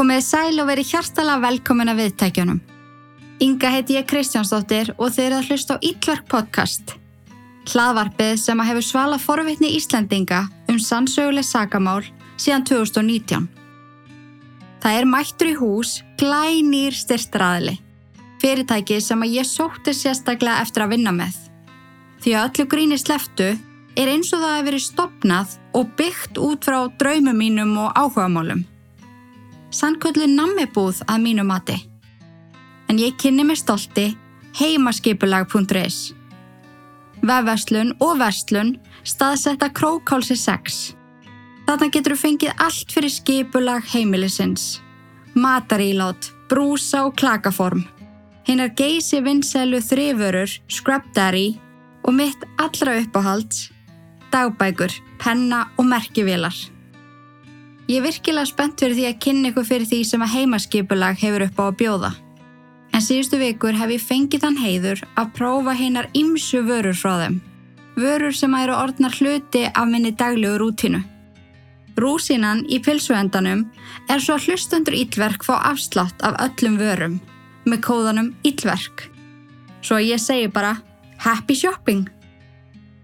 Komið 0.00 0.22
sæl 0.24 0.62
og 0.62 0.64
verið 0.70 0.94
hjartala 0.94 1.34
velkomin 1.42 1.90
að 1.92 1.98
viðtækjunum. 2.00 2.60
Inga 3.44 3.72
heiti 3.74 3.98
ég 3.98 4.06
Kristjánsdóttir 4.08 4.94
og 4.96 5.10
þeir 5.12 5.34
að 5.36 5.50
hlusta 5.50 5.76
á 5.76 5.82
Ítlverk 5.84 6.24
podcast. 6.30 6.94
Hlaðvarpið 7.68 8.32
sem 8.40 8.62
að 8.64 8.70
hefur 8.70 8.86
svala 8.86 9.18
forvitni 9.20 9.74
Íslandinga 9.76 10.38
um 10.72 10.78
sannsöguleg 10.80 11.44
sagamál 11.44 12.08
síðan 12.40 12.64
2019. 12.70 13.44
Það 14.80 15.02
er 15.02 15.10
mættur 15.12 15.52
í 15.52 15.54
hús 15.60 15.92
glænýr 16.16 16.96
styrstraðili. 16.96 17.76
Fyrirtæki 18.40 19.02
sem 19.04 19.20
að 19.20 19.36
ég 19.36 19.52
sótti 19.52 19.92
sérstaklega 19.92 20.64
eftir 20.64 20.86
að 20.86 20.96
vinna 20.96 21.12
með. 21.12 21.36
Því 22.24 22.38
að 22.38 22.48
öllu 22.48 22.70
gríni 22.72 23.02
sleftu 23.04 23.52
er 23.52 24.16
eins 24.16 24.32
og 24.32 24.40
það 24.40 24.56
hefur 24.56 24.72
verið 24.72 24.88
stopnað 24.88 25.56
og 25.76 25.96
byggt 26.00 26.44
út 26.48 26.64
frá 26.64 26.86
draumum 26.96 27.36
mínum 27.36 27.76
og 27.84 27.92
áhugamálum. 27.92 28.69
Sannköllu 29.70 30.26
nammibúð 30.26 31.04
að 31.06 31.22
mínu 31.24 31.44
mati. 31.46 31.76
En 32.90 32.98
ég 32.98 33.14
kynni 33.20 33.44
mig 33.46 33.60
stolti 33.60 34.10
heimaskipulag.is 34.58 35.98
Vefverslun 37.20 37.92
og 38.00 38.16
verslun 38.18 38.72
staðsetta 39.06 39.68
Krókálsi 39.76 40.36
6. 40.40 40.80
Þarna 41.68 41.88
getur 41.94 42.16
þú 42.16 42.20
fengið 42.24 42.62
allt 42.64 42.90
fyrir 42.90 43.12
skipulag 43.14 43.86
heimilisins. 43.92 44.80
Matarílát, 45.38 46.32
brúsa 46.50 47.04
og 47.06 47.14
klakaform. 47.20 47.84
Hinnar 48.48 48.72
geysi 48.74 49.20
vinselu 49.22 49.78
þrifurur, 49.78 50.50
Daddy 51.14 51.60
og 52.02 52.14
mitt 52.16 52.42
allra 52.58 52.96
uppáhalds, 52.98 53.70
dagbækur, 54.32 54.90
penna 55.22 55.68
og 55.78 55.86
merkivélar. 55.86 56.56
Ég 57.90 57.98
er 57.98 58.04
virkilega 58.06 58.46
spennt 58.46 58.78
fyrir 58.78 58.94
því 58.94 59.04
að 59.08 59.16
kynna 59.24 59.48
ykkur 59.50 59.64
fyrir 59.66 59.88
því 59.90 59.96
sem 60.06 60.22
að 60.22 60.34
heimaskipulag 60.36 61.16
hefur 61.18 61.42
upp 61.48 61.56
á 61.58 61.64
að 61.64 61.78
bjóða. 61.80 62.10
En 62.94 63.02
síðustu 63.02 63.38
vikur 63.40 63.74
hef 63.74 63.90
ég 63.90 64.04
fengið 64.04 64.44
þann 64.44 64.58
heiður 64.62 65.00
að 65.18 65.32
prófa 65.34 65.72
hinnar 65.74 66.06
ymsu 66.14 66.60
vörur 66.68 66.94
frá 66.94 67.16
þeim. 67.24 67.40
Vörur 67.98 68.36
sem 68.36 68.54
eru 68.54 68.76
orðnar 68.76 69.16
hluti 69.18 69.64
af 69.66 69.88
minni 69.90 70.12
daglegu 70.14 70.60
rútinu. 70.62 71.00
Rúsinan 71.98 72.62
í 72.70 72.78
pilsuendanum 72.78 73.64
er 74.06 74.22
svo 74.22 74.36
að 74.36 74.46
hlustendur 74.46 74.94
íllverk 75.00 75.42
fá 75.42 75.56
afslátt 75.72 76.22
af 76.22 76.38
öllum 76.46 76.78
vörum 76.78 77.18
með 77.66 77.82
kóðanum 77.88 78.30
íllverk. 78.46 79.08
Svo 79.82 79.98
ég 79.98 80.22
segi 80.22 80.46
bara 80.46 80.76
happy 81.26 81.58
shopping. 81.58 82.06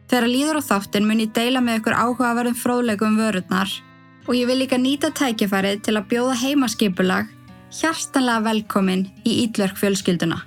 Þegar 0.07 0.31
líður 0.31 0.62
á 0.62 0.69
þáttin 0.70 1.11
mun 1.11 1.27
ég 1.27 1.34
deila 1.34 1.59
með 1.59 1.83
ykkur 1.83 1.98
áhugaverðum 1.98 2.62
fróðlegum 2.62 3.19
vörurnar 3.19 3.75
og 4.27 4.34
ég 4.34 4.46
vil 4.48 4.58
líka 4.62 4.78
nýta 4.78 5.12
tækifærið 5.14 5.82
til 5.86 5.96
að 5.98 6.08
bjóða 6.10 6.36
heimaskipulag 6.42 7.30
hjartanlega 7.77 8.44
velkomin 8.46 9.06
í 9.24 9.42
Ítlverk 9.44 9.78
fjölskylduna. 9.78 10.38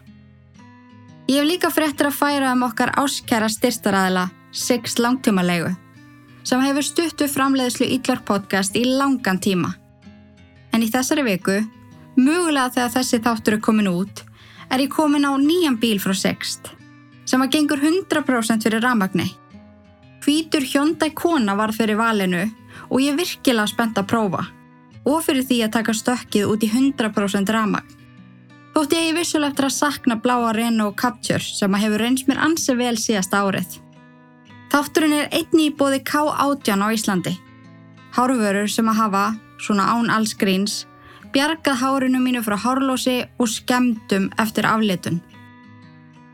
Ég 1.29 1.39
hef 1.39 1.47
líka 1.47 1.69
fréttir 1.71 2.09
að 2.09 2.17
færa 2.17 2.53
um 2.55 2.65
okkar 2.67 2.95
áskæra 2.97 3.49
styrstaræðila 3.51 4.29
Six 4.51 4.97
langtímalegu 4.97 5.75
sem 6.47 6.61
hefur 6.63 6.85
stuttu 6.85 7.27
framleiðslu 7.29 7.85
Ítlverk 7.85 8.25
podcast 8.25 8.75
í 8.79 8.85
langan 8.87 9.37
tíma. 9.37 9.75
En 10.73 10.81
í 10.81 10.89
þessari 10.89 11.25
viku, 11.27 11.59
mögulega 12.17 12.73
þegar 12.73 12.95
þessi 12.95 13.19
þáttur 13.25 13.57
er 13.57 13.61
komin 13.61 13.91
út, 13.91 14.23
er 14.71 14.81
ég 14.81 14.89
komin 14.93 15.27
á 15.27 15.37
nýjan 15.37 15.77
bíl 15.81 15.99
frá 16.01 16.15
Sixt 16.17 16.73
sem 17.29 17.43
að 17.45 17.51
gengur 17.53 17.77
100% 17.77 18.65
fyrir 18.65 18.81
ramagni. 18.81 19.27
Hvítur 20.25 20.65
Hyundai 20.65 21.11
Kona 21.13 21.53
var 21.55 21.69
fyrir 21.77 21.99
valinu 21.99 22.47
og 22.89 23.01
ég 23.01 23.13
er 23.13 23.19
virkilega 23.19 23.69
spennt 23.69 23.99
að 24.01 24.09
prófa 24.09 24.45
og 25.07 25.23
fyrir 25.25 25.45
því 25.47 25.59
að 25.65 25.75
taka 25.77 25.95
stökkið 25.95 26.49
út 26.51 26.63
í 26.65 26.69
100% 26.69 27.51
ramagn. 27.55 27.95
Þótt 28.75 28.93
ég 28.95 29.09
er 29.09 29.17
vissulega 29.17 29.51
eftir 29.51 29.67
að 29.67 29.75
sakna 29.75 30.15
bláa 30.21 30.51
Renault 30.55 30.95
Captur 30.99 31.43
sem 31.43 31.73
að 31.73 31.85
hefur 31.85 32.03
reyns 32.03 32.25
mér 32.27 32.41
ansi 32.45 32.75
vel 32.77 32.95
síðast 32.99 33.33
árið. 33.33 33.79
Þátturinn 34.69 35.15
er 35.17 35.31
einni 35.33 35.69
í 35.69 35.73
bóði 35.75 36.03
K18 36.05 36.85
á 36.85 36.87
Íslandi. 36.93 37.33
Hárvörur 38.13 38.69
sem 38.69 38.87
að 38.91 38.99
hafa, 39.01 39.23
svona 39.59 39.87
án 39.89 40.11
alls 40.13 40.35
gríns, 40.37 40.83
bjargað 41.33 41.81
hárinu 41.81 42.21
mínu 42.21 42.43
frá 42.45 42.55
hárlósi 42.61 43.23
og 43.37 43.49
skemdum 43.49 44.29
eftir 44.41 44.69
aflitun. 44.69 45.19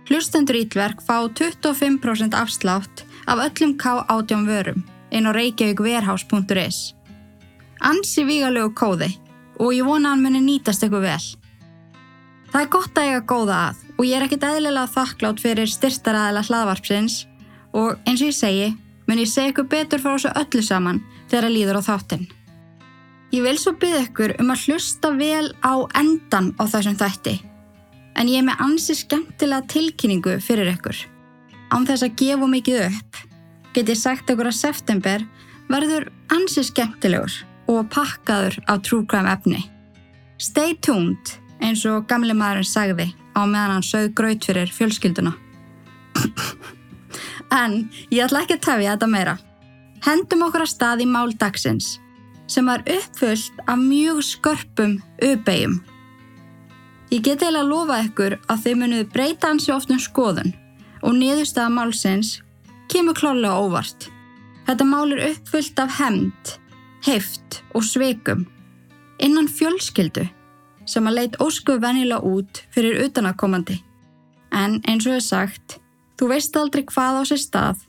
Hlustendur 0.05 0.59
ítverk 0.59 1.01
fá 1.01 1.23
25% 1.31 2.35
afslátt 2.37 3.05
af 3.25 3.41
öllum 3.47 3.77
K18 3.79 4.45
vörum 4.45 4.83
inn 5.15 5.29
á 5.29 5.31
reykjavíkverhás.is. 5.35 6.79
Ansi 7.85 8.23
vígalegu 8.27 8.73
kóði 8.75 9.11
og 9.59 9.73
ég 9.75 9.87
vona 9.87 10.11
að 10.11 10.15
hann 10.15 10.23
muni 10.25 10.43
nýtast 10.43 10.83
eitthvað 10.83 11.07
vel. 11.07 11.25
Það 12.51 12.61
er 12.61 12.71
gott 12.71 12.99
að 12.99 13.09
ég 13.09 13.19
að 13.19 13.27
góða 13.31 13.59
að 13.69 13.83
og 13.95 14.07
ég 14.07 14.17
er 14.17 14.25
ekkit 14.25 14.47
eðlilega 14.47 14.91
þakklátt 14.91 15.43
fyrir 15.43 15.71
styrstaræðila 15.71 16.43
hlaðvarpsins 16.47 17.17
og 17.75 17.99
eins 18.07 18.21
og 18.23 18.31
ég 18.31 18.37
segi, 18.37 18.69
mun 19.07 19.21
ég 19.21 19.31
segja 19.31 19.53
ykkur 19.53 19.69
betur 19.71 20.03
frá 20.03 20.15
þessu 20.15 20.33
öllu 20.41 20.63
saman 20.63 21.03
þegar 21.29 21.49
að 21.49 21.55
líður 21.55 21.79
á 21.79 21.87
þáttinn. 21.89 22.25
Ég 23.35 23.43
vil 23.43 23.57
svo 23.59 23.73
byggja 23.79 24.05
ykkur 24.05 24.35
um 24.39 24.51
að 24.53 24.67
hlusta 24.67 25.11
vel 25.17 25.49
á 25.59 25.75
endan 25.99 26.53
á 26.59 26.63
þessum 26.63 26.97
þætti 26.99 27.35
en 28.15 28.31
ég 28.31 28.39
er 28.39 28.47
með 28.47 28.61
ansi 28.63 28.95
skemmtilega 28.95 29.67
tilkynningu 29.71 30.37
fyrir 30.43 30.71
ykkur. 30.71 30.95
Án 31.73 31.87
þess 31.87 32.05
að 32.05 32.15
gefa 32.21 32.47
mikið 32.47 32.83
upp 32.85 33.23
get 33.75 33.91
ég 33.91 33.99
sagt 33.99 34.29
ykkur 34.31 34.49
að 34.49 34.57
september 34.57 35.23
verður 35.67 36.07
ansi 36.31 36.63
skemmtilegur 36.63 37.33
og 37.71 37.87
pakkaður 37.91 38.59
af 38.71 38.83
true 38.85 39.05
crime 39.09 39.31
efni. 39.31 39.63
Stay 40.39 40.75
tuned 40.85 41.35
eins 41.63 41.83
og 41.89 42.05
gamle 42.09 42.35
maðurinn 42.37 42.69
sagði 42.69 43.09
á 43.35 43.41
meðan 43.43 43.77
hann 43.77 43.85
sögð 43.85 44.13
graut 44.19 44.47
fyrir 44.47 44.71
fjölskylduna. 44.71 45.33
en 47.63 47.77
ég 48.11 48.23
ætla 48.25 48.45
ekki 48.45 48.59
að 48.59 48.65
tefja 48.67 48.95
þetta 48.95 49.11
meira. 49.11 49.35
Hendum 50.05 50.45
okkur 50.45 50.65
að 50.65 50.71
stað 50.71 51.03
í 51.03 51.09
mál 51.09 51.33
dagsins 51.39 51.95
sem 52.51 52.67
var 52.69 52.83
uppfullt 52.85 53.63
af 53.65 53.79
mjög 53.81 54.21
skörpum 54.23 54.99
uppeyjum. 55.23 55.79
Ég 57.09 57.23
get 57.25 57.41
eiginlega 57.41 57.63
að 57.63 57.71
lofa 57.71 58.01
ykkur 58.05 58.37
að 58.45 58.61
þeir 58.63 58.79
munuðu 58.81 59.07
breyta 59.13 59.49
hansi 59.49 59.73
oft 59.73 59.91
um 59.93 60.01
skoðun 60.01 60.53
og 61.01 61.17
niðurstaða 61.17 61.73
málsins 61.73 62.35
kemur 62.91 63.17
klálega 63.17 63.59
óvart. 63.61 64.09
Þetta 64.65 64.87
mál 64.89 65.13
er 65.13 65.31
uppfullt 65.31 65.79
af 65.81 65.97
hemd, 65.99 66.53
heift 67.05 67.61
og 67.77 67.85
sveikum 67.85 68.45
innan 69.21 69.47
fjölskyldu 69.47 70.25
sem 70.89 71.07
að 71.07 71.17
leit 71.19 71.37
óskuð 71.41 71.81
venila 71.81 72.19
út 72.21 72.63
fyrir 72.73 73.05
utanakomandi. 73.05 73.77
En 74.51 74.79
eins 74.87 75.07
og 75.07 75.17
er 75.17 75.23
sagt, 75.25 75.79
þú 76.19 76.29
veist 76.33 76.57
aldrei 76.57 76.85
hvað 76.87 77.21
á 77.21 77.23
sér 77.31 77.41
stað 77.41 77.85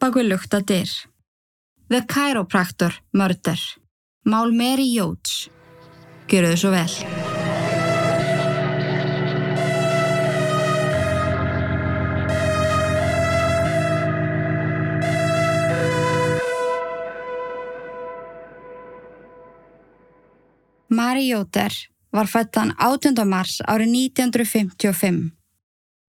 bak 0.00 0.16
við 0.16 0.32
lukta 0.32 0.62
dyr. 0.64 0.90
The 1.90 2.04
Chiropractor 2.06 2.94
Murder 3.12 3.58
Mál 4.24 4.52
Mary 4.54 4.86
Jóts 4.94 5.48
Gjöru 6.30 6.54
þau 6.54 6.60
svo 6.62 6.70
vel. 6.76 7.39
Mari 20.90 21.28
Jóter 21.28 21.70
var 22.12 22.26
fættan 22.26 22.72
18. 22.78 23.14
mars 23.24 23.60
árið 23.62 23.92
1955. 23.94 25.30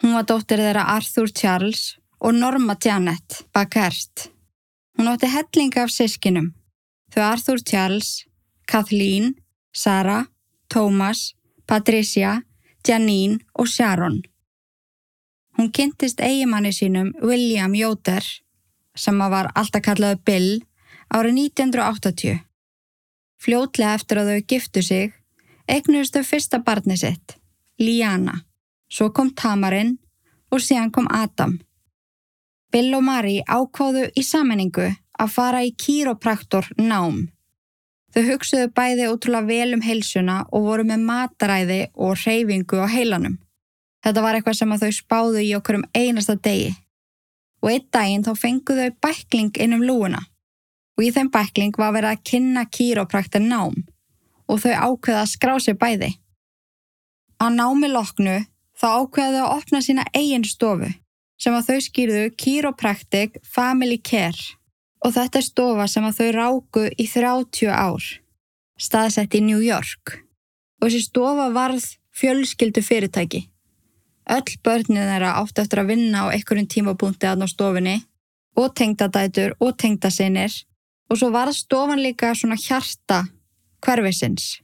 Hún 0.02 0.16
var 0.18 0.26
dóttir 0.26 0.58
þeirra 0.58 0.88
Arthur 0.96 1.30
Charles 1.30 2.00
og 2.18 2.34
Norma 2.34 2.74
Janet 2.86 3.44
Bakert. 3.54 4.32
Hún 4.98 5.12
átti 5.12 5.30
hellinga 5.30 5.84
af 5.84 5.94
sískinum. 5.94 6.56
Þau 7.14 7.22
Arthur 7.28 7.62
Charles, 7.62 8.26
Kathleen, 8.66 9.36
Sarah, 9.72 10.26
Thomas, 10.68 11.36
Patricia, 11.68 12.42
Janine 12.88 13.38
og 13.54 13.68
Sharon. 13.70 14.24
Hún 15.58 15.70
kynntist 15.70 16.26
eigimanni 16.26 16.74
sínum 16.74 17.14
William 17.22 17.78
Jóter 17.78 18.26
sem 18.98 19.20
var 19.30 19.54
alltaf 19.54 19.86
kallaðu 19.86 20.24
Bill 20.26 20.64
árið 21.14 21.38
1980. 21.54 22.42
Fljótlega 23.42 23.96
eftir 23.98 24.20
að 24.22 24.28
þau 24.30 24.42
giftu 24.54 24.82
sig, 24.86 25.14
eignuðist 25.66 26.14
þau 26.14 26.26
fyrsta 26.28 26.60
barni 26.62 26.98
sitt, 27.00 27.40
Liana. 27.82 28.44
Svo 28.92 29.10
kom 29.16 29.32
Tamarinn 29.34 29.96
og 30.54 30.62
síðan 30.62 30.92
kom 30.94 31.08
Adam. 31.10 31.56
Bill 32.72 32.94
og 32.94 33.04
Mari 33.08 33.40
ákváðu 33.42 34.12
í 34.14 34.24
sammenningu 34.24 34.92
að 34.92 35.34
fara 35.34 35.64
í 35.66 35.74
kýropraktor 35.74 36.70
nám. 36.78 37.32
Þau 38.14 38.24
hugsuðu 38.28 38.70
bæði 38.76 39.10
útrúlega 39.10 39.48
vel 39.48 39.76
um 39.78 39.84
heilsuna 39.86 40.42
og 40.52 40.68
voru 40.68 40.86
með 40.86 41.06
mataræði 41.08 41.82
og 41.96 42.20
reyfingu 42.22 42.84
á 42.84 42.88
heilanum. 42.94 43.40
Þetta 44.06 44.22
var 44.22 44.38
eitthvað 44.38 44.60
sem 44.60 44.78
þau 44.84 44.92
spáðu 44.94 45.42
í 45.42 45.54
okkur 45.58 45.80
um 45.80 45.88
einasta 45.98 46.36
degi. 46.36 46.76
Og 47.64 47.74
einn 47.74 47.88
daginn 47.94 48.26
þá 48.28 48.36
fenguðu 48.38 48.90
þau 48.90 49.00
bækling 49.08 49.58
inn 49.64 49.78
um 49.80 49.88
lúuna 49.88 50.28
og 51.02 51.08
í 51.08 51.10
þeim 51.16 51.32
bækling 51.34 51.78
var 51.82 51.96
verið 51.96 52.14
að 52.14 52.26
kynna 52.30 52.64
kýrópraktar 52.70 53.42
nám 53.42 53.74
og 54.46 54.60
þau 54.62 54.74
ákveða 54.78 55.24
að 55.24 55.32
skrá 55.32 55.56
sér 55.58 55.78
bæði. 55.82 56.12
Að 57.42 57.56
námi 57.58 57.90
loknu 57.90 58.36
þá 58.78 58.88
ákveða 59.02 59.32
þau 59.34 59.46
að 59.48 59.54
opna 59.56 59.82
sína 59.82 60.06
eigin 60.14 60.46
stofu 60.46 60.92
sem 61.42 61.58
að 61.58 61.72
þau 61.72 61.80
skýrðu 61.88 62.24
Chiropractic 62.38 63.42
Family 63.42 63.98
Care 63.98 64.54
og 65.02 65.16
þetta 65.18 65.42
er 65.42 65.48
stofa 65.48 65.88
sem 65.90 66.06
að 66.06 66.20
þau 66.20 66.30
ráku 66.38 66.86
í 66.94 67.10
30 67.10 67.74
ár, 67.74 68.06
staðsett 68.78 69.34
í 69.34 69.42
New 69.42 69.64
York. 69.66 70.20
Og 70.78 70.92
þessi 70.92 71.08
stofa 71.08 71.50
varð 71.56 71.88
fjölskyldu 72.14 72.86
fyrirtæki. 72.86 73.48
Öll 74.30 74.58
börnið 74.62 75.10
þeirra 75.10 75.34
átti 75.42 75.64
eftir 75.64 75.82
að 75.82 75.96
vinna 75.96 76.28
á 76.30 76.34
einhverjum 76.36 76.70
tímabúndi 76.70 77.26
aðná 77.26 77.50
stofinni 77.50 78.04
og 78.54 78.76
tengdadætur 78.78 79.56
og 79.58 79.74
tengdasinir 79.82 80.54
og 81.12 81.18
svo 81.20 81.30
var 81.32 81.52
stofan 81.52 82.00
líka 82.00 82.32
svona 82.36 82.56
hjarta 82.56 83.26
hverfisins. 83.84 84.62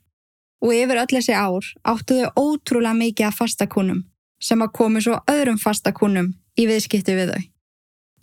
Og 0.63 0.71
yfir 0.73 1.01
öll 1.01 1.11
þessi 1.11 1.35
ár 1.35 1.65
áttu 1.83 2.15
þau 2.21 2.29
ótrúlega 2.39 2.95
mikið 2.95 3.27
af 3.27 3.39
fastakunum 3.41 4.05
sem 4.41 4.61
að 4.63 4.73
komi 4.79 5.01
svo 5.03 5.17
öðrum 5.29 5.59
fastakunum 5.59 6.31
í 6.57 6.67
viðskipti 6.69 7.15
við 7.17 7.33
þau. 7.33 7.43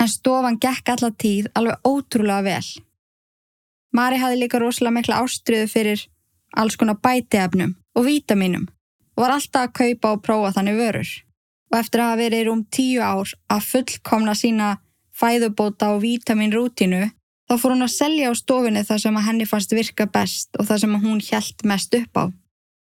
En 0.03 0.11
stofan 0.11 0.59
gekk 0.63 0.91
alla 0.95 1.11
tíð 1.25 1.51
alveg 1.55 1.87
ótrúlega 1.87 2.47
vel. 2.49 2.69
Mari 3.95 4.19
hafði 4.19 4.41
líka 4.41 4.59
rosalega 4.59 4.97
mikla 4.97 5.21
ástriðu 5.23 5.69
fyrir 5.71 6.07
alls 6.57 6.79
konar 6.81 6.99
bætiefnum 7.05 7.77
og 7.95 8.07
vítaminum 8.09 8.65
og 9.15 9.23
var 9.23 9.37
alltaf 9.37 9.69
að 9.69 9.77
kaupa 9.79 10.15
og 10.17 10.25
prófa 10.25 10.55
þannig 10.57 10.81
vörur. 10.81 11.11
Og 11.71 11.79
eftir 11.79 12.01
að 12.01 12.09
hafa 12.09 12.23
verið 12.23 12.51
um 12.51 12.65
tíu 12.73 13.03
ár 13.03 13.31
að 13.53 13.69
fullkomna 13.69 14.35
sína 14.39 14.71
fæðubóta 15.15 15.93
og 15.95 16.03
vítaminrútinu 16.03 17.05
þá 17.55 17.61
fór 17.63 17.75
hún 17.77 17.87
að 17.87 17.93
selja 17.95 18.31
á 18.31 18.35
stofinni 18.35 18.83
það 18.83 19.01
sem 19.05 19.17
að 19.19 19.27
henni 19.29 19.45
fannst 19.47 19.73
virka 19.77 20.07
best 20.11 20.57
og 20.59 20.67
það 20.67 20.81
sem 20.83 20.95
að 20.97 21.05
hún 21.07 21.21
hjælt 21.23 21.63
mest 21.71 21.95
upp 21.95 22.19
á. 22.19 22.25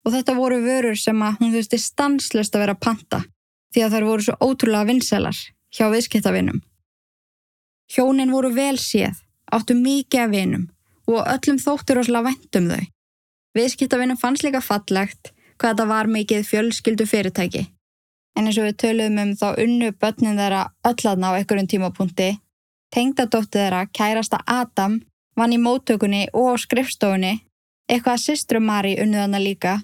Og 0.06 0.12
þetta 0.14 0.36
voru 0.38 0.60
vörur 0.62 0.98
sem 0.98 1.22
að 1.26 1.40
hún 1.40 1.54
þurfti 1.56 1.78
stanslust 1.82 2.54
að 2.54 2.62
vera 2.62 2.76
að 2.76 2.84
panta 2.86 3.20
því 3.74 3.82
að 3.84 3.96
þær 3.96 4.06
voru 4.06 4.26
svo 4.26 4.36
ótrúlega 4.46 4.88
vinselar 4.88 5.40
hjá 5.74 5.88
viðskiptavinnum. 5.90 6.60
Hjónin 7.90 8.30
voru 8.30 8.52
vel 8.54 8.78
séð, 8.78 9.18
áttu 9.50 9.74
mikið 9.74 10.22
af 10.22 10.30
vinum 10.36 10.68
og 11.10 11.26
öllum 11.26 11.58
þóttur 11.58 12.00
ósla 12.04 12.22
vendum 12.28 12.70
þau. 12.70 12.86
Viðskiptavinnum 13.58 14.20
fannst 14.20 14.46
líka 14.46 14.62
fallegt 14.62 15.32
hvað 15.58 15.74
þetta 15.74 15.88
var 15.90 16.10
mikið 16.14 16.46
fjölskyldu 16.46 17.08
fyrirtæki. 17.10 17.64
En 18.38 18.46
eins 18.46 18.60
og 18.62 18.70
við 18.70 18.78
töluðum 18.84 19.18
um 19.24 19.34
þá 19.34 19.48
unnu 19.64 19.90
börnin 19.98 20.38
þeirra 20.38 20.62
ölladna 20.86 21.34
á 21.34 21.36
einhverjum 21.40 21.68
tímapunkti, 21.74 22.30
tengdadótti 22.94 23.58
þeirra 23.58 23.84
kærasta 23.94 24.40
Adam 24.46 25.00
vann 25.38 25.54
í 25.54 25.60
móttökunni 25.62 26.26
og 26.36 26.58
skrifstofunni, 26.60 27.38
eitthvað 27.90 28.16
að 28.16 28.24
systru 28.24 28.60
Mari 28.60 28.96
unnuð 29.02 29.24
hana 29.24 29.40
líka 29.42 29.78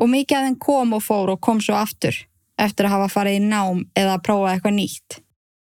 og 0.00 0.10
mikið 0.10 0.38
af 0.38 0.46
henn 0.48 0.60
kom 0.60 0.94
og 0.96 1.04
fór 1.04 1.34
og 1.34 1.40
kom 1.44 1.60
svo 1.60 1.76
aftur 1.78 2.16
eftir 2.60 2.86
að 2.86 2.96
hafa 2.96 3.10
farið 3.14 3.38
í 3.38 3.44
nám 3.48 3.84
eða 3.96 4.16
að 4.16 4.24
prófa 4.26 4.54
eitthvað 4.54 4.76
nýtt. 4.76 5.20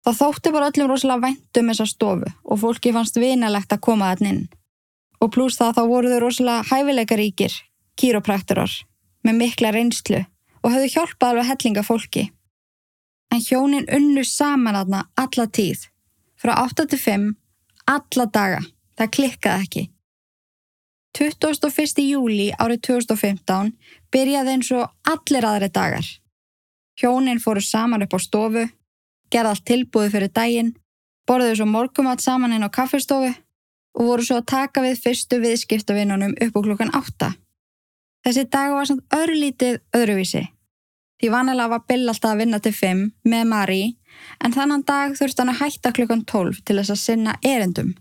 Það 0.04 0.18
þótti 0.20 0.52
bara 0.52 0.68
öllum 0.70 0.90
rosalega 0.90 1.24
væntum 1.24 1.70
þessa 1.72 1.86
stofu 1.88 2.32
og 2.44 2.60
fólki 2.60 2.92
fannst 2.94 3.18
vinalegt 3.18 3.72
að 3.72 3.82
koma 3.86 4.12
þann 4.12 4.30
inn. 4.30 4.42
Og 5.22 5.32
pluss 5.32 5.58
það 5.58 5.78
þá 5.78 5.82
voru 5.88 6.12
þau 6.12 6.20
rosalega 6.22 6.66
hæfileikaríkir, 6.70 7.54
kýropraktorar, 7.98 8.72
með 9.24 9.38
mikla 9.40 9.72
reynslu 9.72 10.20
og 10.62 10.72
höfðu 10.74 10.90
hjálpað 10.92 11.30
alveg 11.30 11.50
hellinga 11.50 11.84
fólki. 11.86 12.28
En 13.32 13.40
hjónin 13.42 13.88
unnu 13.96 14.24
saman 14.28 14.76
aðna 14.76 15.06
alla 15.18 15.46
tíð, 15.48 15.88
frá 16.44 16.52
8-5, 16.60 17.32
alla 17.88 18.26
daga, 18.28 18.60
það 18.98 19.12
klikkaði 19.16 19.64
ekki. 19.64 19.84
21. 21.14 22.02
júli 22.04 22.50
árið 22.58 22.80
2015 22.88 23.70
byrjaði 24.12 24.52
eins 24.52 24.70
og 24.74 24.90
allir 25.08 25.46
aðri 25.48 25.70
dagar. 25.72 26.08
Hjónin 27.00 27.40
fóru 27.40 27.62
saman 27.64 28.04
upp 28.04 28.16
á 28.18 28.20
stofu, 28.20 28.66
gerði 29.32 29.52
allt 29.54 29.64
tilbúið 29.70 30.12
fyrir 30.16 30.32
daginn, 30.36 30.74
borðuðu 31.24 31.60
svo 31.62 31.68
morgumat 31.70 32.20
saman 32.20 32.52
inn 32.52 32.66
á 32.66 32.68
kaffistofu 32.68 33.32
og 33.94 34.10
voru 34.10 34.26
svo 34.26 34.42
að 34.42 34.50
taka 34.50 34.82
við 34.84 35.00
fyrstu 35.00 35.38
viðskiptavinnunum 35.40 36.36
upp 36.44 36.58
á 36.58 36.60
klukkan 36.66 36.92
8. 36.98 37.30
Þessi 38.26 38.44
dag 38.50 38.74
var 38.74 38.90
samt 38.90 39.16
örlítið 39.16 39.80
öðruvísi. 39.96 40.44
Því 41.22 41.30
vanilega 41.30 41.72
var 41.72 41.84
Bill 41.88 42.08
alltaf 42.10 42.34
að 42.34 42.40
vinna 42.42 42.60
til 42.60 42.74
5 42.74 43.04
með 43.30 43.48
Mari 43.48 43.82
en 44.44 44.54
þannan 44.54 44.84
dag 44.86 45.14
þurfti 45.18 45.42
hann 45.42 45.52
að 45.54 45.60
hætta 45.62 45.92
klukkan 45.96 46.24
12 46.30 46.62
til 46.64 46.78
þess 46.78 46.94
að 46.94 47.02
sinna 47.02 47.36
erendum. 47.42 47.94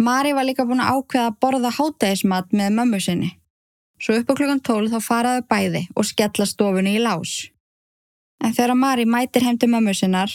Mari 0.00 0.32
var 0.32 0.46
líka 0.48 0.64
búin 0.64 0.80
að 0.80 0.96
ákveða 0.96 1.26
að 1.28 1.38
borða 1.44 1.70
hátægismat 1.76 2.54
með 2.56 2.76
mömmu 2.78 3.00
sinni. 3.04 3.30
Svo 4.00 4.16
upp 4.16 4.30
á 4.32 4.38
klukkan 4.38 4.62
12 4.64 4.94
þá 4.94 5.00
faraðu 5.04 5.42
bæði 5.50 5.82
og 5.94 6.06
skella 6.08 6.46
stofunni 6.48 6.94
í 6.96 7.02
lás. 7.04 7.50
En 8.40 8.54
þegar 8.56 8.78
Mari 8.80 9.04
mætir 9.04 9.44
heim 9.44 9.58
til 9.60 9.68
mömmu 9.68 9.92
sinnar 9.94 10.32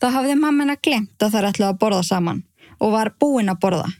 þá 0.00 0.06
hafði 0.16 0.38
mammina 0.40 0.78
glemt 0.80 1.20
að 1.20 1.34
það 1.34 1.40
er 1.42 1.48
ætlað 1.50 1.74
að 1.74 1.82
borða 1.82 2.06
saman 2.08 2.40
og 2.80 2.94
var 2.94 3.12
búin 3.20 3.52
að 3.52 3.60
borða. 3.60 3.90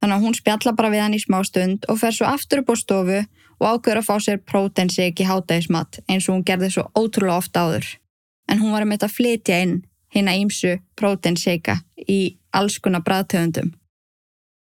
Þannig 0.00 0.16
að 0.16 0.26
hún 0.26 0.36
spjalla 0.36 0.74
bara 0.76 0.90
við 0.92 1.02
hann 1.04 1.16
í 1.16 1.22
smá 1.22 1.40
stund 1.44 1.88
og 1.88 1.98
fer 2.00 2.14
svo 2.16 2.28
aftur 2.28 2.62
upp 2.62 2.72
á 2.72 2.76
stofu 2.82 3.18
og 3.60 3.66
ákveður 3.68 4.00
að 4.00 4.06
fá 4.08 4.14
sér 4.24 4.44
prótensik 4.44 5.20
í 5.20 5.28
hátægismat 5.28 6.00
eins 6.06 6.28
og 6.28 6.36
hún 6.36 6.46
gerði 6.48 6.70
svo 6.76 6.86
ótrúlega 6.96 7.40
ofta 7.40 7.64
áður. 7.66 7.88
En 8.50 8.58
hún 8.58 8.74
var 8.74 8.84
að 8.84 8.90
mynda 8.90 9.06
að 9.06 9.16
flytja 9.16 9.60
inn 9.64 9.76
hérna 10.14 10.34
ímsu 10.38 10.76
prótensika 10.98 11.78
í 12.08 12.36
alls 12.56 12.80
konar 12.82 13.04
bræðtöfundum. 13.06 13.70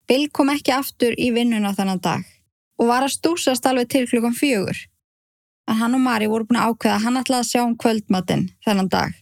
Bill 0.08 0.28
kom 0.28 0.50
ekki 0.52 0.74
aftur 0.74 1.14
í 1.16 1.30
vinnuna 1.32 1.72
þannan 1.76 2.02
dag 2.04 2.24
og 2.80 2.88
var 2.90 3.06
að 3.06 3.14
stúsast 3.16 3.66
alveg 3.68 3.88
til 3.92 4.08
klukkan 4.10 4.36
fjögur. 4.36 4.76
En 5.70 5.78
hann 5.78 5.94
og 5.96 6.02
Mari 6.02 6.28
voru 6.28 6.48
búin 6.48 6.58
að 6.60 6.72
ákveða 6.72 6.96
að 6.96 7.04
hann 7.06 7.20
ætlaði 7.20 7.44
að 7.44 7.50
sjá 7.50 7.62
um 7.62 7.76
kvöldmatinn 7.78 8.48
þennan 8.66 8.90
dag. 8.92 9.12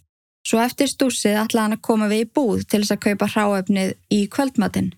Svo 0.47 0.63
eftir 0.65 0.89
stúsið 0.89 1.37
ætlaði 1.37 1.67
hann 1.67 1.77
að 1.77 1.85
koma 1.85 2.09
við 2.11 2.25
í 2.25 2.31
búð 2.39 2.65
til 2.65 2.81
þess 2.81 2.97
að 2.97 3.03
kaupa 3.07 3.29
hráefnið 3.35 3.93
í 4.17 4.21
kvöldmatinn. 4.33 4.91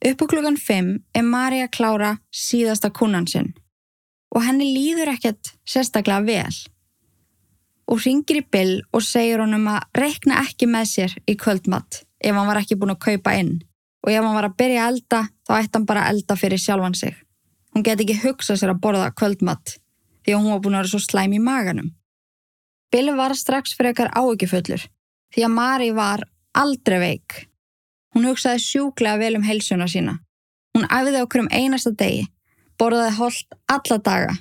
Upp 0.00 0.22
á 0.24 0.26
klukkan 0.32 0.56
5 0.56 0.92
er 1.12 1.26
Mari 1.28 1.60
að 1.60 1.74
klára 1.76 2.14
síðasta 2.32 2.88
kunnan 2.90 3.28
sinn 3.28 3.52
og 4.30 4.44
henni 4.46 4.70
líður 4.72 5.10
ekkert 5.12 5.52
sérstaklega 5.68 6.24
vel 6.24 6.56
og 7.90 8.02
ringir 8.04 8.40
í 8.40 8.46
Bill 8.46 8.76
og 8.94 9.02
segir 9.04 9.42
honum 9.42 9.66
að 9.72 9.98
rekna 9.98 10.40
ekki 10.44 10.68
með 10.70 10.86
sér 10.92 11.16
í 11.26 11.36
kvöldmatt 11.40 12.04
ef 12.20 12.36
hann 12.36 12.48
var 12.48 12.60
ekki 12.60 12.78
búin 12.78 12.94
að 12.94 13.02
kaupa 13.06 13.34
inn 13.40 13.58
og 14.04 14.12
ef 14.12 14.22
hann 14.22 14.36
var 14.38 14.48
að 14.48 14.56
byrja 14.62 14.84
að 14.84 14.94
elda 14.94 15.20
þá 15.48 15.52
ætti 15.58 15.76
hann 15.76 15.88
bara 15.90 16.06
að 16.06 16.14
elda 16.14 16.38
fyrir 16.40 16.62
sjálfan 16.62 16.96
sig. 16.96 17.14
Hún 17.74 17.84
get 17.86 18.00
ekki 18.02 18.18
hugsað 18.22 18.60
sér 18.60 18.74
að 18.74 18.82
borða 18.84 19.10
kvöldmatt 19.12 19.76
því 20.24 20.34
að 20.34 20.40
hún 20.40 20.54
var 20.54 20.64
búin 20.64 20.78
að 20.78 20.84
vera 20.84 20.92
svo 20.94 21.02
slæm 21.04 21.36
í 21.36 21.42
maganum. 21.42 21.92
Bill 22.90 23.14
var 23.18 23.36
strax 23.38 23.76
fyrir 23.76 23.94
ekkar 23.94 24.14
áökjufullur 24.14 24.88
því 25.34 25.46
að 25.46 25.54
Mari 25.54 25.92
var 25.94 26.26
aldrei 26.58 26.98
veik 27.02 27.44
Hún 28.14 28.26
hugsaði 28.26 28.62
sjúklega 28.64 29.18
vel 29.20 29.38
um 29.38 29.46
heilsuna 29.46 29.86
sína. 29.90 30.16
Hún 30.74 30.86
æfiði 30.90 31.22
okkur 31.24 31.44
um 31.44 31.50
einasta 31.54 31.92
degi, 31.94 32.26
borðaði 32.78 33.16
holdt 33.18 33.58
alla 33.70 33.98
daga. 34.06 34.36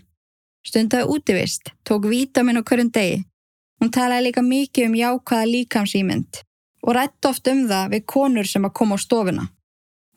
Stundaði 0.65 1.09
útivist, 1.13 1.71
tók 1.85 2.07
vítamin 2.09 2.61
okkur 2.61 2.83
um 2.83 2.89
degi. 2.93 3.21
Hún 3.79 3.91
talaði 3.95 4.27
líka 4.27 4.43
mikið 4.43 4.89
um 4.89 4.97
jákvæða 4.99 5.51
líkamsýmynd 5.53 6.41
og 6.83 6.95
rætti 6.95 7.29
oft 7.29 7.47
um 7.51 7.61
það 7.69 7.93
við 7.93 8.05
konur 8.13 8.47
sem 8.47 8.67
að 8.67 8.75
koma 8.79 8.99
á 8.99 9.03
stofuna. 9.03 9.45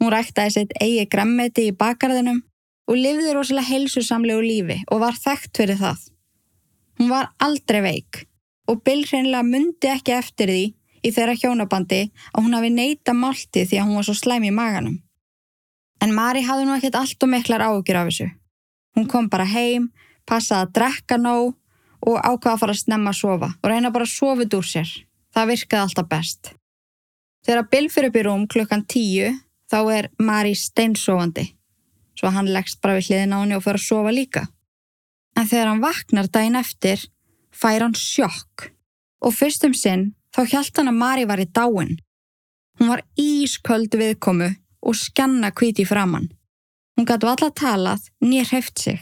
Hún 0.02 0.10
ræktaði 0.14 0.54
sitt 0.56 0.74
eigi 0.82 1.06
grammeti 1.10 1.68
í 1.70 1.76
bakarðinum 1.78 2.42
og 2.90 2.98
lifði 2.98 3.34
rosalega 3.36 3.70
heilsusamlegu 3.70 4.42
lífi 4.42 4.78
og 4.90 5.02
var 5.04 5.18
þekkt 5.18 5.62
fyrir 5.62 5.78
það. 5.78 6.00
Hún 6.98 7.10
var 7.12 7.30
aldrei 7.38 7.80
veik 7.86 8.24
og 8.70 8.82
Bill 8.86 9.04
hreinlega 9.06 9.46
myndi 9.46 9.90
ekki 9.90 10.14
eftir 10.16 10.50
því 10.50 10.64
í 11.02 11.14
þeirra 11.14 11.38
hjónabandi 11.38 12.02
að 12.32 12.44
hún 12.44 12.56
hafi 12.56 12.70
neyta 12.74 13.14
málti 13.14 13.64
því 13.66 13.78
að 13.78 13.88
hún 13.88 13.98
var 13.98 14.08
svo 14.08 14.18
slæm 14.18 14.46
í 14.46 14.52
maganum. 14.54 15.00
En 16.02 16.14
Mari 16.14 16.42
hafði 16.46 16.66
nú 16.66 16.76
ekkert 16.76 16.98
allt 16.98 17.22
og 17.22 17.30
miklar 17.30 17.62
ágjur 17.62 17.98
af 18.00 18.10
þessu. 18.10 18.28
Hún 18.96 19.08
kom 19.10 19.28
bara 19.30 19.46
heim, 19.46 19.90
passaði 20.26 20.66
að 20.66 20.72
drekka 20.78 21.18
nóg 21.18 21.54
og 22.02 22.18
ákvaða 22.18 22.54
að 22.56 22.60
fara 22.64 22.74
að 22.76 22.82
snemma 22.82 23.12
að 23.12 23.20
sofa 23.20 23.52
og 23.54 23.70
reyna 23.70 23.94
bara 23.94 24.08
að 24.08 24.14
sofið 24.16 24.58
úr 24.58 24.68
sér. 24.68 24.92
Það 25.32 25.48
virkaði 25.52 25.82
alltaf 25.86 26.08
best. 26.10 26.52
Þegar 27.46 27.68
Bill 27.72 27.88
fyrir 27.90 28.10
upp 28.10 28.20
í 28.20 28.26
rúm 28.26 28.46
klukkan 28.50 28.86
tíu 28.86 29.32
þá 29.72 29.78
er 29.96 30.08
Mari 30.18 30.54
steinsofandi 30.58 31.48
svo 32.18 32.30
hann 32.30 32.50
leggst 32.54 32.80
bara 32.82 32.98
við 32.98 33.10
hliðin 33.10 33.34
á 33.34 33.38
henni 33.42 33.56
og 33.58 33.64
fyrir 33.64 33.80
að 33.80 33.88
sofa 33.88 34.14
líka. 34.14 34.46
En 35.38 35.48
þegar 35.48 35.70
hann 35.72 35.84
vaknar 35.84 36.28
daginn 36.30 36.58
eftir 36.60 37.06
fær 37.52 37.84
hann 37.84 37.96
sjokk 37.98 38.68
og 39.22 39.34
fyrstum 39.36 39.74
sinn 39.76 40.12
þá 40.34 40.44
hjælt 40.52 40.78
hann 40.78 40.92
að 40.92 41.00
Mari 41.00 41.28
var 41.28 41.42
í 41.42 41.48
dáin. 41.48 41.96
Hún 42.78 42.92
var 42.92 43.04
ísköld 43.18 43.94
viðkomu 43.98 44.52
og 44.82 44.98
skanna 44.98 45.52
kvíti 45.52 45.86
framann. 45.88 46.30
Hún 46.96 47.08
gætu 47.08 47.28
alla 47.30 47.50
talað 47.50 48.08
nýr 48.22 48.48
heft 48.52 48.78
sig. 48.78 49.00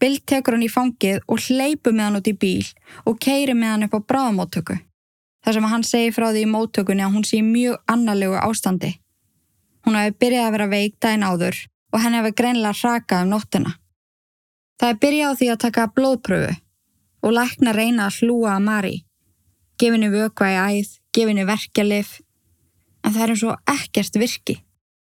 Bill 0.00 0.18
tekur 0.28 0.56
hann 0.56 0.66
í 0.66 0.68
fangið 0.68 1.22
og 1.24 1.40
hleypu 1.46 1.92
með 1.94 2.04
hann 2.04 2.18
út 2.18 2.28
í 2.28 2.34
bíl 2.36 2.66
og 3.08 3.16
keiri 3.22 3.54
með 3.56 3.72
hann 3.72 3.86
upp 3.86 3.96
á 3.96 4.00
bráðamóttöku. 4.12 4.76
Þar 5.44 5.56
sem 5.56 5.68
hann 5.70 5.86
segi 5.86 6.12
frá 6.12 6.26
því 6.28 6.42
í 6.44 6.50
móttökunni 6.52 7.04
að 7.06 7.16
hún 7.16 7.24
sé 7.24 7.40
mjög 7.46 7.78
annarlegu 7.88 8.36
ástandi. 8.40 8.92
Hún 9.86 9.96
hafi 9.96 10.12
byrjað 10.20 10.48
að 10.48 10.54
vera 10.56 10.68
veik 10.74 10.96
dæin 11.00 11.24
áður 11.24 11.60
og 11.94 12.02
henni 12.02 12.20
hafi 12.20 12.32
greinlega 12.36 12.80
rakað 12.82 13.24
um 13.24 13.32
nóttina. 13.32 13.72
Það 14.76 14.92
er 14.92 15.00
byrjað 15.04 15.32
á 15.32 15.38
því 15.38 15.48
að 15.52 15.62
taka 15.64 15.88
blóðpröfu 15.96 16.52
og 17.26 17.36
lækna 17.38 17.72
reyna 17.72 18.08
að 18.10 18.18
hlúa 18.20 18.56
að 18.56 18.66
Mari. 18.66 18.96
Gefinu 19.80 20.10
vökva 20.12 20.50
í 20.50 20.58
æð, 20.80 20.90
gefinu 21.16 21.46
verkjalif, 21.48 22.18
en 23.04 23.14
það 23.14 23.22
er 23.22 23.32
eins 23.32 23.46
og 23.46 23.72
ekkert 23.72 24.20
virki. 24.20 24.58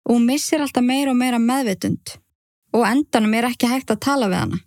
Og 0.06 0.14
hún 0.14 0.28
missir 0.28 0.62
alltaf 0.62 0.84
meira 0.86 1.10
og 1.10 1.18
meira 1.18 1.42
meðvitund 1.42 2.18
og 2.76 2.84
endanum 2.84 3.34
er 3.38 3.48
ekki 3.48 3.70
hægt 3.70 3.90
að 3.94 4.02
tala 4.04 4.28
við 4.28 4.42
hana. 4.42 4.58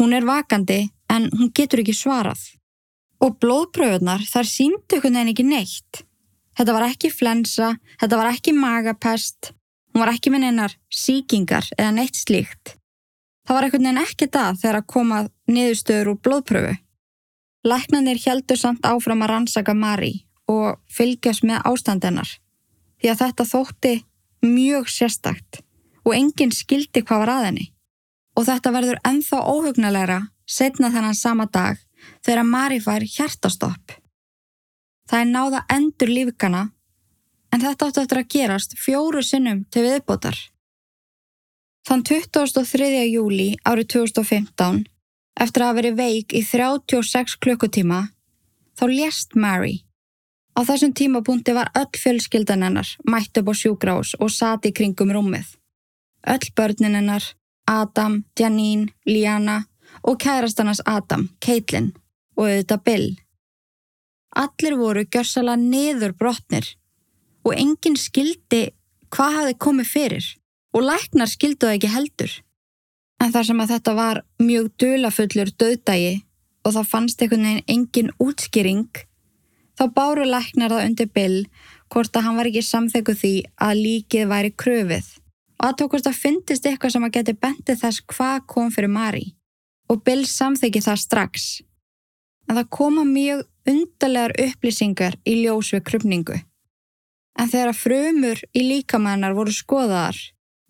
Hún 0.00 0.14
er 0.16 0.24
vakandi 0.24 0.86
en 1.12 1.28
hún 1.36 1.50
getur 1.52 1.82
ekki 1.82 1.92
svarað. 1.92 2.40
Og 3.20 3.34
blóðpröfunar 3.42 4.22
þar 4.24 4.48
símdu 4.48 4.96
einhvern 4.96 5.18
veginn 5.18 5.32
ekki 5.34 5.44
neitt. 5.44 6.04
Þetta 6.56 6.76
var 6.76 6.86
ekki 6.86 7.10
flensa, 7.12 7.74
þetta 8.00 8.16
var 8.16 8.30
ekki 8.32 8.54
magapest, 8.56 9.52
hún 9.92 10.00
var 10.00 10.12
ekki 10.14 10.32
með 10.32 10.46
neinar 10.46 10.76
síkingar 10.88 11.68
eða 11.76 11.90
neitt 11.98 12.16
slíkt. 12.16 12.78
Það 13.44 13.56
var 13.56 13.66
einhvern 13.66 13.88
veginn 13.90 14.02
ekki 14.06 14.28
það 14.32 14.62
þegar 14.62 14.78
að 14.80 14.88
koma 14.94 15.18
niðurstöður 15.52 16.12
úr 16.14 16.20
blóðpröfu. 16.24 16.74
Læknanir 17.68 18.20
heldur 18.24 18.56
samt 18.56 18.86
áfram 18.88 19.26
að 19.26 19.32
rannsaka 19.34 19.74
Mari 19.76 20.14
og 20.48 20.80
fylgjast 20.88 21.44
með 21.44 21.60
ástandennar 21.68 22.30
því 23.00 23.12
að 23.12 23.20
þetta 23.20 23.46
þótti 23.52 23.92
mjög 24.48 24.88
sérstakt 24.88 25.60
og 26.06 26.16
enginn 26.16 26.56
skildi 26.56 27.04
hvað 27.04 27.22
var 27.26 27.34
að 27.34 27.46
henni. 27.50 27.66
Og 28.38 28.46
þetta 28.46 28.72
verður 28.74 29.00
enþá 29.06 29.40
óhugnalegra 29.52 30.20
setna 30.46 30.90
þennan 30.90 31.16
sama 31.18 31.46
dag 31.46 31.80
þegar 32.24 32.46
Mari 32.46 32.78
fær 32.82 33.04
hjartastopp. 33.06 33.96
Það 35.10 35.20
er 35.20 35.32
náða 35.32 35.64
endur 35.74 36.12
lífkana 36.12 36.68
en 37.50 37.62
þetta 37.64 37.88
átti 37.88 38.02
eftir 38.04 38.20
að 38.20 38.30
gerast 38.34 38.78
fjóru 38.78 39.22
sinnum 39.26 39.64
til 39.74 39.84
viðbótar. 39.86 40.38
Þann 41.88 42.04
23. 42.06 42.88
júli 43.10 43.50
árið 43.66 43.88
2015, 43.96 44.82
eftir 45.40 45.62
að 45.62 45.70
hafa 45.70 45.78
verið 45.80 45.96
veik 45.98 46.34
í 46.36 46.42
36 46.46 47.38
klukkutíma, 47.42 48.00
þá 48.78 48.84
lést 48.92 49.34
Mary. 49.34 49.80
Á 50.54 50.60
þessum 50.68 50.92
tímapunkti 50.94 51.54
var 51.56 51.70
öll 51.78 51.90
fjölskyldan 51.96 52.66
hennar 52.66 52.88
mætt 53.08 53.38
upp 53.40 53.50
á 53.50 53.54
sjúgrás 53.56 54.12
og 54.20 54.30
sati 54.34 54.74
kringum 54.76 55.12
rúmið. 55.14 55.56
Öll 56.28 56.52
börnin 56.54 56.98
hennar, 56.98 57.24
Adam, 57.70 58.24
Janine, 58.38 58.90
Liana 59.06 59.62
og 60.02 60.18
kærastannars 60.22 60.82
Adam, 60.86 61.28
Caitlin 61.44 61.92
og 62.36 62.48
auðvitað 62.48 62.84
Bill. 62.88 63.08
Allir 64.40 64.76
voru 64.78 65.04
gjörsala 65.06 65.56
niður 65.58 66.14
brotnir 66.18 66.66
og 67.46 67.54
enginn 67.56 67.98
skildi 67.98 68.70
hvað 69.10 69.36
hafi 69.38 69.58
komið 69.66 69.90
fyrir 69.90 70.30
og 70.74 70.86
læknar 70.86 71.30
skildu 71.30 71.66
það 71.66 71.76
ekki 71.78 71.92
heldur. 71.94 72.32
En 73.20 73.32
þar 73.34 73.46
sem 73.48 73.62
að 73.62 73.72
þetta 73.74 73.94
var 73.98 74.22
mjög 74.40 74.70
dulafullur 74.80 75.50
döðdægi 75.60 76.12
og 76.64 76.74
það 76.76 76.90
fannst 76.92 77.22
einhvern 77.22 77.46
veginn 77.46 77.72
engin 77.74 78.12
útskýring, 78.20 78.90
þá 79.76 79.84
báru 79.96 80.26
læknar 80.28 80.72
það 80.72 80.86
undir 80.86 81.10
Bill 81.14 81.38
hvort 81.90 82.14
að 82.16 82.26
hann 82.26 82.38
var 82.38 82.50
ekki 82.50 82.62
samþekku 82.64 83.16
því 83.18 83.34
að 83.66 83.82
líkið 83.84 84.30
væri 84.30 84.52
kröfið 84.62 85.08
og 85.60 85.66
að 85.68 85.76
tókast 85.82 86.08
að 86.08 86.16
fyndist 86.16 86.66
eitthvað 86.66 86.94
sem 86.94 87.04
að 87.04 87.16
geti 87.18 87.36
bendið 87.36 87.82
þess 87.82 88.04
hvað 88.08 88.46
kom 88.48 88.70
fyrir 88.72 88.92
Mari 88.92 89.26
og 89.92 90.00
Bill 90.06 90.22
samþekki 90.24 90.80
það 90.84 91.02
strax. 91.02 91.48
En 92.48 92.56
það 92.56 92.70
koma 92.72 93.04
mjög 93.04 93.42
undarlegar 93.68 94.34
upplýsingar 94.40 95.18
í 95.28 95.40
ljós 95.42 95.72
við 95.74 95.84
krupningu. 95.90 96.38
En 97.38 97.50
þegar 97.50 97.76
frumur 97.76 98.40
í 98.56 98.62
líkamannar 98.66 99.36
voru 99.36 99.52
skoðaðar, 99.54 100.16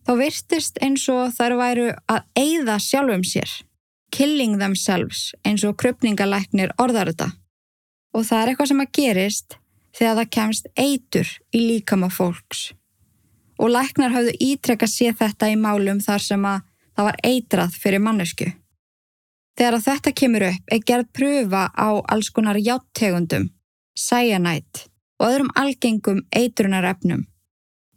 þá 0.05 0.13
virtist 0.19 0.81
eins 0.83 1.07
og 1.13 1.33
þær 1.37 1.57
væru 1.61 1.87
að 2.11 2.27
eigða 2.39 2.77
sjálfum 2.83 3.25
sér, 3.27 3.53
killing 4.11 4.59
themselves 4.61 5.31
eins 5.47 5.65
og 5.69 5.79
krupningalæknir 5.81 6.75
orðar 6.83 7.13
þetta. 7.13 7.31
Og 8.17 8.27
það 8.27 8.43
er 8.43 8.53
eitthvað 8.53 8.73
sem 8.73 8.85
að 8.85 8.93
gerist 8.99 9.59
þegar 9.97 10.19
það 10.19 10.35
kemst 10.37 10.71
eitur 10.75 11.33
í 11.55 11.65
líkama 11.69 12.11
fólks. 12.11 12.71
Og 13.61 13.69
læknar 13.69 14.15
hafðu 14.15 14.33
ítrekka 14.41 14.89
séð 14.89 15.19
þetta 15.21 15.51
í 15.53 15.57
málum 15.61 16.01
þar 16.01 16.23
sem 16.25 16.45
að 16.49 16.63
það 16.97 17.09
var 17.09 17.19
eitrað 17.29 17.77
fyrir 17.83 18.03
mannesku. 18.05 18.49
Þegar 19.59 19.83
þetta 19.85 20.13
kemur 20.17 20.47
upp 20.49 20.73
er 20.73 20.85
gerð 20.89 21.11
pröfa 21.17 21.67
á 21.77 21.89
alls 22.09 22.31
konar 22.33 22.57
játtegundum, 22.57 23.51
cyanide 23.93 24.87
og 25.21 25.27
öðrum 25.29 25.51
algengum 25.61 26.23
eitrunarefnum. 26.33 27.27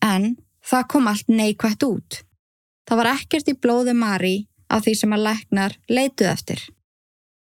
En 0.04 0.36
það 0.60 0.88
kom 0.92 1.08
allt 1.08 1.32
neikvægt 1.32 1.86
út. 1.88 2.20
Það 2.84 3.00
var 3.00 3.12
ekkert 3.14 3.52
í 3.52 3.56
blóði 3.56 3.96
Mari 3.96 4.36
af 4.68 4.84
því 4.84 4.96
sem 5.00 5.16
að 5.16 5.26
læknar 5.30 5.78
leituð 5.88 6.32
eftir. 6.34 6.60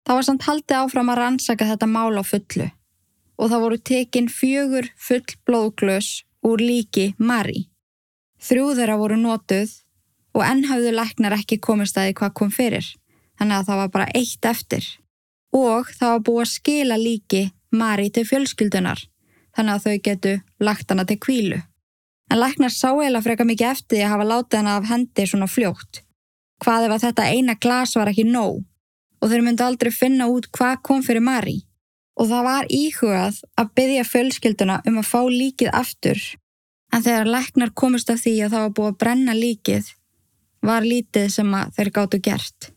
Það 0.05 0.19
var 0.19 0.27
samt 0.27 0.47
haldið 0.47 0.79
áfram 0.83 1.09
að 1.09 1.19
rannsaka 1.21 1.67
þetta 1.71 1.89
mál 1.89 2.13
á 2.19 2.23
fullu 2.27 2.69
og 3.41 3.49
það 3.49 3.63
voru 3.63 3.77
tekin 3.89 4.27
fjögur 4.29 4.87
full 4.99 5.25
blóðglös 5.47 6.09
úr 6.45 6.61
líki 6.61 7.13
Mari. 7.17 7.72
Þrjú 8.43 8.73
þeirra 8.77 8.99
voru 8.99 9.15
notuð 9.19 9.71
og 10.35 10.43
enn 10.43 10.65
hafðu 10.67 10.91
læknar 10.91 11.37
ekki 11.37 11.61
komist 11.63 11.97
að 11.97 12.09
því 12.09 12.19
hvað 12.19 12.35
kom 12.39 12.51
fyrir 12.51 12.89
þannig 13.39 13.57
að 13.57 13.67
það 13.69 13.81
var 13.81 13.91
bara 13.93 14.11
eitt 14.15 14.47
eftir. 14.47 14.87
Og 15.53 15.89
það 15.93 16.15
var 16.15 16.23
búið 16.27 16.45
að 16.45 16.53
skila 16.53 16.97
líki 16.99 17.43
Mari 17.73 18.09
til 18.13 18.25
fjölskyldunar, 18.29 18.99
þannig 19.57 19.73
að 19.73 19.85
þau 19.85 20.01
getu 20.07 20.33
lagt 20.61 20.91
hana 20.91 21.05
til 21.09 21.17
kvílu. 21.17 21.57
En 22.29 22.39
læknar 22.39 22.73
sá 22.73 22.91
eila 22.93 23.21
freka 23.25 23.45
mikið 23.45 23.69
eftir 23.71 23.97
því 23.97 24.03
að 24.05 24.11
hafa 24.13 24.27
látið 24.29 24.59
hana 24.59 24.75
af 24.77 24.89
hendi 24.91 25.25
svona 25.29 25.49
fljótt. 25.49 26.03
Hvað 26.63 26.87
ef 26.87 26.93
að 26.95 27.05
þetta 27.07 27.29
eina 27.33 27.55
glas 27.57 27.95
var 27.97 28.11
ekki 28.11 28.27
nóg 28.29 28.61
og 29.23 29.31
þau 29.31 29.41
myndi 29.41 29.65
aldrei 29.65 29.91
finna 29.95 30.27
út 30.29 30.49
hvað 30.53 30.81
kom 30.85 31.01
fyrir 31.05 31.23
Mari. 31.25 31.61
Og 32.19 32.29
það 32.29 32.45
var 32.45 32.69
íhugað 32.69 33.39
að 33.57 33.73
byggja 33.79 34.05
fjölskylduna 34.05 34.81
um 34.89 34.99
að 35.01 35.09
fá 35.09 35.21
líkið 35.25 35.73
aftur. 35.73 36.19
En 36.93 37.01
þegar 37.01 37.29
læknar 37.29 37.73
komist 37.73 38.11
af 38.13 38.21
því 38.21 38.35
að 38.45 38.53
það 38.53 38.65
var 38.65 38.73
búið 38.77 38.91
að 38.91 38.99
brenna 39.01 39.33
líkið, 39.37 39.87
var 40.63 40.85
lítið 40.85 41.31
sem 41.33 41.55
að 41.57 41.71
þeir 41.77 41.91
gáttu 41.95 42.19
gert. 42.23 42.69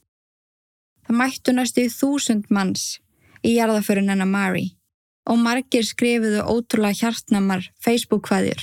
Það 1.07 1.19
mættu 1.21 1.53
næstu 1.55 1.85
í 1.85 1.93
þúsund 1.93 2.49
manns 2.51 2.87
í 3.47 3.55
jarðaförun 3.59 4.09
hennar 4.11 4.31
Mari 4.31 4.71
og 5.27 5.39
margir 5.43 5.85
skrifuðu 5.87 6.43
ótrúlega 6.47 7.01
hjartnamar 7.01 7.69
Facebook-hvaðjur. 7.83 8.63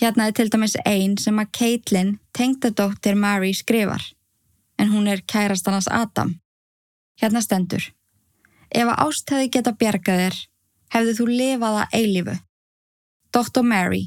Hérna 0.00 0.28
er 0.28 0.36
til 0.36 0.48
dæmis 0.50 0.76
einn 0.86 1.18
sem 1.20 1.38
að 1.38 1.50
Caitlin, 1.58 2.14
tengdadóttir 2.32 3.18
Mari, 3.18 3.52
skrifar, 3.54 4.04
en 4.78 4.92
hún 4.94 5.10
er 5.10 5.24
kærastannans 5.26 5.90
Adam. 5.90 6.38
Hérna 7.20 7.42
stendur. 7.44 7.84
Ef 8.72 8.88
að 8.88 9.02
ástæði 9.04 9.50
geta 9.52 9.74
bjargað 9.76 10.22
þér, 10.22 10.38
hefðu 10.94 11.16
þú 11.18 11.26
lifaða 11.28 11.84
eilífu. 11.92 12.38
Dr. 13.32 13.62
Mary, 13.66 14.06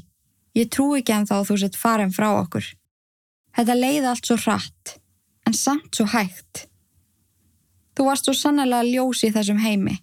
ég 0.56 0.70
trú 0.72 0.94
ekki 0.96 1.14
en 1.14 1.28
þá 1.28 1.36
þú 1.48 1.58
sett 1.60 1.78
farin 1.78 2.14
frá 2.14 2.30
okkur. 2.38 2.66
Þetta 3.56 3.76
leiði 3.76 4.08
allt 4.10 4.28
svo 4.28 4.36
hratt, 4.40 4.96
en 5.46 5.56
samt 5.56 5.94
svo 5.96 6.08
hægt. 6.12 6.66
Þú 7.96 8.08
varst 8.08 8.28
svo 8.28 8.34
sannlega 8.36 8.84
ljós 8.84 9.22
í 9.24 9.32
þessum 9.32 9.62
heimi 9.62 10.00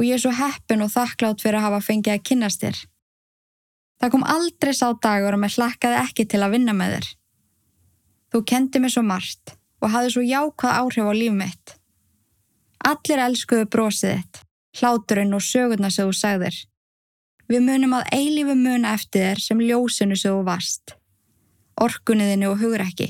og 0.00 0.06
ég 0.06 0.16
er 0.16 0.22
svo 0.22 0.32
heppin 0.32 0.80
og 0.80 0.90
þakklátt 0.94 1.42
fyrir 1.44 1.58
að 1.58 1.66
hafa 1.66 1.80
fengið 1.84 2.14
að 2.14 2.22
kynast 2.30 2.62
þér. 2.62 2.78
Það 4.00 4.12
kom 4.14 4.22
aldrei 4.32 4.72
sá 4.72 4.86
dagur 4.96 5.36
og 5.36 5.42
mér 5.42 5.56
hlakkaði 5.58 5.98
ekki 6.00 6.24
til 6.24 6.40
að 6.40 6.54
vinna 6.54 6.72
með 6.72 6.94
þér. 6.94 7.08
Þú 8.32 8.40
kendi 8.48 8.80
mér 8.80 8.94
svo 8.94 9.02
margt 9.04 9.52
og 9.84 9.92
hafði 9.92 10.14
svo 10.14 10.24
jákvæð 10.24 10.78
áhrif 10.78 11.10
á 11.10 11.14
líf 11.18 11.34
mitt. 11.36 11.74
Allir 12.90 13.22
elskuðu 13.26 13.66
brósið 13.68 14.14
þitt, 14.16 14.40
hláturinn 14.80 15.36
og 15.36 15.44
sögurna 15.44 15.90
sem 15.92 16.08
þú 16.08 16.16
sagðir. 16.16 16.56
Við 17.50 17.64
munum 17.66 17.96
að 17.98 18.12
eilífu 18.14 18.54
muna 18.54 18.94
eftir 18.94 19.24
þér 19.24 19.40
sem 19.42 19.62
ljósinu 19.64 20.16
sem 20.18 20.36
þú 20.36 20.44
varst, 20.46 20.94
orkunniðinu 21.82 22.52
og 22.52 22.60
hugur 22.62 22.84
ekki. 22.84 23.08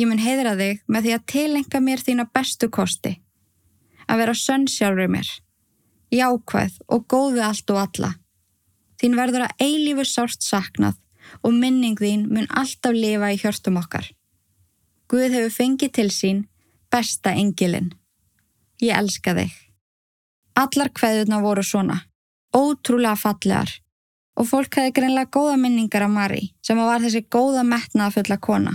Ég 0.00 0.08
mun 0.08 0.22
heiðra 0.22 0.54
þig 0.56 0.80
með 0.88 1.04
því 1.04 1.12
að 1.16 1.26
tilenga 1.32 1.80
mér 1.84 2.00
þína 2.00 2.24
bestu 2.32 2.70
kosti. 2.72 3.18
Að 4.08 4.22
vera 4.22 4.34
sönn 4.36 4.64
sjálfur 4.70 5.10
mér. 5.12 5.28
Jákvæð 6.12 6.78
og 6.88 7.04
góð 7.08 7.36
við 7.36 7.44
allt 7.48 7.72
og 7.74 7.80
alla. 7.82 8.10
Þín 9.00 9.18
verður 9.18 9.44
að 9.46 9.66
eilífu 9.66 10.06
sárt 10.08 10.44
saknað 10.44 10.96
og 11.44 11.52
minning 11.52 11.98
þín 12.00 12.24
mun 12.32 12.48
alltaf 12.48 12.96
lifa 12.96 13.28
í 13.34 13.40
hjörtum 13.40 13.76
okkar. 13.80 14.08
Guð 15.12 15.36
hefur 15.36 15.52
fengið 15.52 15.92
til 15.98 16.08
sín 16.08 16.46
besta 16.92 17.34
engilinn. 17.36 17.92
Ég 18.80 18.96
elska 18.96 19.36
þig. 19.36 19.52
Allar 20.56 20.88
kveðuna 20.96 21.40
voru 21.44 21.64
svona, 21.64 21.98
ótrúlega 22.56 23.16
fallegar 23.18 23.70
og 24.38 24.48
fólk 24.48 24.78
hefði 24.78 24.94
greinlega 24.96 25.30
góða 25.32 25.58
minningar 25.60 26.06
af 26.06 26.12
Mari 26.12 26.42
sem 26.64 26.80
var 26.80 27.02
þessi 27.04 27.24
góða 27.28 27.64
metnaða 27.68 28.14
fulla 28.16 28.38
kona. 28.40 28.74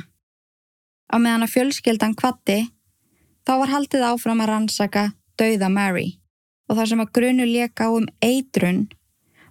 Á 1.07 1.15
meðan 1.17 1.46
að 1.48 1.53
fjölskeldan 1.55 2.17
kvatti, 2.19 2.67
þá 3.48 3.53
var 3.62 3.72
haldið 3.72 4.05
áfram 4.10 4.43
að 4.43 4.51
rannsaka 4.51 5.05
dauða 5.39 5.69
Mary 5.72 6.10
og 6.67 6.77
þar 6.77 6.91
sem 6.91 7.01
að 7.03 7.13
grunu 7.15 7.48
leka 7.48 7.88
á 7.88 7.89
um 7.96 8.07
eitrun 8.22 8.88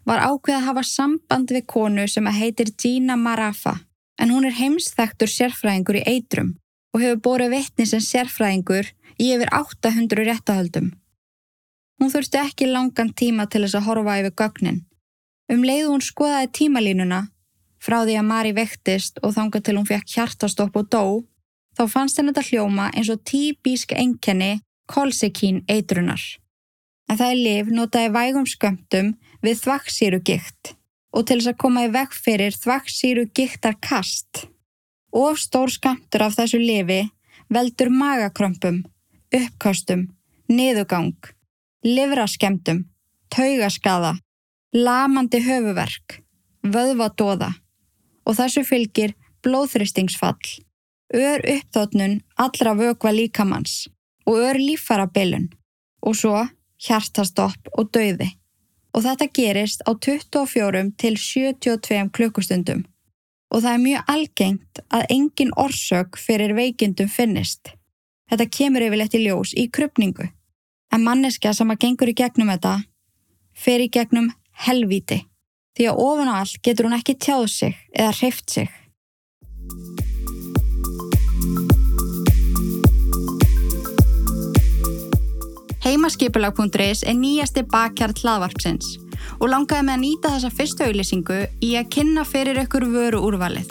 var 0.07 0.23
ákveð 0.23 0.59
að 0.59 0.67
hafa 0.69 0.85
samband 0.87 1.51
við 1.51 1.67
konu 1.67 2.05
sem 2.09 2.27
að 2.29 2.39
heitir 2.43 2.71
Gina 2.79 3.17
Marafa 3.19 3.75
en 4.21 4.33
hún 4.33 4.47
er 4.49 4.55
heimsþektur 4.57 5.31
sérfræðingur 5.33 6.01
í 6.01 6.07
eitrum 6.13 6.55
og 6.95 7.03
hefur 7.03 7.23
borið 7.25 7.57
vittni 7.57 7.89
sem 7.89 8.05
sérfræðingur 8.05 8.93
í 9.21 9.33
yfir 9.35 9.51
800 9.53 10.29
réttahöldum. 10.29 10.93
Hún 12.01 12.13
þurfti 12.13 12.41
ekki 12.43 12.69
langan 12.69 13.15
tíma 13.17 13.47
til 13.49 13.65
þess 13.65 13.79
að 13.79 13.87
horfa 13.89 14.19
yfir 14.21 14.35
gögnin. 14.37 14.83
Um 15.53 15.63
leiðu 15.65 15.93
hún 15.95 16.05
skoðaði 16.05 16.53
tímalínuna 16.59 17.21
frá 17.83 18.03
því 18.03 18.17
að 18.21 18.29
Mari 18.29 18.53
vektist 18.57 19.21
og 19.23 19.37
þanga 19.37 19.63
til 19.63 19.77
hún 19.79 19.89
fekk 19.89 20.13
hjartastopp 20.17 20.77
og 20.77 20.89
dó, 20.91 21.05
þá 21.77 21.85
fannst 21.93 22.19
henni 22.19 22.35
þetta 22.35 22.49
hljóma 22.51 22.89
eins 22.93 23.13
og 23.13 23.23
típísk 23.29 23.95
enkenni 23.97 24.59
kolsekín 24.91 25.63
eitrunar. 25.71 26.23
En 27.07 27.19
það 27.19 27.31
er 27.33 27.43
liv 27.47 27.71
notaði 27.73 28.13
vægum 28.17 28.49
skömmtum 28.51 29.15
við 29.45 29.63
þvaksýru 29.63 30.21
gikt 30.27 30.75
og 31.17 31.25
til 31.25 31.39
þess 31.39 31.53
að 31.55 31.61
koma 31.63 31.87
í 31.87 31.93
vekk 31.95 32.17
fyrir 32.27 32.57
þvaksýru 32.61 33.25
giktar 33.33 33.79
kast. 33.81 34.45
Og 35.17 35.39
stór 35.41 35.73
skömmtur 35.73 36.27
af 36.27 36.35
þessu 36.37 36.59
lifi 36.61 37.07
veldur 37.49 37.89
magakrömpum, 37.95 38.83
uppkostum, 39.33 40.09
niðugang, 40.51 41.15
livraskemdum, 41.87 42.85
taugaskaða, 43.31 44.17
lamandi 44.75 45.41
höfuverk, 45.45 46.21
vöðvadóða 46.67 47.53
og 48.27 48.39
þessu 48.39 48.65
fylgir 48.67 49.15
blóðþristingsfall, 49.47 50.49
ör 51.15 51.45
uppþótnun 51.47 52.19
allra 52.35 52.75
vögva 52.75 53.13
líkamanns 53.15 53.87
og 54.27 54.43
ör 54.49 54.59
lífarabilun 54.59 55.47
og 56.03 56.19
svo 56.19 56.43
hjartastopp 56.83 57.71
og 57.79 57.93
dauði. 57.95 58.33
Og 58.97 59.05
þetta 59.05 59.29
gerist 59.39 59.85
á 59.87 59.93
24 59.95 60.83
til 60.99 61.17
72 61.21 62.11
klukkustundum 62.17 62.87
og 63.53 63.63
það 63.63 63.73
er 63.73 63.83
mjög 63.85 64.11
algengt 64.11 64.81
að 64.91 65.11
engin 65.15 65.53
orsök 65.55 66.19
fyrir 66.19 66.57
veikindum 66.57 67.09
finnist. 67.09 67.71
Þetta 68.27 68.49
kemur 68.51 68.83
yfirleitt 68.83 69.15
í 69.15 69.23
ljós 69.23 69.53
í 69.55 69.69
krypningu. 69.71 70.27
En 70.95 71.05
manneskja 71.05 71.53
sem 71.57 71.71
að 71.73 71.81
gengur 71.85 72.13
í 72.13 72.17
gegnum 72.17 72.53
þetta 72.55 72.75
fer 73.57 73.83
í 73.85 73.89
gegnum 73.93 74.31
helvíti 74.67 75.23
því 75.77 75.91
að 75.91 76.03
ofan 76.07 76.31
á 76.33 76.35
allt 76.41 76.61
getur 76.65 76.89
hún 76.89 76.97
ekki 76.97 77.17
tjáð 77.21 77.47
sig 77.53 77.79
eða 77.93 78.13
hreift 78.21 78.53
sig. 78.53 78.69
Heimaskipulag.is 85.87 87.05
er 87.07 87.15
nýjasti 87.15 87.63
bakkjart 87.71 88.19
hlaðvarpsins 88.25 88.97
og 89.37 89.51
langaði 89.53 89.87
með 89.87 89.95
að 89.95 90.03
nýta 90.03 90.33
þessa 90.33 90.51
fyrstu 90.57 90.87
auðlýsingu 90.87 91.37
í 91.63 91.75
að 91.79 91.93
kynna 91.95 92.25
fyrir 92.27 92.59
ykkur 92.65 92.89
vöru 92.91 93.21
úrvalið. 93.29 93.71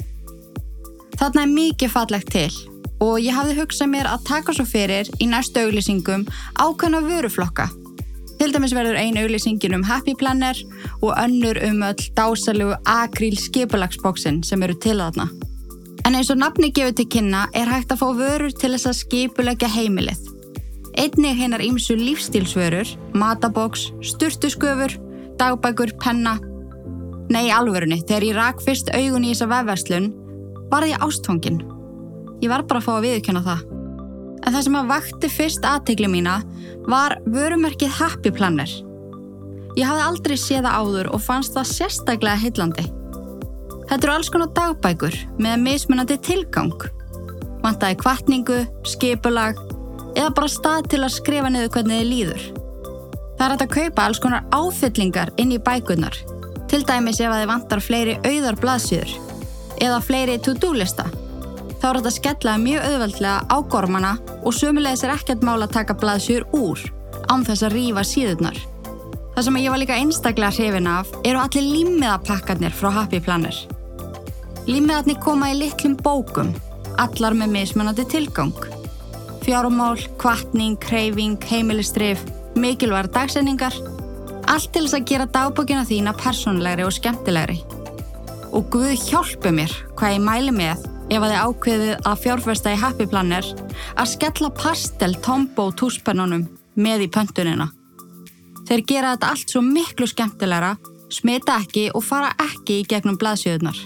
Þarna 1.19 1.43
er 1.43 1.51
mikið 1.51 1.91
fallegt 1.91 2.31
til 2.31 2.74
og 2.99 3.17
ég 3.19 3.35
hafði 3.35 3.57
hugsað 3.59 3.91
mér 3.91 4.11
að 4.11 4.27
taka 4.29 4.53
svo 4.55 4.67
fyrir 4.67 5.09
í 5.19 5.27
næstu 5.31 5.65
auðlýsingum 5.65 6.27
ákvæmna 6.59 7.03
vöruflokka 7.07 7.69
Til 8.35 8.51
dæmis 8.51 8.73
verður 8.75 8.97
einu 8.99 9.23
auðlýsingin 9.23 9.77
um 9.77 9.83
Happy 9.87 10.13
Planner 10.19 10.57
og 11.01 11.13
önnur 11.15 11.57
um 11.63 11.83
öll 11.87 12.07
dásalegu 12.17 12.75
akríl 12.83 13.37
skipulagsbóksin 13.39 14.43
sem 14.43 14.63
eru 14.63 14.75
til 14.75 14.99
þarna. 14.99 15.29
En 16.05 16.15
eins 16.15 16.29
og 16.29 16.37
nafni 16.37 16.71
gefur 16.75 16.95
til 16.97 17.07
kynna 17.07 17.45
er 17.55 17.71
hægt 17.71 17.93
að 17.93 18.01
fá 18.03 18.09
vörur 18.19 18.51
til 18.51 18.73
þess 18.75 18.89
að 18.91 18.99
skipulegja 18.99 19.69
heimilið. 19.71 20.19
Einnig 20.99 21.39
hennar 21.39 21.63
ímsu 21.63 21.95
lífstílsvörur, 21.97 22.91
matabóks, 23.15 23.89
sturtusköfur, 24.03 24.99
dagbækur, 25.39 25.95
penna. 26.03 26.37
Nei, 27.31 27.49
alvörunni, 27.51 28.03
þegar 28.03 28.27
ég 28.27 28.35
rak 28.35 28.61
fyrst 28.63 28.91
augun 28.93 29.25
í 29.25 29.31
þessa 29.33 29.49
vefverslun 29.51 30.11
var 30.71 30.87
ég 30.87 30.99
ástfangin. 31.01 31.74
Ég 32.43 32.51
var 32.51 32.65
bara 32.67 32.81
að 32.81 32.87
fá 32.89 32.93
að 32.97 33.07
viðkjöna 33.09 33.45
það 33.45 33.65
en 34.45 34.53
það 34.53 34.65
sem 34.67 34.77
að 34.77 34.91
vakti 34.91 35.29
fyrst 35.31 35.65
aðtegli 35.65 36.09
mína 36.11 36.35
var 36.89 37.17
vörumerkið 37.33 37.95
Happy 37.97 38.31
Planner. 38.33 38.69
Ég 39.75 39.87
hafði 39.89 40.03
aldrei 40.05 40.35
séð 40.39 40.67
það 40.67 40.77
áður 40.79 41.09
og 41.15 41.23
fannst 41.25 41.55
það 41.57 41.71
sérstaklega 41.71 42.41
heillandi. 42.43 42.85
Þetta 43.89 44.01
eru 44.01 44.13
alls 44.13 44.29
konar 44.33 44.53
dagbækur 44.57 45.17
með 45.41 45.65
mismunandi 45.65 46.19
tilgang. 46.25 46.85
Vantaði 47.65 47.97
kvartningu, 48.01 48.61
skipulag 48.85 49.59
eða 50.15 50.29
bara 50.37 50.51
stað 50.51 50.91
til 50.93 51.01
að 51.03 51.15
skrifa 51.17 51.51
niður 51.51 51.73
hvernig 51.73 52.01
þið 52.01 52.09
líður. 52.11 52.47
Það 53.35 53.45
er 53.45 53.51
hægt 53.51 53.65
að 53.65 53.75
kaupa 53.75 54.05
alls 54.05 54.21
konar 54.23 54.47
áfyllingar 54.55 55.33
inn 55.41 55.51
í 55.51 55.59
bækunar, 55.59 56.15
til 56.71 56.85
dæmis 56.87 57.19
ef 57.19 57.33
að 57.33 57.41
þið 57.41 57.51
vantar 57.51 57.83
fleiri 57.83 58.17
auðar 58.23 58.61
blaðsýður 58.61 59.17
eða 59.83 60.01
fleiri 60.05 60.37
to-do 60.39 60.71
lista 60.77 61.09
þá 61.85 61.89
er 61.91 61.97
þetta 61.99 62.09
að 62.09 62.15
skella 62.15 62.53
mjög 62.57 62.85
auðveldlega 62.89 63.33
á 63.45 63.57
gormana 63.69 64.11
og 64.41 64.53
sömulegis 64.57 65.03
er 65.05 65.11
ekkert 65.13 65.43
mála 65.45 65.67
að 65.67 65.75
taka 65.75 65.93
blaðsjur 66.01 66.45
úr 66.57 66.79
án 67.29 67.43
þess 67.45 67.61
að 67.67 67.75
rýfa 67.75 68.03
síðurnar. 68.09 68.57
Það 69.35 69.45
sem 69.45 69.59
ég 69.61 69.69
var 69.69 69.81
líka 69.83 69.97
einstaklega 70.01 70.55
hrifin 70.55 70.89
af 70.89 71.11
eru 71.21 71.37
allir 71.43 71.67
límiðapakkarnir 71.67 72.73
frá 72.73 72.89
Happy 72.95 73.19
Planner. 73.21 73.59
Límiðarnir 74.65 75.19
koma 75.21 75.51
í 75.53 75.59
litlum 75.59 75.93
bókum, 75.99 76.49
allar 76.97 77.37
með 77.37 77.53
mismunandi 77.53 78.07
tilgang. 78.15 78.65
Fjármál, 79.45 80.01
kvartning, 80.17 80.79
kreyfing, 80.81 81.37
heimilistrif, 81.51 82.25
mikilværa 82.57 83.13
dagsendingar, 83.13 83.77
allt 84.49 84.73
til 84.73 84.87
þess 84.87 84.97
að 84.97 85.07
gera 85.13 85.29
dagbókina 85.37 85.85
þína 85.85 86.17
persónlegri 86.17 86.89
og 86.89 86.97
skemmtilegri. 86.97 87.61
Og 88.57 88.73
Guð 88.73 88.97
hjálpu 89.05 89.53
mér 89.53 89.79
hvað 89.93 90.17
ég 90.17 90.25
mæli 90.31 90.57
með 90.63 90.91
ef 91.09 91.21
að 91.21 91.31
þið 91.31 91.41
ákveðið 91.45 92.07
að 92.09 92.21
fjárfesta 92.23 92.73
í 92.73 92.79
Happy 92.81 93.07
Planner 93.09 93.47
að 93.95 94.11
skella 94.13 94.49
pastel 94.57 95.13
tombo 95.25 95.67
túspennunum 95.77 96.47
með 96.75 97.05
í 97.05 97.09
pöntunina. 97.13 97.69
Þeir 98.65 98.85
gera 98.89 99.13
þetta 99.13 99.31
allt 99.33 99.53
svo 99.53 99.61
miklu 99.61 100.07
skemmtilegra, 100.09 100.73
smita 101.13 101.59
ekki 101.61 101.89
og 101.93 102.03
fara 102.05 102.31
ekki 102.41 102.81
í 102.81 102.87
gegnum 102.89 103.19
blaðsjöðunar. 103.21 103.77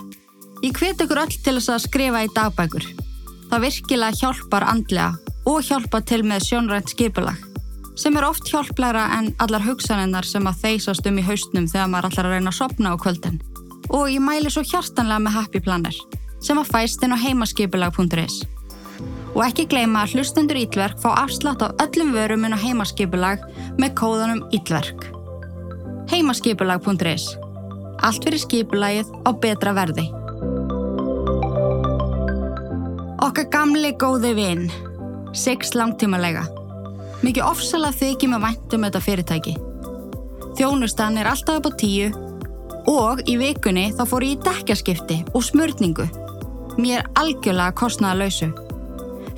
Ég 0.64 0.76
hveti 0.76 1.06
ykkur 1.06 1.24
öll 1.26 1.36
til 1.36 1.58
þess 1.58 1.74
að 1.76 1.86
skrifa 1.88 2.24
í 2.24 2.32
dagbækur. 2.36 2.88
Það 3.50 3.66
virkilega 3.66 4.20
hjálpar 4.22 4.68
andlega 4.72 5.36
og 5.50 5.62
hjálpar 5.66 6.06
til 6.08 6.24
með 6.28 6.48
sjónrænt 6.48 6.92
skipulag 6.94 7.46
sem 8.00 8.16
er 8.16 8.24
oft 8.24 8.48
hjálplegra 8.48 9.10
en 9.18 9.34
allar 9.44 9.66
hugsaninnar 9.66 10.24
sem 10.24 10.46
að 10.48 10.62
þeysast 10.62 11.08
um 11.10 11.18
í 11.20 11.26
haustnum 11.28 11.66
þegar 11.68 11.90
maður 11.92 12.08
allar 12.08 12.30
að 12.30 12.36
reyna 12.38 12.54
að 12.54 12.60
sopna 12.62 12.94
á 12.96 13.02
kvöldin. 13.02 13.42
Og 13.92 14.08
ég 14.08 14.24
mæli 14.24 14.52
svo 14.54 14.64
hjartanlega 14.64 15.20
með 15.26 15.36
Happy 15.36 15.60
Planner 15.66 15.98
sem 16.44 16.60
að 16.60 16.72
fæst 16.74 17.04
inn 17.04 17.16
á 17.16 17.20
heimaskipulag.is. 17.20 18.42
Og 19.36 19.44
ekki 19.46 19.68
gleyma 19.70 20.04
að 20.04 20.18
hlustendur 20.18 20.58
Ítverk 20.60 21.00
fá 21.02 21.12
afslátt 21.22 21.62
á 21.64 21.68
öllum 21.86 22.14
vörum 22.16 22.46
inn 22.48 22.56
á 22.56 22.60
heimaskipulag 22.60 23.44
með 23.80 23.96
kóðanum 24.00 24.46
Ítverk. 24.56 25.10
Heimaskipulag.is. 26.10 27.28
Allt 28.00 28.24
fyrir 28.24 28.42
skipulagið 28.42 29.12
á 29.28 29.30
betra 29.36 29.76
verði. 29.78 30.08
Okkar 33.20 33.50
gamli 33.52 33.92
góði 34.00 34.32
vinn. 34.38 34.70
Six 35.36 35.76
langtímalega. 35.78 36.48
Mikið 37.22 37.46
ofsalega 37.46 38.00
þykjum 38.00 38.38
að 38.38 38.46
væntum 38.48 38.88
þetta 38.88 39.04
fyrirtæki. 39.04 39.56
Þjónustan 40.58 41.20
er 41.20 41.30
alltaf 41.30 41.60
upp 41.60 41.70
á 41.70 41.72
tíu 41.80 42.08
og 42.90 43.22
í 43.30 43.36
vikunni 43.40 43.90
þá 43.94 44.02
fór 44.10 44.26
ég 44.26 44.40
í 44.40 44.42
dekjaskipti 44.48 45.20
og 45.36 45.46
smörningu 45.46 46.08
mér 46.80 47.06
algjörlega 47.20 47.76
kostnaða 47.76 48.24
lausu. 48.24 48.50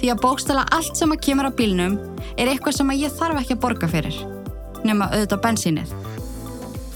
Því 0.02 0.12
að 0.14 0.22
bókstala 0.24 0.66
allt 0.74 0.98
sem 0.98 1.12
að 1.14 1.24
kemur 1.26 1.50
á 1.50 1.58
bílnum 1.58 1.98
er 2.38 2.50
eitthvað 2.50 2.78
sem 2.80 2.94
að 2.94 3.04
ég 3.04 3.18
þarf 3.18 3.42
ekki 3.42 3.58
að 3.58 3.64
borga 3.66 3.90
fyrir, 3.90 4.22
nema 4.86 5.10
auðvitað 5.14 5.44
bensínið. 5.46 5.92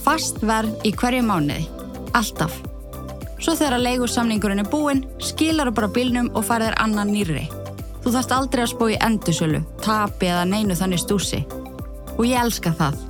Fast 0.05 0.41
verð 0.45 0.85
í 0.85 0.93
hverju 0.93 1.25
mánuði, 1.25 1.67
alltaf. 2.17 2.57
Svo 3.41 3.53
þegar 3.53 3.77
að 3.77 3.85
leigursamningurinn 3.85 4.63
er 4.63 4.69
búinn, 4.71 5.03
skilar 5.21 5.69
þú 5.69 5.75
bara 5.79 5.93
bílnum 5.97 6.31
og 6.33 6.45
farið 6.47 6.71
er 6.71 6.79
annan 6.81 7.13
nýri. 7.13 7.45
Þú 8.05 8.13
þarfst 8.13 8.33
aldrei 8.35 8.63
að 8.63 8.71
spó 8.71 8.89
í 8.89 8.99
endursölu, 9.01 9.63
tapi 9.81 10.29
eða 10.29 10.45
neinu 10.49 10.77
þannig 10.77 11.01
stúsi. 11.01 11.41
Og 12.15 12.23
ég 12.29 12.37
elska 12.41 12.73
það. 12.77 13.01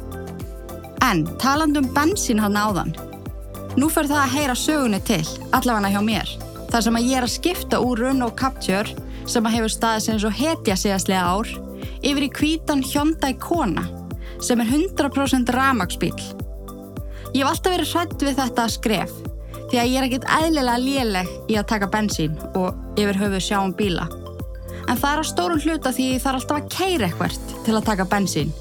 En 1.03 1.25
talandum 1.39 1.91
bensín 1.93 2.39
hann 2.41 2.57
áðan. 2.57 2.95
Nú 3.75 3.91
fer 3.91 4.07
það 4.07 4.23
að 4.23 4.35
heyra 4.39 4.55
sögunni 4.55 5.01
til, 5.03 5.23
allavega 5.51 5.91
hjá 5.93 6.03
mér. 6.03 6.35
Þar 6.75 6.83
sem 6.83 6.97
að 6.99 7.05
ég 7.07 7.15
er 7.15 7.23
að 7.23 7.31
skipta 7.31 7.77
úr 7.79 8.01
Renault 8.03 8.35
Capture 8.35 9.03
sem 9.31 9.45
að 9.47 9.53
hefur 9.55 9.71
staðið 9.71 10.01
sem 10.03 10.17
svo 10.19 10.31
hetja 10.35 10.75
síðastlega 10.75 11.21
ár 11.23 11.51
yfir 12.03 12.25
í 12.25 12.27
kvítan 12.35 12.83
Hyundai 12.83 13.29
Kona 13.39 13.85
sem 14.43 14.59
er 14.59 14.67
100% 14.67 15.53
ramagsbíl. 15.55 16.11
Ég 17.31 17.39
hef 17.39 17.53
alltaf 17.53 17.77
verið 17.77 17.93
hrætt 17.93 18.27
við 18.27 18.35
þetta 18.41 18.67
skref 18.75 19.15
því 19.69 19.79
að 19.79 19.87
ég 19.93 19.95
er 20.01 20.09
ekkit 20.09 20.27
eðlilega 20.41 20.83
léleg 20.83 21.31
í 21.47 21.55
að 21.55 21.67
taka 21.71 21.91
bensín 21.95 22.35
og 22.51 22.99
yfir 22.99 23.23
höfuð 23.23 23.47
sjá 23.47 23.57
um 23.61 23.71
bíla. 23.79 24.11
En 24.91 24.99
það 24.99 25.09
er 25.13 25.23
að 25.23 25.31
stórun 25.31 25.63
hluta 25.63 25.95
því 25.95 26.11
það 26.19 26.31
er 26.33 26.41
alltaf 26.41 26.59
að 26.59 26.69
keira 26.75 27.07
eitthvert 27.07 27.57
til 27.63 27.79
að 27.79 27.87
taka 27.93 28.11
bensín. 28.17 28.51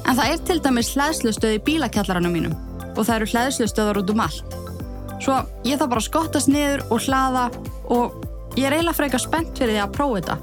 En 0.00 0.16
það 0.16 0.26
er 0.32 0.44
til 0.48 0.60
dæmis 0.64 0.96
hlæðslustöð 0.96 1.60
í 1.60 1.64
bílakjallaranum 1.68 2.38
mínum 2.40 2.60
og 2.94 3.04
það 3.04 3.16
eru 3.18 3.32
hlæðslustöðar 3.36 4.00
út 4.00 4.16
um 4.16 4.28
allt. 4.30 4.63
Svo 5.22 5.42
ég 5.64 5.78
þá 5.80 5.86
bara 5.86 6.04
skottast 6.04 6.50
niður 6.50 6.84
og 6.90 7.04
hlaða 7.06 7.46
og 7.92 8.18
ég 8.58 8.66
er 8.66 8.76
eiginlega 8.76 8.98
frekar 8.98 9.22
spennt 9.22 9.58
fyrir 9.58 9.76
því 9.76 9.84
að 9.84 9.94
prófa 9.98 10.20
þetta. 10.20 10.38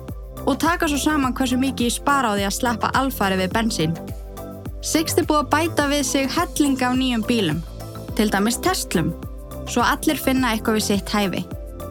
og 0.45 0.59
taka 0.59 0.87
svo 0.89 0.97
saman 0.97 1.35
hversu 1.37 1.57
mikið 1.59 1.87
ég 1.87 1.95
spara 1.95 2.33
á 2.33 2.35
því 2.37 2.45
að 2.47 2.55
sleppa 2.57 2.91
alfari 2.97 3.37
við 3.41 3.53
bensín. 3.55 3.95
Sixt 4.81 5.19
er 5.21 5.27
búið 5.29 5.43
að 5.43 5.51
bæta 5.53 5.87
við 5.91 6.03
sig 6.09 6.29
hellinga 6.33 6.87
af 6.89 6.97
nýjum 6.97 7.25
bílum, 7.27 7.59
til 8.17 8.31
dæmis 8.33 8.57
Teslum, 8.65 9.13
svo 9.69 9.85
allir 9.85 10.17
finna 10.17 10.55
eitthvað 10.55 10.79
við 10.79 10.87
sitt 10.87 11.13
hæfi, 11.13 11.43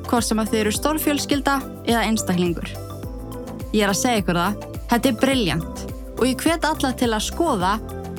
hvort 0.08 0.26
sem 0.26 0.42
að 0.42 0.50
þau 0.50 0.58
eru 0.64 0.74
stórfjölskylda 0.74 1.56
eða 1.86 2.04
einstaklingur. 2.08 2.74
Ég 3.70 3.84
er 3.84 3.92
að 3.92 4.00
segja 4.02 4.24
ykkur 4.24 4.42
það, 4.42 4.68
þetta 4.90 5.12
er 5.12 5.20
brilljant 5.22 5.86
og 6.18 6.26
ég 6.26 6.42
hvet 6.42 6.66
alla 6.66 6.92
til 6.98 7.12
að 7.14 7.26
skoða, 7.30 7.74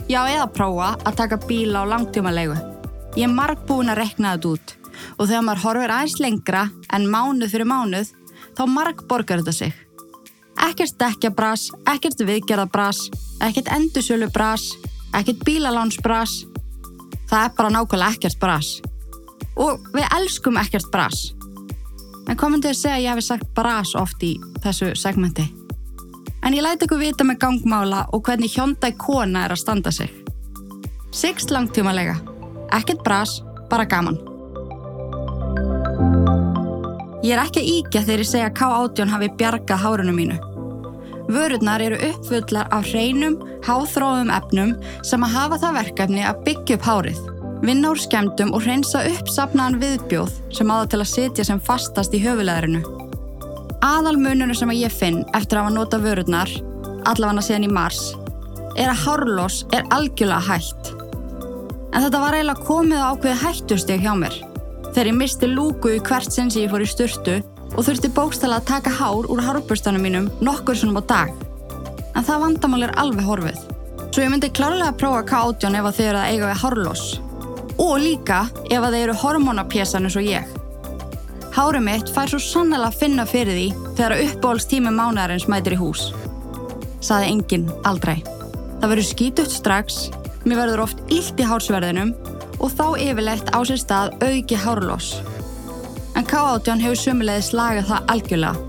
já 0.07 0.21
eða 0.23 0.47
prófa 0.55 0.93
að 1.03 1.17
taka 1.19 1.43
bíla 1.43 1.83
á 1.83 1.91
langtímalegu. 1.91 2.70
Ég 3.15 3.27
er 3.27 3.33
marg 3.33 3.65
búin 3.67 3.91
að 3.91 4.05
rekna 4.05 4.35
þetta 4.37 4.51
út 4.55 4.77
og 5.17 5.27
þegar 5.27 5.43
maður 5.45 5.63
horfir 5.65 5.93
aðeins 5.95 6.19
lengra 6.21 6.61
en 6.95 7.07
mánuð 7.11 7.51
fyrir 7.51 7.67
mánuð, 7.67 8.11
þá 8.55 8.63
marg 8.69 9.03
borgar 9.09 9.41
þetta 9.41 9.55
sig. 9.55 9.73
Ekkert 10.61 10.97
dekkjabras, 11.01 11.67
ekkert 11.89 12.23
viðgerðabras, 12.27 13.01
ekkert 13.43 13.71
endursölubras, 13.75 14.69
ekkert 15.17 15.43
bílalánsbras. 15.47 16.41
Það 17.31 17.45
er 17.45 17.53
bara 17.57 17.73
nákvæmlega 17.75 18.17
ekkert 18.17 18.39
bras. 18.39 18.71
Og 19.59 19.91
við 19.95 20.07
elskum 20.19 20.59
ekkert 20.61 20.91
bras. 20.93 21.31
En 22.29 22.37
komum 22.39 22.61
til 22.63 22.71
að 22.71 22.79
segja 22.79 22.97
að 22.99 23.05
ég 23.05 23.15
hef 23.15 23.27
sagt 23.27 23.53
bras 23.57 23.95
oft 23.99 24.23
í 24.23 24.35
þessu 24.63 24.93
segmenti. 24.99 25.47
En 26.45 26.55
ég 26.55 26.63
læti 26.63 26.87
ykkur 26.87 27.01
vita 27.01 27.27
með 27.27 27.41
gangmála 27.43 28.05
og 28.13 28.23
hvernig 28.25 28.55
hjóndæg 28.55 28.99
kona 29.01 29.45
er 29.45 29.55
að 29.55 29.63
standa 29.63 29.93
sig. 29.93 30.13
Sixt 31.11 31.51
langtímalega. 31.51 32.30
Ekkert 32.71 33.03
bras, 33.03 33.39
bara 33.69 33.85
gaman. 33.85 34.19
Ég 37.21 37.35
er 37.35 37.41
ekki 37.43 37.61
að 37.61 37.67
íkja 37.69 38.05
þegar 38.05 38.23
ég 38.23 38.29
segja 38.29 38.47
að 38.49 38.55
K18 38.57 39.11
hafi 39.11 39.27
bjargað 39.37 39.83
hárunum 39.83 40.15
mínu. 40.17 40.37
Vörurnar 41.31 41.83
eru 41.85 41.99
uppfullar 42.07 42.69
af 42.73 42.87
hreinum, 42.89 43.35
háþróðum 43.67 44.31
efnum 44.33 44.71
sem 45.05 45.21
að 45.23 45.35
hafa 45.35 45.59
það 45.61 45.77
verkefni 45.77 46.23
að 46.25 46.41
byggja 46.47 46.77
upp 46.79 46.87
hárið, 46.87 47.19
vinna 47.61 47.91
úr 47.93 48.01
skemdum 48.01 48.55
og 48.57 48.65
hreinsa 48.65 49.03
upp 49.11 49.29
sapnaðan 49.29 49.77
viðbjóð 49.83 50.33
sem 50.57 50.73
aða 50.73 50.89
til 50.91 51.01
að 51.03 51.11
setja 51.11 51.45
sem 51.51 51.61
fastast 51.67 52.17
í 52.17 52.23
höfuleðrinu. 52.23 52.81
Aðal 53.85 54.17
mununum 54.17 54.57
sem 54.57 54.73
að 54.73 54.81
ég 54.81 54.93
finn 54.93 55.21
eftir 55.37 55.59
að 55.59 55.67
hafa 55.67 55.75
nota 55.77 56.01
vörurnar, 56.01 56.51
allavega 57.09 57.45
síðan 57.45 57.69
í 57.69 57.71
mars, 57.77 58.01
er 58.79 58.89
að 58.91 59.05
hárlós 59.05 59.61
er 59.77 59.85
algjörlega 59.93 60.41
hægt. 60.49 60.95
En 61.91 62.05
þetta 62.05 62.21
var 62.23 62.37
eiginlega 62.37 62.67
komið 62.67 63.03
á 63.03 63.11
ákveði 63.11 63.41
hættusteg 63.43 64.03
hjá 64.05 64.13
mér 64.15 64.37
þegar 64.91 65.09
ég 65.11 65.17
misti 65.17 65.47
lúku 65.47 65.93
í 65.95 66.01
hvert 66.03 66.33
sinn 66.33 66.51
sem 66.51 66.65
ég 66.65 66.71
fór 66.71 66.83
í 66.83 66.89
sturtu 66.89 67.37
og 67.71 67.85
þurfti 67.87 68.11
bókstala 68.15 68.59
að 68.59 68.67
taka 68.71 68.91
hár 68.97 69.27
úr 69.31 69.41
hárbustanum 69.43 70.03
mínum 70.03 70.29
nokkur 70.43 70.75
svonum 70.75 70.99
á 70.99 71.03
dag. 71.07 71.35
En 72.15 72.25
það 72.27 72.43
vandamál 72.45 72.87
er 72.87 72.95
alveg 72.99 73.27
horfið. 73.27 73.59
Svo 74.11 74.25
ég 74.25 74.31
myndi 74.33 74.51
klárlega 74.51 74.91
að 74.91 74.97
prófa 74.99 75.21
K18 75.29 75.77
ef 75.79 75.87
þið 75.95 76.09
eru 76.09 76.19
að 76.19 76.31
eiga 76.31 76.49
við 76.49 76.63
hárlós. 76.63 77.05
Og 77.79 77.93
líka 78.03 78.41
ef 78.67 78.83
þeir 78.83 78.97
eru 79.05 79.19
hormonapjesan 79.21 80.07
eins 80.07 80.17
og 80.19 80.27
ég. 80.27 80.57
Hárið 81.55 81.85
mitt 81.87 82.11
fær 82.11 82.31
svo 82.31 82.39
sannlega 82.43 82.89
að 82.91 82.99
finna 82.99 83.27
fyrir 83.27 83.55
því 83.55 83.67
þegar 83.95 84.17
uppbólstími 84.25 84.91
mánadarins 84.91 85.47
mætir 85.51 85.77
í 85.77 85.79
hús. 85.79 86.09
Saði 86.99 87.31
enginn 87.31 87.71
aldrei. 87.87 88.19
Það 88.81 88.91
verður 88.91 89.07
skítutt 89.07 89.55
strax, 89.55 90.09
mér 90.45 90.63
verður 90.63 90.83
oft 90.85 91.01
illt 91.13 91.39
í 91.39 91.47
hársverðinum 91.47 92.13
og 92.61 92.73
þá 92.73 92.85
yfirlegt 93.01 93.51
á 93.53 93.59
sér 93.67 93.81
stað 93.81 94.15
auki 94.25 94.57
hárlós. 94.57 95.13
En 96.17 96.27
K18 96.27 96.83
hefur 96.83 96.99
sumulegði 96.99 97.47
slagað 97.47 97.89
það 97.91 98.11
algjörlega. 98.13 98.67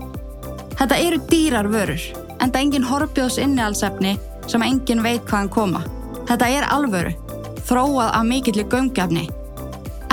Þetta 0.79 0.99
eru 1.05 1.19
dýrar 1.29 1.69
vörur, 1.69 2.05
en 2.39 2.49
það 2.49 2.57
er 2.57 2.63
engin 2.63 2.87
horfbjóðs 2.89 3.39
innihalsefni 3.43 4.15
sem 4.49 4.65
engin 4.65 5.03
veit 5.05 5.23
hvaðan 5.29 5.51
koma. 5.53 5.83
Þetta 6.29 6.49
er 6.49 6.67
alvöru, 6.73 7.13
þróað 7.67 8.09
af 8.09 8.27
mikillir 8.27 8.67
gömgefni. 8.71 9.27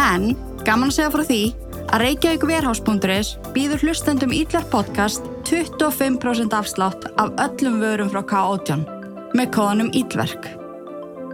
En, 0.00 0.34
gaman 0.66 0.90
að 0.90 0.96
segja 0.98 1.14
frá 1.14 1.24
því, 1.26 1.42
að 1.90 2.04
Reykjavík 2.04 2.46
Verhás.is 2.46 3.34
býður 3.56 3.84
hlustendum 3.86 4.34
Ítlar 4.36 4.66
podcast 4.70 5.26
25% 5.48 6.54
afslátt 6.54 7.10
af 7.16 7.34
öllum 7.48 7.80
vörum 7.82 8.12
frá 8.12 8.22
K18 8.22 8.86
með 9.34 9.54
kóðanum 9.56 9.94
Ítverk. 9.96 10.59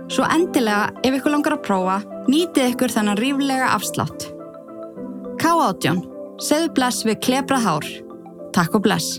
Svo 0.06 0.22
endilega, 0.30 0.92
ef 1.02 1.16
ykkur 1.18 1.32
langar 1.34 1.56
að 1.56 1.64
prófa, 1.66 1.96
nýtið 2.30 2.72
ykkur 2.72 2.92
þennan 2.94 3.18
ríflega 3.18 3.72
afslátt. 3.74 4.28
K18. 5.42 6.02
Segðu 6.38 6.68
bless 6.76 7.06
við 7.08 7.18
klebrað 7.26 7.64
hár. 7.66 7.88
Takk 8.54 8.76
og 8.78 8.84
bless. 8.86 9.16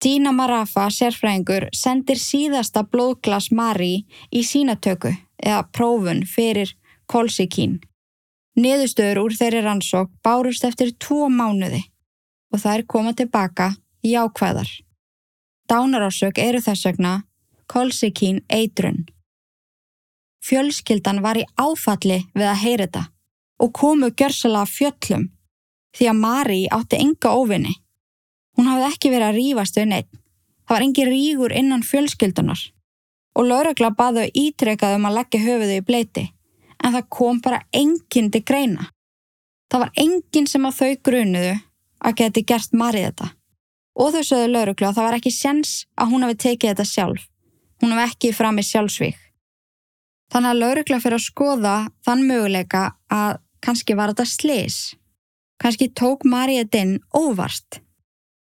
Dina 0.00 0.30
Marafa, 0.32 0.86
sérfræðingur, 0.94 1.66
sendir 1.76 2.22
síðasta 2.22 2.86
blóðglas 2.86 3.50
Mari 3.52 4.06
í 4.32 4.46
sínatöku 4.46 5.12
eða 5.36 5.66
prófun 5.74 6.22
fyrir 6.24 6.72
kolsikín. 7.10 7.80
Niðurstöður 8.56 9.24
úr 9.26 9.36
þeirri 9.36 9.66
rannsók 9.66 10.14
bárust 10.24 10.64
eftir 10.64 10.94
tvo 10.96 11.28
mánuði 11.28 11.82
og 12.54 12.62
það 12.62 12.74
er 12.78 12.90
komað 12.94 13.22
tilbaka 13.24 13.72
í 14.06 14.14
ákvæðar. 14.16 14.70
Dánarásök 15.70 16.38
eru 16.38 16.60
þess 16.64 16.86
vegna 16.88 17.12
kolsikín 17.70 18.42
eitrun. 18.48 19.04
Fjölskyldan 20.42 21.20
var 21.22 21.38
í 21.38 21.44
áfalli 21.60 22.24
við 22.34 22.48
að 22.48 22.62
heyra 22.64 22.86
þetta 22.86 23.04
og 23.60 23.72
komu 23.76 24.08
gjörsala 24.16 24.64
fjöllum 24.66 25.28
því 25.96 26.08
að 26.10 26.20
Mari 26.22 26.60
átti 26.72 26.98
enga 27.04 27.34
óvinni. 27.36 27.74
Hún 28.56 28.70
hafði 28.70 28.88
ekki 28.88 29.12
verið 29.12 29.28
að 29.28 29.38
rýfast 29.38 29.78
við 29.78 29.88
neitt. 29.92 30.10
Það 30.66 30.74
var 30.74 30.86
engi 30.86 31.06
rígur 31.06 31.54
innan 31.54 31.86
fjölskyldunar 31.86 32.60
og 33.38 33.46
lauragla 33.46 33.90
baðu 33.94 34.26
ítrekað 34.34 34.96
um 34.98 35.08
að 35.08 35.16
leggja 35.20 35.44
höfuðu 35.44 35.78
í 35.78 35.86
bleiti 35.86 36.24
en 36.80 36.94
það 36.96 37.10
kom 37.12 37.40
bara 37.44 37.60
enginn 37.76 38.30
til 38.32 38.42
greina. 38.46 38.88
Það 39.70 39.84
var 39.84 39.92
enginn 40.02 40.48
sem 40.50 40.66
að 40.66 40.78
þau 40.80 40.94
grunuðu 41.08 41.52
að 42.00 42.16
geti 42.22 42.42
gert 42.48 42.72
Mari 42.72 43.04
þetta. 43.04 43.28
Og 44.00 44.14
þau 44.14 44.22
sögðu 44.24 44.52
laurugla 44.54 44.90
að 44.90 44.96
það 44.96 45.06
var 45.06 45.16
ekki 45.18 45.32
sjens 45.34 45.72
að 46.00 46.14
hún 46.14 46.24
hafi 46.24 46.38
tekið 46.44 46.72
þetta 46.72 46.88
sjálf. 46.88 47.26
Hún 47.80 47.92
hafi 47.96 48.06
ekki 48.08 48.32
fram 48.36 48.60
í 48.60 48.64
sjálfsvík. 48.64 49.18
Þannig 50.30 50.50
að 50.50 50.60
laurugla 50.62 51.00
fyrir 51.02 51.18
að 51.18 51.26
skoða 51.26 51.74
þann 52.06 52.24
möguleika 52.28 52.82
að 53.12 53.40
kannski 53.64 53.96
var 53.98 54.12
þetta 54.12 54.26
slis. 54.30 54.78
Kannski 55.60 55.90
tók 55.92 56.24
Maríet 56.24 56.74
inn 56.78 57.00
óvart. 57.12 57.80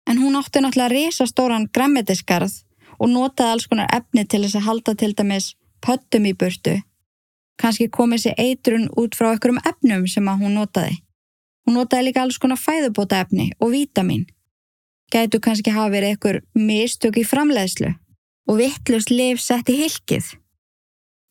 En 0.08 0.20
hún 0.22 0.38
átti 0.40 0.62
náttúrulega 0.62 0.94
risastóran 0.94 1.70
græmitiskarð 1.74 2.62
og 2.98 3.10
notaði 3.10 3.56
alls 3.56 3.68
konar 3.72 3.90
efni 3.94 4.26
til 4.26 4.44
þess 4.44 4.60
að 4.60 4.68
halda 4.68 4.96
til 5.00 5.14
dæmis 5.18 5.50
pöttum 5.84 6.28
í 6.30 6.36
burtu. 6.38 6.78
Kannski 7.58 7.90
komið 7.90 8.28
sér 8.28 8.42
eitrun 8.42 8.88
út 9.00 9.18
frá 9.18 9.32
einhverjum 9.32 9.64
efnum 9.66 10.06
sem 10.12 10.28
að 10.30 10.44
hún 10.46 10.58
notaði. 10.60 11.00
Hún 11.66 11.80
notaði 11.80 12.08
líka 12.08 12.24
alls 12.24 12.38
konar 12.42 12.60
fæðubóta 12.62 13.24
efni 13.24 13.50
og 13.60 13.74
vítamin. 13.74 14.28
Gætu 15.14 15.40
kannski 15.40 15.72
hafa 15.72 15.92
verið 15.94 16.14
einhver 16.14 16.42
mistök 16.54 17.22
í 17.22 17.24
framleiðslu 17.28 17.94
og 18.48 18.60
vittlust 18.60 19.12
liv 19.12 19.40
sett 19.40 19.70
í 19.72 19.78
hilkið. 19.80 20.34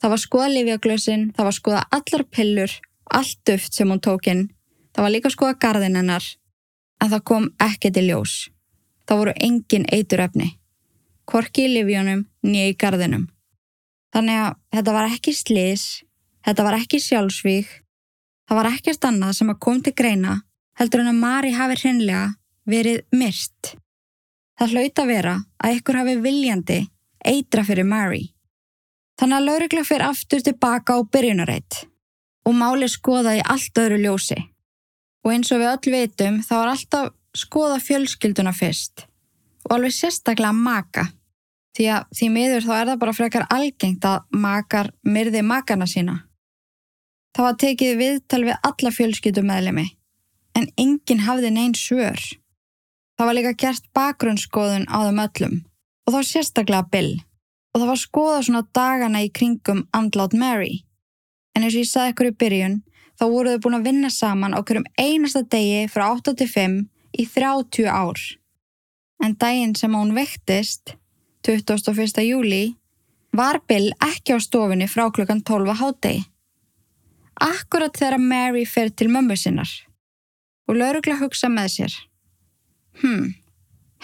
Það 0.01 0.13
var 0.13 0.21
skoða 0.21 0.49
livjaglösin, 0.53 1.31
það 1.37 1.49
var 1.49 1.57
skoða 1.57 1.83
allar 1.99 2.25
pillur, 2.33 2.73
allt 3.13 3.39
duft 3.49 3.77
sem 3.77 3.89
hún 3.93 4.03
tók 4.05 4.29
inn, 4.33 4.49
það 4.93 5.07
var 5.07 5.13
líka 5.15 5.33
skoða 5.33 5.59
gardin 5.61 5.97
hennar, 5.97 6.25
en 7.01 7.13
það 7.13 7.25
kom 7.31 7.49
ekki 7.65 7.93
til 7.93 8.07
ljós. 8.11 8.35
Það 9.09 9.21
voru 9.23 9.35
engin 9.49 9.87
eituröfni, 9.93 10.51
korki 11.25 11.67
í 11.69 11.73
livjónum 11.77 12.27
nýja 12.45 12.73
í 12.73 12.77
gardinum. 12.81 13.29
Þannig 14.13 14.41
að 14.43 14.57
þetta 14.77 14.97
var 14.97 15.11
ekki 15.13 15.37
slis, 15.37 15.85
þetta 16.45 16.67
var 16.67 16.79
ekki 16.81 17.01
sjálfsvík, 17.05 17.69
það 18.49 18.61
var 18.61 18.73
ekkert 18.73 19.09
annað 19.09 19.39
sem 19.41 19.53
að 19.53 19.63
kom 19.69 19.81
til 19.85 19.97
greina 19.97 20.41
heldur 20.77 21.03
en 21.03 21.13
að 21.13 21.21
Mari 21.21 21.55
hafi 21.57 21.79
hreinlega 21.81 22.27
verið 22.67 23.03
myrst. 23.15 23.75
Það 24.57 24.73
hlaut 24.73 25.03
að 25.03 25.11
vera 25.13 25.35
að 25.63 25.79
ykkur 25.79 25.99
hafi 26.01 26.17
viljandi 26.25 26.79
eitra 27.27 27.65
fyrir 27.67 27.87
Mari. 27.89 28.23
Þannig 29.17 29.39
að 29.39 29.49
laurugla 29.49 29.85
fyrir 29.89 30.07
aftur 30.11 30.45
tilbaka 30.45 30.97
á 30.97 31.01
byrjunareitt 31.05 31.83
og 32.47 32.55
máli 32.55 32.89
skoða 32.91 33.37
í 33.39 33.43
allt 33.43 33.81
öðru 33.81 33.99
ljósi. 34.03 34.39
Og 35.25 35.33
eins 35.35 35.51
og 35.53 35.63
við 35.63 35.73
öll 35.73 35.93
veitum 35.97 36.41
þá 36.47 36.55
er 36.59 36.73
alltaf 36.73 37.13
skoða 37.37 37.79
fjölskylduna 37.83 38.53
fyrst 38.57 39.07
og 39.67 39.77
alveg 39.77 39.97
sérstaklega 39.97 40.55
maka. 40.55 41.09
Því 41.77 41.89
að 41.93 42.07
því 42.17 42.29
miður 42.33 42.65
þá 42.65 42.73
er 42.77 42.89
það 42.91 43.01
bara 43.03 43.17
frekar 43.17 43.47
algengt 43.53 44.07
að 44.09 44.23
makar 44.33 44.93
myrði 45.05 45.43
makana 45.45 45.89
sína. 45.91 46.21
Það 47.37 47.47
var 47.47 47.59
tekið 47.61 47.99
viðtal 48.01 48.43
við 48.47 48.69
alla 48.71 48.93
fjölskyldumæðlemi 48.97 49.87
en 50.57 50.71
enginn 50.81 51.25
hafði 51.27 51.51
neinn 51.53 51.75
svör. 51.77 52.21
Það 53.17 53.29
var 53.29 53.37
líka 53.39 53.55
gert 53.57 53.87
bakgrunnsskoðun 53.97 54.89
á 54.93 54.99
þeim 55.09 55.23
öllum 55.25 55.57
og 56.07 56.15
þá 56.15 56.21
sérstaklega 56.29 56.89
Bill 56.93 57.13
og 57.73 57.81
það 57.81 57.91
var 57.91 58.01
skoða 58.01 58.43
svona 58.45 58.65
dagana 58.77 59.23
í 59.25 59.31
kringum 59.33 59.83
andlátt 59.97 60.37
Mary. 60.37 60.83
En 61.57 61.65
eins 61.65 61.75
og 61.75 61.83
ég 61.83 61.89
sagði 61.91 62.13
ykkur 62.13 62.29
í 62.31 62.37
byrjun, 62.41 62.77
þá 63.17 63.25
voru 63.33 63.53
þau 63.53 63.63
búin 63.65 63.79
að 63.79 63.87
vinna 63.89 64.11
saman 64.13 64.57
á 64.57 64.61
hverjum 64.61 64.87
einasta 65.01 65.43
degi 65.45 65.83
frá 65.93 66.07
8-5 66.13 66.79
í 67.17 67.27
30 67.33 67.89
ár. 67.89 68.21
En 69.25 69.37
daginn 69.41 69.75
sem 69.77 69.93
hún 69.97 70.13
vektist, 70.17 70.97
21. 71.49 72.25
júli, 72.25 72.65
var 73.37 73.61
Bill 73.69 73.93
ekki 74.05 74.37
á 74.37 74.39
stofinni 74.41 74.89
frá 74.89 75.09
klukkan 75.13 75.41
12 75.45 75.77
hátegi. 75.81 76.25
Akkurat 77.37 77.97
þegar 77.97 78.21
Mary 78.21 78.65
fer 78.65 78.89
til 78.89 79.09
mömmu 79.13 79.37
sinnar 79.37 79.69
og 80.67 80.81
laurugla 80.81 81.19
hugsa 81.21 81.49
með 81.53 81.73
sér. 81.75 81.97
Hmm, 83.03 83.35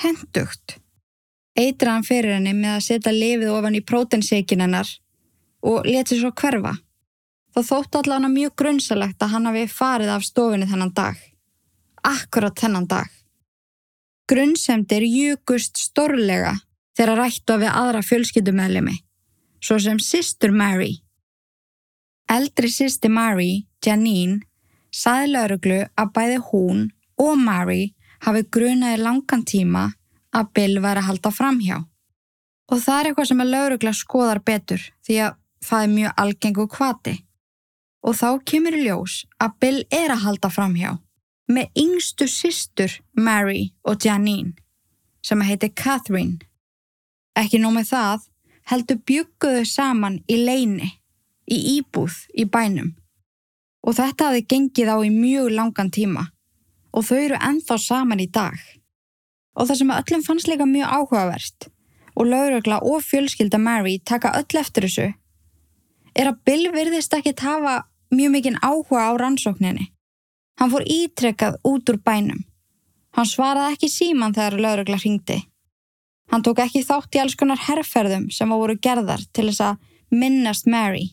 hendugt. 0.02 0.78
Eitra 1.58 1.96
hann 1.96 2.06
fyrir 2.06 2.36
henni 2.36 2.54
með 2.56 2.76
að 2.76 2.84
setja 2.86 3.12
lifið 3.12 3.52
ofan 3.52 3.76
í 3.76 3.84
prótenseikin 3.84 4.64
hennar 4.64 4.88
og 5.62 5.86
leti 5.88 6.18
svo 6.18 6.32
hverfa. 6.32 6.76
Þá 7.52 7.60
þótt 7.68 7.98
allan 8.00 8.28
að 8.28 8.36
mjög 8.38 8.54
grunnsalegt 8.62 9.22
að 9.22 9.34
hann 9.34 9.48
hafi 9.50 9.66
farið 9.68 10.12
af 10.14 10.24
stofinu 10.24 10.68
þennan 10.70 10.94
dag. 10.96 11.18
Akkurat 12.02 12.56
þennan 12.58 12.88
dag. 12.88 13.08
Grunnsemdir 14.28 15.04
júkust 15.04 15.76
stórlega 15.76 16.54
þegar 16.96 17.18
rættu 17.20 17.58
við 17.60 17.72
aðra 17.72 18.02
fjölskyldumæðlemi, 18.06 18.96
svo 19.60 19.78
sem 19.82 20.00
Sister 20.00 20.52
Mary. 20.52 21.02
Eldri 22.32 22.70
sýsti 22.72 23.10
Mary, 23.12 23.66
Janine, 23.84 24.40
saði 24.92 25.32
lauruglu 25.34 25.80
að 25.98 26.12
bæði 26.16 26.38
hún 26.48 26.86
og 27.20 27.34
Mary 27.40 27.92
hafi 28.22 28.44
grunaði 28.54 29.02
langan 29.02 29.44
tíma 29.46 29.88
að 30.32 30.52
Bill 30.56 30.78
væri 30.82 31.02
að 31.02 31.08
halda 31.10 31.32
framhjá. 31.34 31.78
Og 32.72 32.80
það 32.80 32.98
er 32.98 33.08
eitthvað 33.08 33.28
sem 33.28 33.42
að 33.44 33.52
laurugla 33.52 33.92
skoðar 33.96 34.40
betur 34.46 34.84
því 35.04 35.18
að 35.26 35.38
það 35.62 35.84
er 35.84 35.94
mjög 35.96 36.20
algengu 36.24 36.66
kvati. 36.70 37.14
Og 38.02 38.16
þá 38.18 38.28
kemur 38.48 38.76
í 38.78 38.84
ljós 38.86 39.22
að 39.42 39.58
Bill 39.62 39.80
er 39.90 40.14
að 40.14 40.24
halda 40.26 40.50
framhjá 40.50 40.96
með 41.52 41.82
yngstu 41.82 42.28
sýstur 42.30 42.94
Mary 43.18 43.72
og 43.84 44.02
Janine 44.02 44.54
sem 45.22 45.42
heiti 45.46 45.70
Catherine. 45.70 46.40
Ekki 47.38 47.60
nómið 47.62 47.92
það 47.92 48.26
heldur 48.70 48.98
bygguðu 49.06 49.62
saman 49.66 50.20
í 50.30 50.38
leini, 50.38 50.88
í 51.50 51.58
íbúð 51.78 52.16
í 52.38 52.46
bænum. 52.46 52.92
Og 53.82 53.96
þetta 53.98 54.30
hafi 54.30 54.44
gengið 54.46 54.90
á 54.94 54.96
í 55.02 55.10
mjög 55.10 55.50
langan 55.56 55.90
tíma 55.90 56.28
og 56.92 57.06
þau 57.08 57.18
eru 57.18 57.38
enþá 57.40 57.78
saman 57.80 58.22
í 58.22 58.28
dag. 58.30 58.58
Og 59.56 59.68
það 59.68 59.80
sem 59.80 59.94
öllum 59.96 60.24
fannst 60.26 60.48
líka 60.48 60.68
mjög 60.68 60.92
áhugavert 60.96 61.68
og 62.12 62.28
laurugla 62.28 62.80
og 62.84 63.04
fjölskylda 63.04 63.58
Mary 63.58 63.98
taka 64.04 64.32
öll 64.36 64.60
eftir 64.60 64.86
þessu 64.86 65.08
er 66.16 66.28
að 66.28 66.40
Bill 66.44 66.68
virðist 66.72 67.14
ekki 67.16 67.34
hafa 67.40 67.82
mjög 68.12 68.32
mikinn 68.34 68.60
áhuga 68.60 69.08
á 69.08 69.12
rannsókninni. 69.16 69.88
Hann 70.60 70.72
fór 70.72 70.84
ítrekkað 70.84 71.56
út 71.64 71.88
úr 71.88 71.98
bænum. 72.04 72.44
Hann 73.16 73.28
svaraði 73.28 73.76
ekki 73.76 73.88
síman 73.92 74.36
þegar 74.36 74.60
laurugla 74.60 74.98
ringdi. 75.00 75.38
Hann 76.32 76.44
tók 76.44 76.60
ekki 76.64 76.84
þátt 76.84 77.16
í 77.16 77.20
alls 77.20 77.36
konar 77.36 77.60
herrferðum 77.60 78.28
sem 78.32 78.52
voru 78.52 78.76
gerðar 78.80 79.24
til 79.32 79.48
þess 79.48 79.64
að 79.64 79.80
minnast 80.12 80.68
Mary. 80.68 81.10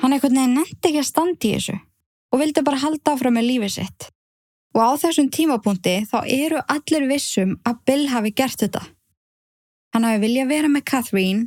Hann 0.00 0.14
eitthvað 0.14 0.36
nefndi 0.38 0.92
ekki 0.92 1.02
að 1.02 1.08
standi 1.08 1.50
í 1.50 1.56
þessu 1.56 1.76
og 2.32 2.40
vildi 2.42 2.64
bara 2.64 2.80
halda 2.84 3.14
áfram 3.14 3.36
með 3.36 3.48
lífið 3.48 3.74
sitt. 3.78 4.08
Og 4.76 4.80
á 4.84 4.90
þessum 5.00 5.30
tímapunkti 5.32 6.02
þá 6.10 6.18
eru 6.24 6.60
allir 6.68 7.08
vissum 7.08 7.56
að 7.66 7.80
Bill 7.88 8.08
hafi 8.12 8.34
gert 8.36 8.60
þetta. 8.64 8.82
Hann 9.94 10.04
hafi 10.04 10.20
viljað 10.26 10.52
vera 10.52 10.68
með 10.68 10.84
Catherine 10.90 11.46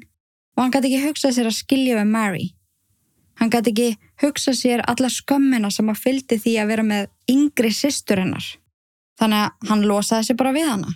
og 0.55 0.63
hann 0.63 0.73
gæti 0.73 0.89
ekki 0.89 1.05
hugsað 1.05 1.35
sér 1.37 1.49
að 1.51 1.59
skilja 1.59 1.99
við 1.99 2.09
Mary. 2.11 2.47
Hann 3.39 3.49
gæti 3.49 3.71
ekki 3.71 3.89
hugsa 4.21 4.53
sér 4.53 4.83
alla 4.89 5.09
skömmina 5.09 5.71
sem 5.73 5.87
að 5.89 6.01
fyldi 6.03 6.37
því 6.41 6.57
að 6.61 6.73
vera 6.73 6.83
með 6.85 7.07
yngri 7.31 7.71
sýstur 7.73 8.21
hennar. 8.21 8.43
Þannig 9.17 9.45
að 9.45 9.69
hann 9.69 9.85
losaði 9.89 10.27
sér 10.27 10.37
bara 10.41 10.53
við 10.55 10.67
hana. 10.69 10.91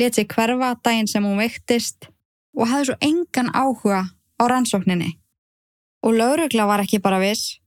Let 0.00 0.16
sér 0.16 0.28
hverfa 0.30 0.70
daginn 0.84 1.10
sem 1.10 1.24
hún 1.24 1.40
veiktist 1.40 2.08
og 2.54 2.70
hafði 2.70 2.88
svo 2.90 2.96
engan 3.08 3.50
áhuga 3.52 4.00
á 4.12 4.42
rannsókninni. 4.50 5.10
Og 6.04 6.16
laurugla 6.18 6.66
var 6.68 6.84
ekki 6.84 7.00
bara 7.02 7.20
viss, 7.22 7.58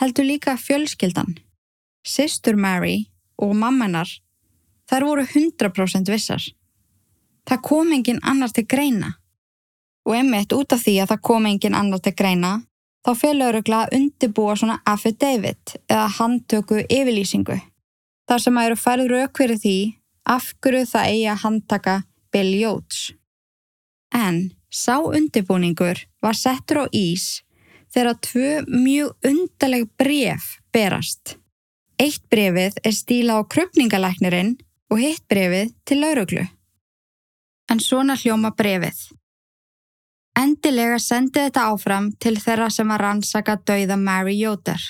heldur 0.00 0.26
líka 0.26 0.56
fjölskyldan. 0.56 1.36
Sýstur 2.04 2.56
Mary 2.56 3.11
og 3.42 3.54
mammanar, 3.58 4.08
þær 4.90 5.06
voru 5.08 5.24
100% 5.26 6.10
vissar. 6.12 6.44
Það 7.48 7.64
kom 7.66 7.92
engin 7.92 8.20
annar 8.22 8.52
til 8.54 8.66
greina. 8.70 9.16
Og 10.06 10.16
emitt 10.18 10.54
út 10.54 10.74
af 10.74 10.82
því 10.82 10.98
að 11.02 11.14
það 11.14 11.24
kom 11.28 11.48
engin 11.50 11.78
annar 11.78 12.02
til 12.02 12.14
greina, 12.18 12.52
þá 13.02 13.10
að 13.82 13.94
undibúa 13.98 14.54
svona 14.56 14.78
affidavit 14.86 15.76
eða 15.90 16.06
handtöku 16.18 16.84
yfirlýsingu. 16.86 17.58
Þar 18.28 18.40
sem 18.44 18.58
að 18.58 18.66
eru 18.66 18.78
færð 18.78 19.10
raukverið 19.10 19.62
því 19.62 19.78
af 20.30 20.52
hverju 20.62 20.86
það 20.86 21.08
eigi 21.10 21.28
að 21.32 21.42
handtaka 21.42 21.96
Bill 22.32 22.54
Yates. 22.54 23.12
En 24.14 24.52
sá 24.70 25.02
undibúningur 25.02 26.06
var 26.22 26.38
settur 26.38 26.84
á 26.84 26.86
ís 26.94 27.42
þegar 27.92 28.20
tvö 28.24 28.50
mjög 28.68 29.28
undaleg 29.28 29.88
bref 29.98 30.58
berast. 30.72 31.36
Eitt 32.02 32.24
brefið 32.32 32.80
er 32.82 32.94
stíla 32.96 33.38
á 33.38 33.46
krupningalæknirinn 33.46 34.56
og 34.90 34.98
hitt 34.98 35.22
brefið 35.30 35.74
til 35.86 36.00
lauruglu. 36.02 36.46
En 37.70 37.80
svona 37.80 38.16
hljóma 38.18 38.50
brefið. 38.58 38.96
Endilega 40.38 40.98
sendi 40.98 41.44
þetta 41.44 41.68
áfram 41.70 42.08
til 42.18 42.34
þeirra 42.40 42.70
sem 42.72 42.90
að 42.90 43.02
rannsaka 43.04 43.58
dauða 43.68 43.98
Mary 44.00 44.34
Yoder. 44.40 44.80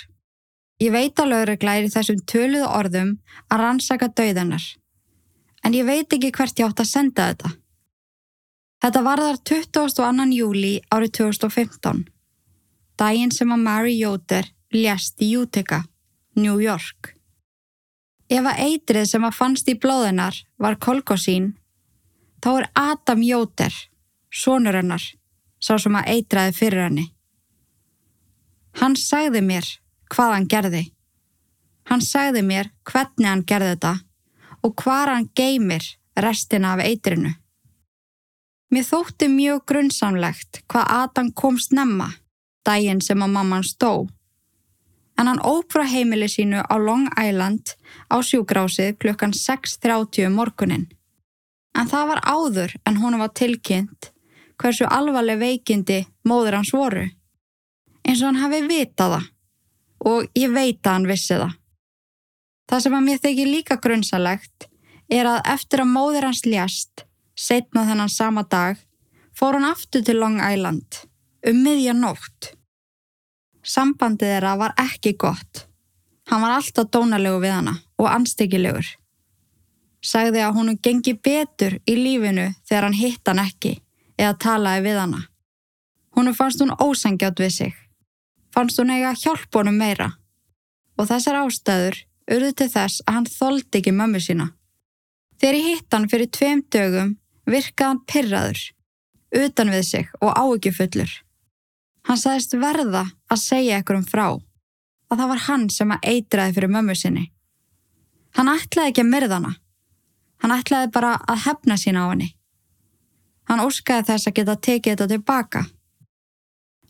Ég 0.80 0.94
veit 0.94 1.18
á 1.20 1.24
lauruglæri 1.26 1.90
þessum 1.92 2.22
töluðu 2.30 2.70
orðum 2.78 3.12
að 3.50 3.60
rannsaka 3.60 4.08
dauðanar, 4.08 4.64
en 5.62 5.76
ég 5.76 5.86
veit 5.86 6.14
ekki 6.16 6.32
hvert 6.32 6.58
ég 6.58 6.70
átt 6.70 6.80
að 6.82 6.90
senda 6.90 7.28
þetta. 7.28 7.52
Þetta 8.82 9.02
varðar 9.06 9.38
22. 9.52 10.32
júli 10.38 10.72
árið 10.90 11.12
2015, 11.20 12.06
daginn 12.98 13.34
sem 13.34 13.52
að 13.52 13.64
Mary 13.68 13.94
Yoder 13.98 14.48
ljast 14.74 15.22
í 15.22 15.36
Utica, 15.38 15.84
New 16.34 16.60
York. 16.60 17.14
Ef 18.32 18.46
að 18.48 18.60
eitrið 18.64 19.08
sem 19.10 19.24
að 19.24 19.36
fannst 19.36 19.68
í 19.68 19.74
blóðinar 19.76 20.38
var 20.56 20.78
kolkosín, 20.80 21.52
þá 22.40 22.50
er 22.52 22.68
Adam 22.74 23.22
Yoder, 23.22 23.74
sonur 24.32 24.78
hennar, 24.80 25.04
sá 25.60 25.76
sem 25.78 25.96
að 25.98 26.08
eitraði 26.14 26.56
fyrir 26.56 26.86
henni. 26.86 27.06
Hann 28.80 28.96
sagði 28.96 29.42
mér 29.44 29.68
hvað 30.12 30.32
hann 30.36 30.48
gerði. 30.48 30.82
Hann 31.90 32.00
sagði 32.04 32.42
mér 32.46 32.72
hvernig 32.88 33.28
hann 33.28 33.44
gerði 33.44 33.74
þetta 33.74 33.92
og 34.62 34.74
hvað 34.80 35.12
hann 35.12 35.28
geymir 35.36 35.86
restina 36.16 36.72
af 36.76 36.84
eitrinu. 36.86 37.34
Mér 38.72 38.88
þótti 38.88 39.28
mjög 39.28 39.64
grunnsamlegt 39.68 40.62
hvað 40.72 40.92
Adam 41.02 41.32
kom 41.36 41.58
snemma 41.60 42.08
daginn 42.64 43.02
sem 43.04 43.20
að 43.20 43.34
mamman 43.34 43.66
stó. 43.66 44.06
En 45.22 45.28
hann 45.30 45.44
ópra 45.46 45.84
heimili 45.86 46.26
sínu 46.26 46.64
á 46.66 46.74
Long 46.82 47.06
Island 47.14 47.76
á 48.10 48.18
sjúgrásið 48.26 48.96
klukkan 48.98 49.30
6.30 49.30 50.26
um 50.26 50.32
morgunin. 50.34 50.88
En 51.78 51.86
það 51.86 52.08
var 52.10 52.20
áður 52.26 52.72
en 52.82 52.96
hún 52.98 53.14
var 53.20 53.30
tilkynnt 53.30 54.08
hversu 54.58 54.88
alvarleg 54.90 55.38
veikindi 55.38 56.00
móður 56.26 56.56
hans 56.58 56.72
voru. 56.74 57.04
Eins 58.02 58.18
og 58.18 58.32
hann 58.32 58.40
hafi 58.42 58.60
vitað 58.66 59.14
það 59.14 59.28
og 60.10 60.40
ég 60.42 60.50
veit 60.56 60.82
að 60.82 60.92
hann 60.96 61.06
vissi 61.12 61.38
það. 61.38 61.54
Það 62.66 62.82
sem 62.82 62.96
að 62.98 63.06
mér 63.06 63.22
þykir 63.22 63.50
líka 63.52 63.76
grunnsalegt 63.84 64.66
er 65.06 65.30
að 65.36 65.52
eftir 65.54 65.84
að 65.84 65.92
móður 65.92 66.26
hans 66.32 66.42
ljast, 66.48 67.04
setna 67.38 67.86
þennan 67.86 68.10
sama 68.10 68.42
dag, 68.42 68.74
fór 69.38 69.54
hann 69.54 69.70
aftur 69.70 70.02
til 70.02 70.18
Long 70.18 70.42
Island, 70.42 70.98
um 71.46 71.62
miðja 71.62 71.94
nótt. 71.94 72.56
Sambandið 73.62 74.34
þeirra 74.34 74.56
var 74.58 74.74
ekki 74.80 75.14
gott. 75.18 75.66
Hann 76.30 76.42
var 76.42 76.56
alltaf 76.56 76.90
dónalegu 76.90 77.40
við 77.42 77.54
hana 77.54 77.76
og 78.00 78.08
anstíkilegur. 78.10 78.86
Sagði 80.02 80.42
að 80.42 80.56
húnum 80.56 80.78
gengi 80.82 81.14
betur 81.14 81.78
í 81.86 81.94
lífinu 81.98 82.48
þegar 82.66 82.88
hann 82.88 82.98
hitt 82.98 83.28
hann 83.28 83.42
ekki 83.42 83.76
eða 84.18 84.34
talaði 84.44 84.86
við 84.88 84.98
hana. 84.98 85.20
Húnu 86.12 86.34
fannst 86.36 86.60
hún 86.60 86.74
ósangjátt 86.74 87.40
við 87.40 87.52
sig. 87.54 87.74
Fannst 88.52 88.80
hún 88.80 88.90
eiga 88.92 89.14
hjálp 89.16 89.54
honum 89.54 89.78
meira. 89.78 90.10
Og 90.98 91.08
þessar 91.08 91.40
ástæður 91.44 92.02
urðu 92.30 92.52
til 92.58 92.68
þess 92.74 93.02
að 93.06 93.16
hann 93.16 93.30
þóldi 93.30 93.80
ekki 93.80 93.94
mömmu 93.96 94.20
sína. 94.20 94.50
Þegar 95.40 95.58
ég 95.58 95.68
hitt 95.70 95.94
hann 95.94 96.08
fyrir 96.10 96.30
tveim 96.30 96.62
dögum 96.70 97.16
virkaði 97.48 97.88
hann 97.88 98.02
pyrraður, 98.06 98.60
utan 99.42 99.72
við 99.72 99.84
sig 99.88 100.10
og 100.20 100.36
áökjufullur. 100.38 101.10
Hann 102.08 102.18
sagðist 102.18 102.56
verða 102.58 103.04
að 103.30 103.42
segja 103.42 103.78
ekkur 103.78 104.00
um 104.00 104.06
frá, 104.06 104.26
að 105.08 105.18
það 105.18 105.30
var 105.32 105.42
hann 105.46 105.68
sem 105.70 105.92
að 105.94 106.08
eitraði 106.14 106.56
fyrir 106.56 106.72
mömmu 106.76 106.96
sinni. 106.98 107.28
Hann 108.36 108.50
ætlaði 108.50 108.92
ekki 108.92 109.04
að 109.04 109.12
myrða 109.12 109.38
hana. 109.38 109.52
Hann 110.42 110.56
ætlaði 110.56 110.90
bara 110.94 111.12
að 111.28 111.44
hefna 111.46 111.76
sína 111.78 112.08
á 112.08 112.10
henni. 112.10 112.32
Hann 113.50 113.62
óskaði 113.62 114.08
þess 114.08 114.28
að 114.28 114.36
geta 114.38 114.58
tekið 114.66 114.92
þetta 114.96 115.10
tilbaka. 115.12 115.64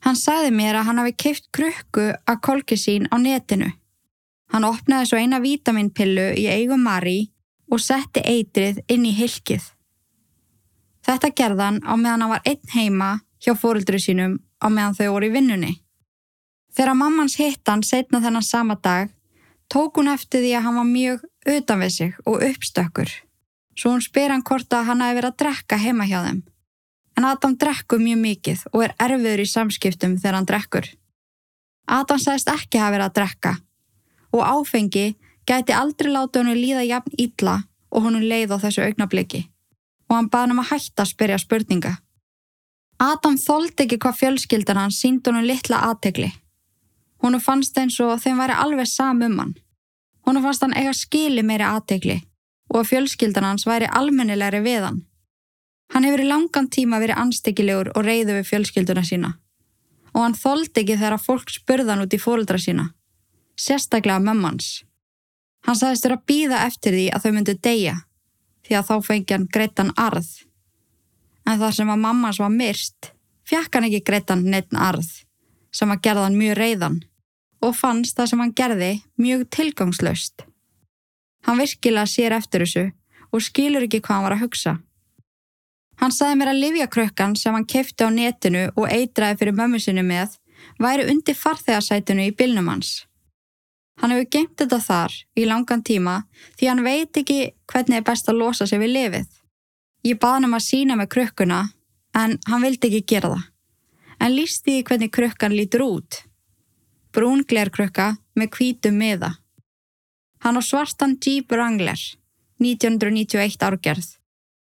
Hann 0.02 0.18
sagði 0.18 0.50
mér 0.54 0.80
að 0.80 0.88
hann 0.88 1.00
hafi 1.02 1.14
keift 1.24 1.52
krukku 1.54 2.08
að 2.14 2.42
kolki 2.42 2.78
sín 2.80 3.08
á 3.12 3.16
netinu 3.20 3.70
Hann 4.52 4.66
opnaði 4.68 5.08
svo 5.08 5.18
eina 5.20 5.40
vítaminpillu 5.40 6.32
í 6.36 6.44
eigum 6.52 6.82
Mari 6.84 7.30
og 7.72 7.80
setti 7.80 8.20
eitrið 8.20 8.82
inn 8.92 9.06
í 9.08 9.12
hilkið. 9.16 9.64
Þetta 11.02 11.30
gerðan 11.32 11.80
á 11.88 11.96
meðan 11.96 12.24
hann 12.26 12.32
var 12.34 12.42
einn 12.46 12.74
heima 12.74 13.12
hjá 13.42 13.54
fóruldru 13.58 14.00
sínum 14.02 14.36
á 14.62 14.66
meðan 14.70 14.96
þau 14.98 15.08
voru 15.16 15.28
í 15.28 15.34
vinnunni. 15.34 15.72
Þegar 16.72 16.96
mammans 16.96 17.36
hitt 17.36 17.68
hann 17.68 17.82
setna 17.84 18.22
þennan 18.22 18.46
sama 18.46 18.78
dag, 18.80 19.10
tók 19.68 19.98
hún 19.98 20.08
eftir 20.12 20.40
því 20.44 20.54
að 20.56 20.64
hann 20.66 20.78
var 20.80 20.88
mjög 20.88 21.26
utan 21.56 21.82
við 21.82 21.92
sig 21.96 22.16
og 22.24 22.46
uppstökkur. 22.46 23.10
Svo 23.76 23.92
hún 23.92 24.04
spyr 24.04 24.32
hann 24.32 24.44
hvort 24.46 24.72
að 24.72 24.88
hann 24.88 25.04
hafi 25.04 25.18
verið 25.18 25.32
að 25.32 25.38
drekka 25.42 25.80
heima 25.80 26.06
hjá 26.08 26.18
þeim. 26.26 26.40
En 27.16 27.28
Adam 27.28 27.56
drekkur 27.60 28.00
mjög 28.00 28.20
mikið 28.22 28.64
og 28.72 28.84
er 28.86 28.94
erfiður 29.00 29.42
í 29.42 29.48
samskiptum 29.48 30.16
þegar 30.20 30.38
hann 30.38 30.48
drekkur. 30.48 30.88
Adam 31.88 32.20
sæðist 32.20 32.52
ekki 32.52 32.80
hafa 32.80 32.94
verið 32.94 33.08
að 33.08 33.16
drekka 33.18 33.54
og 34.32 34.44
áfengi 34.48 35.06
gæti 35.48 35.74
aldrei 35.76 36.12
láta 36.12 36.40
hennu 36.40 36.54
líða 36.56 36.84
jafn 36.86 37.16
ítla 37.20 37.58
og 37.92 38.06
hennu 38.06 38.22
leið 38.22 38.54
á 38.54 38.62
þessu 38.62 38.84
augnabliki 38.86 39.42
og 40.08 40.16
hann 40.16 40.30
baði 40.32 40.46
hann 40.46 40.54
um 40.56 40.62
að 40.62 40.70
hætta 40.72 41.04
að 41.04 41.10
spyrja 41.10 41.38
spurninga. 41.40 41.92
Adam 43.02 43.34
þóldi 43.40 43.82
ekki 43.82 43.98
hvað 43.98 44.18
fjölskyldan 44.20 44.78
hann 44.78 44.92
sínd 44.94 45.26
honum 45.26 45.46
litla 45.46 45.80
aðtegli. 45.88 46.28
Húnu 47.22 47.40
fannst 47.42 47.78
eins 47.78 47.96
og 48.02 48.20
þeim 48.22 48.38
væri 48.38 48.54
alveg 48.64 48.86
sam 48.86 49.22
um 49.26 49.38
hann. 49.40 49.54
Húnu 50.22 50.42
fannst 50.44 50.62
hann 50.62 50.76
eiga 50.78 50.92
skili 50.94 51.42
meiri 51.42 51.66
aðtegli 51.66 52.20
og 52.70 52.78
að 52.80 52.92
fjölskyldan 52.92 53.48
hans 53.48 53.66
væri 53.66 53.88
almennilegri 53.90 54.62
við 54.62 54.86
hann. 54.86 55.00
Hann 55.92 56.06
hefur 56.06 56.22
í 56.22 56.28
langan 56.28 56.70
tíma 56.72 57.00
verið 57.02 57.18
anstekkilegur 57.24 57.90
og 57.92 58.06
reyðu 58.06 58.38
við 58.38 58.48
fjölskylduna 58.48 59.02
sína. 59.04 59.32
Og 60.14 60.22
hann 60.22 60.38
þóldi 60.38 60.84
ekki 60.84 60.96
þegar 61.00 61.20
fólk 61.20 61.50
spurðan 61.52 62.04
út 62.04 62.14
í 62.14 62.22
fólkdra 62.22 62.60
sína. 62.62 62.86
Sérstaklega 63.58 64.22
mömmans. 64.22 64.84
Hann 65.66 65.78
sagðist 65.78 66.08
að 66.08 66.24
býða 66.30 66.62
eftir 66.68 66.96
því 66.96 67.10
að 67.12 67.26
þau 67.26 67.32
myndu 67.34 67.58
deyja 67.58 67.98
því 68.62 68.78
að 68.78 68.88
þá 68.88 68.94
fengi 69.08 69.34
hann 69.34 69.50
greittan 69.52 69.92
arð. 69.98 70.30
En 71.48 71.58
þar 71.58 71.74
sem 71.74 71.90
að 71.90 72.02
mammas 72.04 72.38
var 72.38 72.52
myrst, 72.54 73.10
fjekk 73.48 73.74
hann 73.74 73.88
ekki 73.88 74.04
greittan 74.06 74.44
neittn 74.46 74.78
arð 74.78 75.08
sem 75.72 75.90
að 75.90 76.02
gerða 76.04 76.28
hann 76.28 76.38
mjög 76.38 76.58
reyðan 76.58 76.98
og 77.62 77.76
fannst 77.78 78.16
það 78.18 78.30
sem 78.30 78.42
hann 78.42 78.56
gerði 78.58 78.90
mjög 79.22 79.44
tilgangslaust. 79.56 80.44
Hann 81.46 81.58
virkilega 81.58 82.10
sér 82.10 82.36
eftir 82.36 82.64
þessu 82.64 82.84
og 83.32 83.44
skilur 83.44 83.86
ekki 83.86 84.02
hvað 84.02 84.16
hann 84.16 84.26
var 84.26 84.36
að 84.36 84.44
hugsa. 84.44 84.74
Hann 86.02 86.14
sagði 86.14 86.38
mér 86.40 86.52
að 86.52 86.62
livjakrökkan 86.64 87.36
sem 87.38 87.54
hann 87.54 87.68
kefti 87.68 88.06
á 88.06 88.10
netinu 88.10 88.66
og 88.74 88.88
eitraði 88.90 89.38
fyrir 89.40 89.56
mömmu 89.58 89.80
sinni 89.82 90.04
með 90.06 90.36
væri 90.82 91.06
undir 91.10 91.38
farþegarsætunu 91.38 92.28
í 92.28 92.34
bilnum 92.36 92.70
hans. 92.72 93.04
Hann 94.00 94.14
hefur 94.14 94.30
gemt 94.34 94.56
þetta 94.58 94.80
þar 94.82 95.14
í 95.38 95.46
langan 95.46 95.84
tíma 95.86 96.22
því 96.58 96.70
hann 96.70 96.84
veit 96.86 97.18
ekki 97.22 97.40
hvernig 97.70 98.00
er 98.00 98.06
best 98.06 98.30
að 98.30 98.40
losa 98.40 98.66
sig 98.66 98.80
við 98.82 98.94
lifið. 98.96 99.28
Ég 100.02 100.18
baði 100.18 100.34
hann 100.34 100.48
um 100.48 100.58
að 100.58 100.66
sína 100.66 100.96
með 100.98 101.12
krökkuna 101.14 101.60
en 102.18 102.38
hann 102.48 102.64
vildi 102.64 102.88
ekki 102.88 103.14
gera 103.14 103.32
það. 103.34 103.44
En 104.22 104.34
lísti 104.36 104.76
því 104.76 104.82
hvernig 104.88 105.12
krökkan 105.14 105.54
lítur 105.54 105.84
út. 105.86 106.22
Brún 107.12 107.44
glerkrökka 107.48 108.16
með 108.38 108.52
hvítum 108.56 108.98
miða. 108.98 109.34
Hann 110.42 110.58
á 110.58 110.62
svartan 110.62 111.18
Jeep 111.22 111.52
Wrangler 111.52 111.98
1991 112.62 113.62
árgerð 113.62 114.16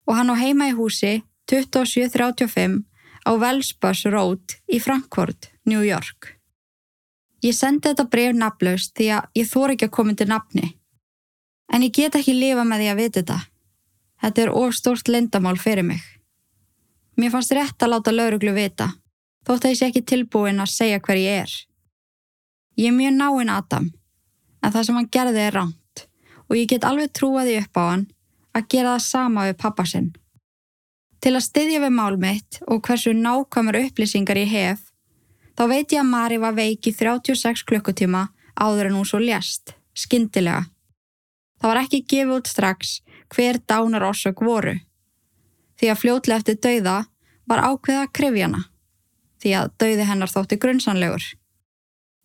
og 0.06 0.16
hann 0.16 0.32
á 0.32 0.36
heima 0.40 0.70
í 0.70 0.76
húsi 0.76 1.20
2735 1.50 2.84
á 3.26 3.30
Wellsbus 3.34 4.06
Road 4.12 4.56
í 4.72 4.80
Frankfurt, 4.80 5.50
New 5.64 5.82
York. 5.82 6.36
Ég 7.44 7.54
sendi 7.54 7.90
þetta 7.90 8.06
bref 8.10 8.32
nafnlaust 8.34 8.94
því 8.96 9.10
að 9.18 9.28
ég 9.36 9.50
þór 9.50 9.74
ekki 9.74 9.88
að 9.88 9.96
koma 9.98 10.14
til 10.16 10.28
nafni. 10.30 10.70
En 11.72 11.84
ég 11.84 11.92
get 11.92 12.16
ekki 12.16 12.34
lifa 12.34 12.64
með 12.64 12.82
því 12.82 12.88
að 12.92 13.00
vita 13.02 13.20
þetta. 13.20 13.38
Þetta 14.22 14.42
er 14.42 14.52
ofstort 14.56 15.08
lindamál 15.08 15.58
fyrir 15.60 15.84
mig. 15.84 16.02
Mér 17.16 17.32
fannst 17.32 17.52
rétt 17.56 17.82
að 17.82 17.92
láta 17.92 18.14
lauruglu 18.14 18.52
vita, 18.56 18.90
þótt 19.46 19.64
að 19.66 19.72
ég 19.72 19.78
sé 19.78 19.88
ekki 19.90 20.04
tilbúin 20.04 20.60
að 20.60 20.72
segja 20.72 21.00
hver 21.00 21.20
ég 21.20 21.44
er. 21.44 21.54
Ég 22.76 22.90
er 22.90 22.96
mjög 22.96 23.16
náinn 23.16 23.52
Adam, 23.52 23.90
en 24.62 24.72
það 24.72 24.88
sem 24.88 24.98
hann 25.00 25.12
gerði 25.12 25.46
er 25.46 25.56
ránt 25.56 26.06
og 26.46 26.54
ég 26.54 26.68
get 26.70 26.84
alveg 26.86 27.10
trúaði 27.16 27.56
upp 27.58 27.80
á 27.80 27.82
hann 27.90 28.04
að 28.54 28.68
gera 28.72 28.96
það 28.96 29.06
sama 29.06 29.46
við 29.48 29.56
pappa 29.62 29.86
sinn. 29.88 30.12
Til 31.20 31.32
að 31.34 31.46
styðja 31.48 31.80
við 31.82 31.96
mál 31.96 32.18
mitt 32.20 32.60
og 32.68 32.84
hversu 32.86 33.16
nákvæmur 33.16 33.80
upplýsingar 33.80 34.38
ég 34.44 34.52
hef 34.52 34.84
Þá 35.56 35.64
veit 35.70 35.92
ég 35.94 36.02
að 36.02 36.10
Mari 36.10 36.36
var 36.36 36.52
veik 36.52 36.84
í 36.84 36.92
36 36.92 37.64
klukkutíma 37.64 38.26
áður 38.60 38.90
en 38.90 38.98
hún 38.98 39.06
svo 39.08 39.22
ljast, 39.22 39.72
skindilega. 39.96 40.66
Það 41.56 41.70
var 41.70 41.80
ekki 41.80 42.02
gefið 42.12 42.32
út 42.34 42.50
strax 42.50 42.98
hver 43.34 43.58
dánar 43.68 44.06
orsök 44.08 44.40
voru. 44.44 44.76
Því 45.76 45.90
að 45.92 46.00
fljótlega 46.02 46.40
eftir 46.40 46.58
dauða 46.62 46.96
var 47.46 47.64
ákveða 47.64 48.06
krifjana, 48.16 48.62
því 49.42 49.52
að 49.58 49.74
dauði 49.82 50.08
hennar 50.08 50.32
þótti 50.32 50.58
grunnsanlegur. 50.62 51.26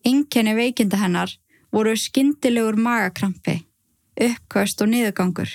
Inkenni 0.08 0.54
veikinda 0.58 0.98
hennar 0.98 1.36
voru 1.72 1.94
skindilegur 1.96 2.76
magakrampi, 2.76 3.60
uppkvöst 4.16 4.82
og 4.82 4.92
niðurgangur. 4.92 5.52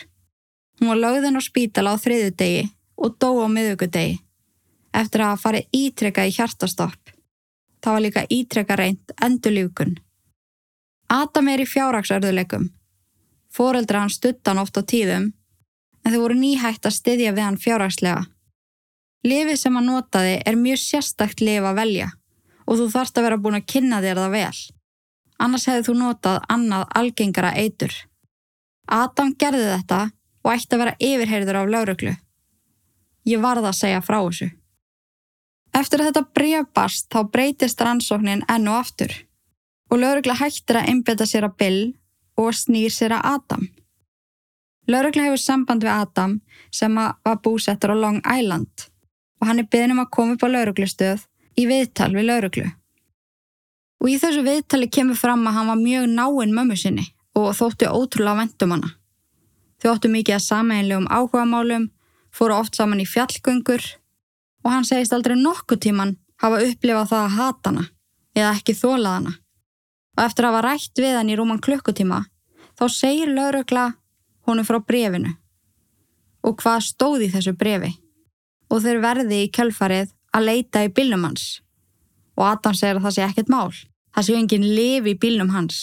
Hún 0.80 0.94
var 0.94 1.02
lögðin 1.02 1.40
á 1.40 1.42
spítala 1.42 1.94
á 1.94 1.98
þriðu 1.98 2.32
degi 2.38 2.64
og 2.98 3.18
dó 3.20 3.34
á 3.42 3.48
miðugudegi 3.50 4.18
eftir 4.98 5.22
að 5.22 5.34
hafa 5.34 5.44
farið 5.44 5.78
ítrekka 5.78 6.26
í 6.26 6.34
hjartastopp 6.34 7.18
það 7.88 7.94
var 7.94 8.04
líka 8.04 8.26
ítrekka 8.30 8.76
reynd 8.76 9.14
endurljúkun. 9.24 9.98
Adam 11.08 11.48
er 11.48 11.64
í 11.64 11.68
fjárraksörðuleikum. 11.70 12.70
Fóreldra 13.54 14.04
hann 14.04 14.12
stuttan 14.12 14.60
oft 14.60 14.76
á 14.76 14.84
tíðum, 14.84 15.32
en 16.08 16.14
þau 16.14 16.22
voru 16.24 16.40
nýhægt 16.40 16.88
að 16.88 16.96
styðja 16.96 17.34
við 17.36 17.44
hann 17.44 17.60
fjárrakslega. 17.60 18.22
Lifið 19.28 19.58
sem 19.60 19.76
hann 19.76 19.90
notaði 19.92 20.38
er 20.48 20.56
mjög 20.56 20.80
sérstakt 20.80 21.44
lif 21.44 21.66
að 21.68 21.82
velja 21.82 22.08
og 22.64 22.80
þú 22.80 22.86
þarfst 22.94 23.20
að 23.20 23.26
vera 23.28 23.40
búin 23.44 23.58
að 23.60 23.66
kynna 23.74 24.00
þér 24.04 24.22
það 24.22 24.36
vel. 24.38 24.60
Annars 25.44 25.68
hefðu 25.68 25.84
þú 25.90 25.96
notað 26.00 26.38
annað 26.54 26.86
algengara 27.00 27.52
eitur. 27.60 27.92
Adam 28.88 29.34
gerði 29.36 29.68
þetta 29.74 30.00
og 30.48 30.54
ætti 30.54 30.76
að 30.76 30.84
vera 30.84 30.96
yfirheyrður 31.10 31.60
af 31.62 31.72
lauruglu. 31.74 32.16
Ég 33.28 33.44
varða 33.44 33.74
að 33.74 33.80
segja 33.82 34.04
frá 34.04 34.22
þessu. 34.22 34.50
Eftir 35.76 36.02
að 36.02 36.10
þetta 36.10 36.28
breyfbast 36.40 37.10
þá 37.12 37.20
breytist 37.34 37.84
rannsóknin 37.84 38.46
enn 38.48 38.72
og 38.72 38.80
aftur 38.80 39.12
og 39.92 40.00
laurugla 40.00 40.38
hættir 40.40 40.80
að 40.80 40.94
einbeta 40.94 41.28
sér 41.28 41.48
að 41.48 41.58
Bill 41.60 41.82
og 42.40 42.56
snýr 42.56 42.94
sér 42.94 43.18
að 43.18 43.28
Adam. 43.36 43.68
Laurugla 44.88 45.26
hefur 45.28 45.42
samband 45.42 45.84
við 45.84 45.92
Adam 45.92 46.38
sem 46.72 46.94
var 46.96 47.42
búsettur 47.44 47.92
á 47.92 47.96
Long 47.98 48.22
Island 48.24 48.88
og 49.42 49.50
hann 49.50 49.60
er 49.62 49.70
byrjum 49.72 50.00
að 50.02 50.14
koma 50.16 50.36
upp 50.36 50.46
á 50.48 50.50
lauruglustöð 50.50 51.26
í 51.60 51.66
viðtal 51.70 52.14
við 52.16 52.28
lauruglu. 52.30 52.68
Og 54.02 54.10
í 54.14 54.18
þessu 54.22 54.44
viðtali 54.46 54.90
kemur 54.94 55.18
fram 55.18 55.46
að 55.50 55.58
hann 55.58 55.72
var 55.72 55.82
mjög 55.82 56.08
náinn 56.14 56.56
mömmu 56.56 56.78
sinni 56.78 57.06
og 57.38 57.54
þótti 57.58 57.90
ótrúlega 57.90 58.40
vendum 58.40 58.74
hana. 58.76 58.94
Þau 59.82 59.92
óttu 59.94 60.10
mikið 60.10 60.38
að 60.38 60.46
sameinlegum 60.46 61.10
áhugamálum, 61.14 61.90
fóru 62.34 62.56
oft 62.58 62.78
saman 62.78 63.02
í 63.02 63.10
fjallgöngur 63.10 63.84
og 64.64 64.72
hann 64.74 64.88
segist 64.88 65.14
aldrei 65.14 65.38
nokkuð 65.38 65.84
tíman 65.86 66.16
hafa 66.42 66.64
upplifað 66.66 67.12
það 67.12 67.26
að 67.26 67.38
hata 67.38 67.72
hana 67.74 67.86
eða 68.38 68.56
ekki 68.56 68.78
þólað 68.78 69.14
hana. 69.18 69.36
Og 70.18 70.24
eftir 70.26 70.48
að 70.48 70.56
hafa 70.56 70.66
rætt 70.66 71.04
við 71.04 71.18
hann 71.18 71.30
í 71.30 71.38
rúman 71.38 71.62
klukkutíma 71.62 72.24
þá 72.78 72.86
segir 72.94 73.34
laurugla 73.34 73.92
honum 74.48 74.68
frá 74.68 74.80
brefinu 74.80 75.36
og 76.48 76.58
hvað 76.62 76.84
stóði 76.88 77.32
þessu 77.34 77.54
brefi 77.60 77.94
og 78.72 78.84
þeir 78.84 79.00
verði 79.04 79.44
í 79.44 79.54
kjölfarið 79.54 80.12
að 80.36 80.48
leita 80.50 80.84
í 80.86 80.92
bílnum 80.94 81.26
hans 81.28 81.48
og 82.38 82.46
Adam 82.46 82.76
segir 82.78 83.00
að 83.00 83.08
það 83.08 83.16
sé 83.16 83.24
ekkert 83.26 83.52
mál, 83.52 83.72
það 84.14 84.28
sé 84.28 84.36
enginn 84.38 84.68
lifi 84.78 85.14
í 85.14 85.20
bílnum 85.22 85.54
hans. 85.54 85.80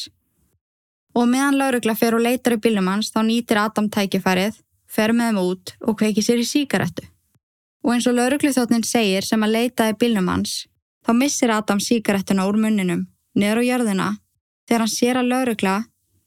Og 1.15 1.27
meðan 1.31 1.59
laurugla 1.59 1.97
fer 1.99 2.15
og 2.17 2.23
leitar 2.23 2.57
í 2.57 2.61
bílnum 2.63 2.91
hans 2.91 3.11
þá 3.15 3.21
nýtir 3.27 3.61
Adam 3.61 3.91
tækifærið, 3.91 4.61
fer 4.87 5.15
með 5.15 5.33
þeim 5.33 5.41
út 5.43 5.75
og 5.83 5.99
kveiki 5.99 6.23
sér 6.23 6.43
í 6.43 6.47
síkarettu. 6.47 7.07
Og 7.85 7.95
eins 7.95 8.07
og 8.09 8.17
laurugluþjóttnin 8.17 8.87
segir 8.87 9.27
sem 9.27 9.43
að 9.43 9.57
leita 9.59 9.91
í 9.91 9.97
bílnum 9.99 10.31
hans, 10.31 10.65
þá 11.05 11.13
missir 11.19 11.53
Adam 11.53 11.83
síkarettuna 11.83 12.47
úr 12.49 12.59
munninum, 12.63 13.07
niður 13.35 13.61
á 13.61 13.69
jörðina, 13.69 14.09
þegar 14.69 14.85
hann 14.87 14.95
sér 14.95 15.21
að 15.21 15.31
laurugla 15.33 15.75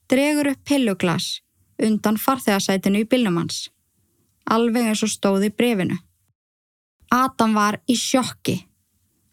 dregur 0.08 0.52
upp 0.52 0.64
pilluglas 0.68 1.38
undan 1.82 2.18
farþegarsætinu 2.20 3.02
í 3.04 3.08
bílnum 3.08 3.38
hans. 3.40 3.68
Alveg 4.48 4.90
eins 4.90 5.04
og 5.04 5.12
stóði 5.12 5.50
brefinu. 5.54 5.98
Adam 7.10 7.54
var 7.56 7.80
í 7.88 7.96
sjokki. 7.96 8.58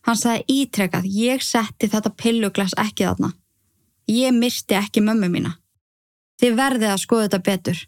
Hann 0.05 0.19
sagði 0.19 0.61
ítrekkað, 0.61 1.07
ég 1.09 1.43
setti 1.43 1.89
þetta 1.89 2.11
pilluglas 2.13 2.75
ekki 2.77 3.07
þarna. 3.07 3.31
Ég 4.11 4.35
misti 4.35 4.77
ekki 4.77 5.01
mömmu 5.01 5.31
mína. 5.33 5.55
Þið 6.39 6.57
verðið 6.59 6.91
að 6.91 7.01
skoða 7.01 7.27
þetta 7.27 7.45
betur. 7.47 7.79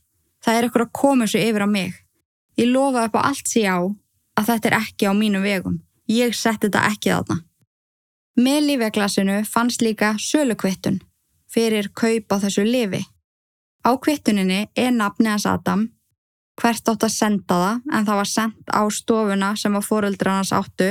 Það 0.44 0.58
er 0.58 0.68
ekkur 0.68 0.86
að 0.86 0.94
koma 0.98 1.28
svo 1.28 1.42
yfir 1.42 1.66
á 1.66 1.70
mig. 1.70 1.94
Ég 2.58 2.72
lofa 2.72 3.06
upp 3.06 3.20
á 3.20 3.28
allt 3.30 3.52
sé 3.52 3.68
á 3.70 3.78
að 4.38 4.48
þetta 4.50 4.70
er 4.70 4.78
ekki 4.80 5.10
á 5.10 5.14
mínum 5.14 5.46
vegum. 5.46 5.82
Ég 6.10 6.34
sett 6.36 6.64
þetta 6.64 6.88
ekki 6.90 7.14
þarna. 7.14 7.44
Með 8.38 8.60
lífeglasinu 8.70 9.38
fannst 9.50 9.82
líka 9.82 10.16
sölukvittun 10.22 11.00
fyrir 11.52 11.90
kaup 11.94 12.34
á 12.34 12.36
þessu 12.44 12.66
lifi. 12.66 13.04
Á 13.88 13.92
kvittuninni 13.96 14.68
er 14.76 14.92
nafni 14.92 15.30
hans 15.32 15.46
Adam, 15.48 15.86
hvert 16.60 16.90
átt 16.92 17.06
að 17.08 17.14
senda 17.14 17.60
það 17.62 17.94
en 17.94 18.08
það 18.08 18.20
var 18.20 18.30
sendt 18.32 18.74
á 18.74 18.82
stofuna 18.92 19.54
sem 19.56 19.78
að 19.80 19.88
fóruldra 19.88 20.40
hans 20.40 20.52
áttu 20.52 20.90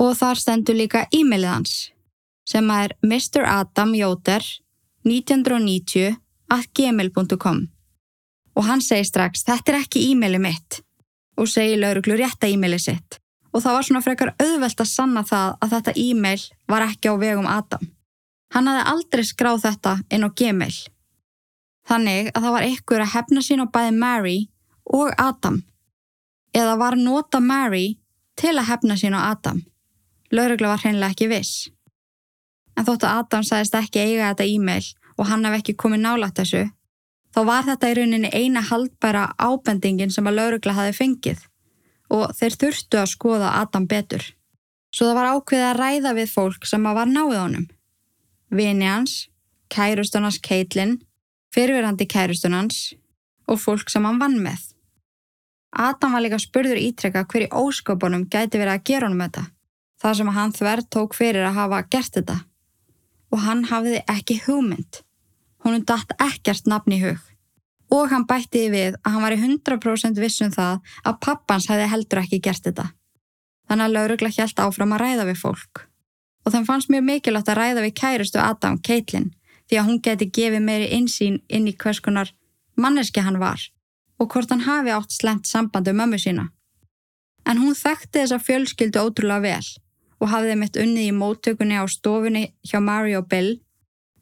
og 0.00 0.12
þar 0.18 0.42
stendur 0.42 0.76
líka 0.76 1.06
e-mailið 1.16 1.52
hans 1.54 1.74
sem 2.50 2.70
er 2.74 2.96
Mr. 3.06 3.46
Adam 3.46 3.94
Jóter 3.94 4.44
1990 5.06 6.18
at 6.50 6.68
gmail.com 6.76 7.64
og 8.58 8.68
hann 8.68 8.84
segi 8.84 9.08
strax 9.08 9.46
þetta 9.46 9.72
er 9.72 9.80
ekki 9.84 10.04
e-mailið 10.10 10.44
mitt 10.44 10.80
og 11.40 11.48
segi 11.48 11.78
lauruglu 11.80 12.18
rétta 12.20 12.50
e-mailið 12.50 12.86
sitt 12.90 13.20
og 13.54 13.64
það 13.64 13.76
var 13.76 13.86
svona 13.86 14.04
frekar 14.04 14.32
auðvelt 14.36 14.82
að 14.82 14.90
sanna 14.90 15.22
það 15.26 15.56
að 15.58 15.74
þetta 15.74 15.94
e-mail 16.04 16.42
var 16.70 16.86
ekki 16.86 17.10
á 17.10 17.14
vegum 17.18 17.48
Adam. 17.50 17.88
Hann 18.54 18.68
hafði 18.70 18.84
aldrei 18.92 19.24
skráð 19.26 19.64
þetta 19.66 19.96
inn 20.10 20.26
á 20.26 20.30
Gmail. 20.30 20.76
Þannig 21.90 22.30
að 22.30 22.44
það 22.44 22.54
var 22.54 22.68
ykkur 22.68 23.02
að 23.02 23.12
hefna 23.16 23.42
sín 23.42 23.64
á 23.64 23.66
bæði 23.66 23.96
Mary 23.98 24.38
og 24.86 25.10
Adam. 25.18 25.58
Eða 26.54 26.76
var 26.78 26.96
nota 26.98 27.40
Mary 27.42 27.98
til 28.38 28.54
að 28.54 28.68
hefna 28.70 28.96
sín 28.98 29.16
á 29.18 29.30
Adam. 29.32 29.64
Laurugla 30.30 30.70
var 30.70 30.84
hreinlega 30.84 31.16
ekki 31.16 31.30
viss. 31.30 31.68
En 32.78 32.86
þóttu 32.86 33.10
Adam 33.10 33.42
sagðist 33.44 33.74
ekki 33.74 34.04
eiga 34.04 34.30
þetta 34.30 34.46
e-mail 34.46 34.86
og 35.18 35.26
hann 35.28 35.44
hef 35.44 35.58
ekki 35.58 35.74
komið 35.82 36.04
nálat 36.04 36.38
þessu, 36.38 36.62
þá 37.34 37.40
var 37.44 37.66
þetta 37.66 37.90
í 37.90 37.96
rauninni 37.98 38.30
eina 38.32 38.62
haldbæra 38.64 39.26
ábendingin 39.36 40.14
sem 40.14 40.30
að 40.30 40.38
laurugla 40.38 40.76
hafi 40.78 40.94
fengið 40.96 41.42
og 42.10 42.30
þeir 42.38 42.56
þurftu 42.62 43.02
að 43.02 43.10
skoða 43.12 43.52
Adam 43.60 43.86
betur. 43.90 44.22
Svo 44.94 45.10
það 45.10 45.18
var 45.18 45.28
ákveð 45.34 45.66
að 45.66 45.76
ræða 45.78 46.14
við 46.16 46.32
fólk 46.32 46.66
sem 46.66 46.86
að 46.86 46.96
var 46.98 47.10
náið 47.10 47.36
honum. 47.38 47.66
Vini 48.50 48.88
hans, 48.90 49.28
kærustunans 49.70 50.40
Caitlin, 50.42 50.96
fyrirverandi 51.54 52.06
kærustunans 52.10 52.82
og 53.50 53.60
fólk 53.62 53.90
sem 53.90 54.04
hann 54.06 54.20
vann 54.22 54.38
með. 54.42 54.60
Adam 55.70 56.14
var 56.14 56.24
líka 56.24 56.38
spurður 56.42 56.80
ítrekka 56.82 57.24
hverju 57.30 57.50
ósköpunum 57.54 58.26
gæti 58.30 58.58
verið 58.58 58.74
að 58.74 58.86
gera 58.90 59.08
honum 59.08 59.24
þetta, 59.24 59.44
þar 60.02 60.16
sem 60.18 60.32
hann 60.36 60.54
þverð 60.56 60.90
tók 60.90 61.18
fyrir 61.18 61.46
að 61.46 61.58
hafa 61.60 61.82
gert 61.90 62.16
þetta. 62.18 62.38
Og 63.30 63.44
hann 63.46 63.66
hafiði 63.70 64.02
ekki 64.10 64.40
hugmynd. 64.46 65.02
Húnum 65.62 65.84
dætt 65.86 66.16
ekkert 66.18 66.66
nafn 66.66 66.96
í 66.96 67.02
hug 67.04 67.30
og 67.90 68.10
hann 68.12 68.26
bættiði 68.28 68.70
við 68.70 68.96
að 69.02 69.14
hann 69.14 69.24
var 69.24 69.34
í 69.34 69.40
100% 69.40 70.22
vissum 70.22 70.50
það 70.54 70.78
að 71.02 71.20
pappans 71.26 71.66
hefði 71.70 71.88
heldur 71.90 72.22
ekki 72.22 72.40
gert 72.42 72.66
þetta. 72.66 72.86
Þannig 73.70 73.86
að 73.86 73.96
laurugla 73.96 74.30
hjælt 74.34 74.62
áfram 74.62 74.94
að 74.94 75.02
ræða 75.04 75.26
við 75.28 75.40
fólk. 75.42 75.82
Og 76.46 76.54
þann 76.54 76.66
fannst 76.68 76.90
mjög 76.90 77.04
mikilvægt 77.08 77.50
að 77.50 77.58
ræða 77.60 77.84
við 77.84 77.96
kærustu 78.00 78.40
Adam, 78.42 78.78
Caitlin, 78.78 79.30
því 79.70 79.78
að 79.78 79.86
hún 79.88 80.00
geti 80.02 80.26
gefið 80.36 80.64
meiri 80.66 80.88
insýn 80.96 81.38
inn 81.48 81.68
í 81.70 81.76
hvers 81.78 82.02
konar 82.02 82.32
manneski 82.74 83.22
hann 83.22 83.38
var 83.38 83.62
og 84.20 84.32
hvort 84.32 84.50
hann 84.50 84.66
hafi 84.66 84.90
átt 84.92 85.14
slemt 85.14 85.46
sambandi 85.46 85.94
um 85.94 86.02
mömmu 86.02 86.18
sína. 86.20 86.50
En 87.48 87.62
hún 87.62 87.78
þekkti 87.78 88.18
þessa 88.18 88.40
fjölskyldu 88.42 89.00
ótrúlega 89.00 89.46
vel 89.46 89.68
og 90.20 90.28
hafði 90.34 90.58
mitt 90.60 90.76
unnið 90.76 91.08
í 91.08 91.16
móttökunni 91.16 91.78
á 91.80 91.84
stofunni 91.88 92.50
hjá 92.66 92.82
Mario 92.84 93.22
Bill. 93.22 93.60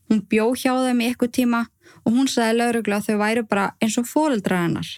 Hún 0.09 0.23
bjó 0.31 0.53
hjá 0.55 0.71
þeim 0.85 1.03
í 1.03 1.11
ykkur 1.15 1.33
tíma 1.35 1.65
og 2.05 2.13
hún 2.15 2.29
sagði 2.31 2.61
laurugla 2.61 3.01
að 3.01 3.09
þau 3.09 3.19
væru 3.25 3.47
bara 3.49 3.71
eins 3.83 3.99
og 3.99 4.07
fóreldra 4.07 4.63
hennar 4.63 4.93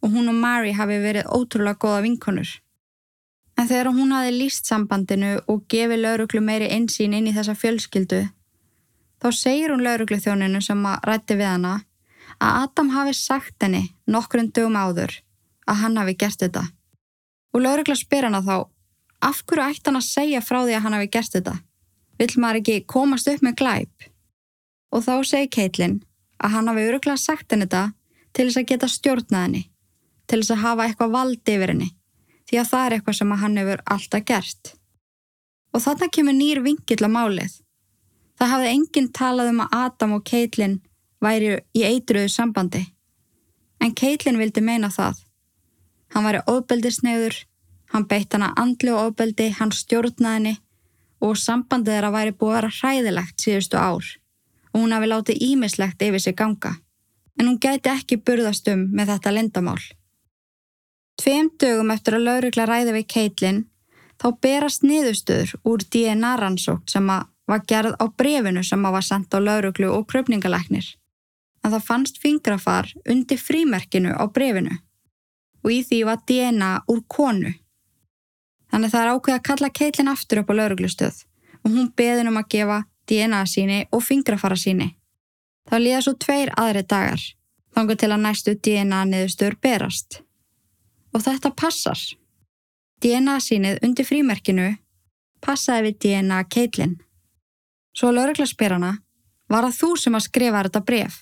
og 0.00 0.10
hún 0.10 0.30
og 0.32 0.36
Mary 0.42 0.72
hafi 0.72 0.96
verið 1.00 1.28
ótrúlega 1.28 1.76
goða 1.76 2.04
vinkonur. 2.04 2.50
En 3.58 3.68
þegar 3.68 3.90
hún 3.92 4.14
hafi 4.16 4.32
líst 4.32 4.68
sambandinu 4.70 5.34
og 5.46 5.66
gefið 5.68 6.00
lauruglu 6.04 6.40
meiri 6.40 6.70
einsýn 6.72 7.16
inn 7.16 7.28
í 7.28 7.34
þessa 7.36 7.52
fjölskyldu, 7.52 8.22
þá 9.20 9.28
segir 9.36 9.72
hún 9.72 9.84
lauruglu 9.84 10.18
þjóninu 10.20 10.60
sem 10.64 10.84
að 10.88 11.06
rætti 11.08 11.36
við 11.38 11.50
hana 11.52 11.74
að 12.40 12.62
Adam 12.64 12.92
hafi 12.94 13.14
sagt 13.16 13.56
henni 13.62 13.82
nokkrun 14.08 14.50
dögum 14.54 14.78
áður 14.80 15.16
að 15.68 15.82
hann 15.82 15.98
hafi 16.00 16.16
gert 16.18 16.40
þetta. 16.42 16.64
Og 17.54 17.64
laurugla 17.64 17.96
spyr 17.98 18.28
hana 18.28 18.40
þá, 18.46 18.56
af 19.20 19.42
hverju 19.44 19.66
ætti 19.66 19.90
hann 19.90 20.00
að 20.00 20.08
segja 20.08 20.40
frá 20.44 20.62
því 20.64 20.76
að 20.76 20.84
hann 20.86 20.96
hafi 20.96 21.10
gert 21.16 21.34
þetta? 21.36 21.56
Vill 22.20 22.34
maður 22.36 22.60
ekki 22.60 22.84
komast 22.88 23.28
upp 23.30 23.44
með 23.44 23.56
glæp? 23.60 24.10
Og 24.90 25.04
þá 25.04 25.14
segir 25.26 25.52
Caitlin 25.56 26.00
að 26.40 26.54
hann 26.56 26.70
hafi 26.70 26.86
öruglega 26.88 27.20
sagt 27.20 27.52
henni 27.52 27.68
þetta 27.68 27.92
til 28.36 28.46
þess 28.46 28.60
að 28.60 28.68
geta 28.70 28.88
stjórnað 28.90 29.46
henni, 29.46 29.62
til 30.26 30.40
þess 30.40 30.54
að 30.54 30.62
hafa 30.64 30.86
eitthvað 30.86 31.16
vald 31.16 31.52
yfir 31.54 31.72
henni, 31.74 31.88
því 32.48 32.60
að 32.60 32.70
það 32.70 32.84
er 32.84 32.96
eitthvað 32.96 33.18
sem 33.18 33.34
hann 33.42 33.58
hefur 33.60 33.82
alltaf 33.94 34.26
gert. 34.30 34.72
Og 35.74 35.84
þarna 35.84 36.08
kemur 36.14 36.36
nýr 36.36 36.62
vingill 36.64 37.06
á 37.06 37.10
málið. 37.10 37.58
Það 38.40 38.52
hafði 38.54 38.68
enginn 38.72 39.10
talað 39.12 39.50
um 39.52 39.58
að 39.60 39.74
Adam 39.76 40.12
og 40.16 40.22
Caitlin 40.24 40.78
væri 41.20 41.58
í 41.76 41.82
eitruðu 41.84 42.30
sambandi. 42.32 42.86
En 43.84 43.92
Caitlin 43.92 44.40
vildi 44.40 44.62
meina 44.64 44.88
það. 44.88 45.18
Hann 46.14 46.24
væri 46.24 46.40
ofbeldisneiður, 46.48 47.36
hann 47.92 48.06
beitt 48.08 48.32
hana 48.32 48.54
andlu 48.56 48.94
og 48.96 49.10
ofbeldi, 49.10 49.50
hann 49.58 49.72
stjórnaði 49.76 50.38
henni 50.38 50.54
og 51.20 51.36
sambandið 51.36 51.98
þeirra 51.98 52.12
væri 52.14 52.32
búið 52.32 52.50
að 52.50 52.56
vera 52.56 52.72
hræðilegt 52.78 53.44
síðustu 53.44 53.76
ár 53.76 54.08
og 54.70 54.78
hún 54.78 54.94
hafi 54.94 55.08
látið 55.10 55.42
ímislegt 55.44 56.02
yfir 56.06 56.22
sig 56.22 56.36
ganga, 56.38 56.76
en 57.36 57.48
hún 57.48 57.58
gæti 57.60 57.90
ekki 57.90 58.20
burðast 58.22 58.68
um 58.70 58.86
með 58.94 59.12
þetta 59.14 59.32
lendamál. 59.34 59.82
Tveim 61.20 61.50
dögum 61.60 61.90
eftir 61.92 62.16
að 62.16 62.26
laurugla 62.28 62.66
ræði 62.70 62.94
við 62.96 63.08
Caitlin 63.12 63.58
þá 64.22 64.28
berast 64.40 64.86
niðurstöður 64.86 65.52
úr 65.68 65.84
DNA 65.84 66.36
rannsókt 66.40 66.94
sem 66.94 67.10
var 67.50 67.64
gerð 67.68 67.96
á 67.98 68.04
brefinu 68.08 68.62
sem 68.64 68.82
var 68.82 69.04
sendt 69.04 69.34
á 69.34 69.38
lauruglu 69.38 69.90
og 69.92 70.06
kröpningalæknir. 70.12 70.86
En 71.64 71.72
það 71.72 71.86
fannst 71.88 72.20
fingrafar 72.22 72.92
undir 73.08 73.38
frímerkinu 73.38 74.14
á 74.16 74.24
brefinu 74.30 74.78
og 75.64 75.72
í 75.72 75.82
því 75.84 76.04
var 76.08 76.22
DNA 76.28 76.70
úr 76.88 77.02
konu. 77.08 77.52
Þannig 78.70 78.92
það 78.92 79.02
er 79.02 79.12
ákveð 79.14 79.36
að 79.36 79.46
kalla 79.48 79.74
Caitlin 79.78 80.12
aftur 80.12 80.40
upp 80.40 80.52
á 80.52 80.54
lauruglustöð 80.56 81.24
og 81.64 81.74
hún 81.74 81.90
beðin 81.96 82.30
um 82.30 82.40
að 82.40 82.48
gefa 82.54 82.78
DNA 83.10 83.42
síni 83.46 83.80
og 83.92 84.04
fingrafara 84.06 84.56
síni. 84.56 84.94
Þá 85.68 85.76
líða 85.82 86.00
svo 86.06 86.14
tveir 86.16 86.52
aðri 86.58 86.82
dagar, 86.88 87.20
þangu 87.74 87.96
til 87.98 88.10
að 88.10 88.22
næstu 88.24 88.54
DNA 88.56 89.02
niðurstur 89.10 89.56
berast. 89.62 90.22
Og 91.12 91.22
þetta 91.26 91.52
passar. 91.52 91.98
DNA 93.02 93.36
sínið 93.42 93.82
undir 93.84 94.06
frímerkinu 94.06 94.70
passaði 95.44 95.88
við 95.88 95.98
DNA 96.04 96.40
Caitlin. 96.52 96.98
Svo 98.00 98.14
laurugla 98.16 98.46
spyr 98.48 98.78
hana, 98.78 98.94
var 99.52 99.66
það 99.68 99.76
þú 99.76 99.90
sem 100.00 100.16
að 100.16 100.24
skrifa 100.24 100.62
þetta 100.64 100.84
bref? 100.88 101.18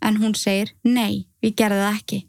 En 0.00 0.16
hún 0.22 0.32
segir, 0.32 0.72
nei, 0.80 1.26
við 1.44 1.58
gerðum 1.60 1.84
það 1.84 1.98
ekki. 1.98 2.20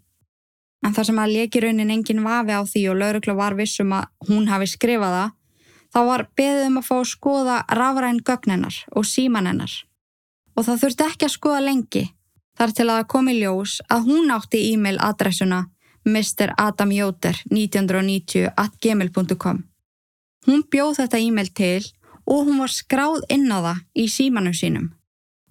En 0.84 0.94
þar 0.94 1.08
sem 1.08 1.24
að 1.24 1.34
leki 1.38 1.62
raunin 1.64 1.94
engin 1.96 2.24
vafi 2.26 2.52
á 2.52 2.62
því 2.68 2.84
og 2.92 3.00
laurugla 3.00 3.38
var 3.40 3.56
vissum 3.56 3.96
að 3.96 4.12
hún 4.28 4.50
hafi 4.52 4.68
skrifað 4.76 5.16
það, 5.16 5.32
Þá 5.96 6.02
var 6.04 6.26
beðið 6.36 6.66
um 6.68 6.80
að 6.82 6.88
fá 6.90 6.96
að 6.98 7.06
skoða 7.08 7.58
rafræn 7.80 8.18
gögnennar 8.28 8.78
og 9.00 9.06
símanennar. 9.08 9.72
Og 10.60 10.66
það 10.68 10.82
þurfti 10.82 11.06
ekki 11.06 11.28
að 11.30 11.32
skoða 11.32 11.62
lengi 11.64 12.02
þar 12.60 12.74
til 12.76 12.86
að 12.90 12.98
það 12.98 13.08
komi 13.14 13.36
ljós 13.38 13.76
að 13.88 14.10
hún 14.10 14.34
átti 14.36 14.60
e-mail 14.74 15.00
adressuna 15.00 15.62
Mr. 16.04 16.52
Adam 16.60 16.92
Jóter 16.92 17.40
1990 17.48 18.52
at 18.60 18.76
gmail.com. 18.84 19.62
Hún 20.46 20.66
bjóð 20.68 21.00
þetta 21.00 21.22
e-mail 21.24 21.54
til 21.56 21.88
og 22.26 22.48
hún 22.48 22.60
var 22.62 22.74
skráð 22.74 23.22
inn 23.30 23.52
á 23.54 23.60
það 23.62 23.84
í 24.02 24.08
símanum 24.10 24.56
sínum. 24.58 24.90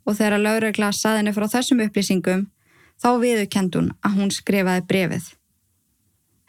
Og 0.04 0.18
þegar 0.18 0.42
laurugla 0.42 0.90
saðinni 0.92 1.32
frá 1.32 1.46
þessum 1.48 1.80
upplýsingum 1.86 2.44
þá 3.02 3.08
viðurkend 3.22 3.78
hún 3.78 3.90
að 4.04 4.18
hún 4.18 4.34
skrifaði 4.34 4.84
brefið. 4.90 5.30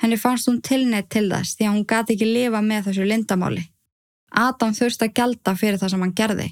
Henni 0.02 0.18
fannst 0.20 0.50
hún 0.50 0.62
tilneitt 0.62 1.08
til 1.14 1.30
þess 1.32 1.56
því 1.56 1.68
að 1.68 1.74
hún 1.76 1.88
gati 1.88 2.16
ekki 2.16 2.28
lifa 2.28 2.62
með 2.62 2.90
þessu 2.90 3.08
lindamáli. 3.08 3.64
Adam 4.36 4.74
þurft 4.76 5.06
að 5.06 5.14
gelda 5.16 5.56
fyrir 5.56 5.80
það 5.80 5.94
sem 5.94 6.04
hann 6.04 6.18
gerði. 6.18 6.50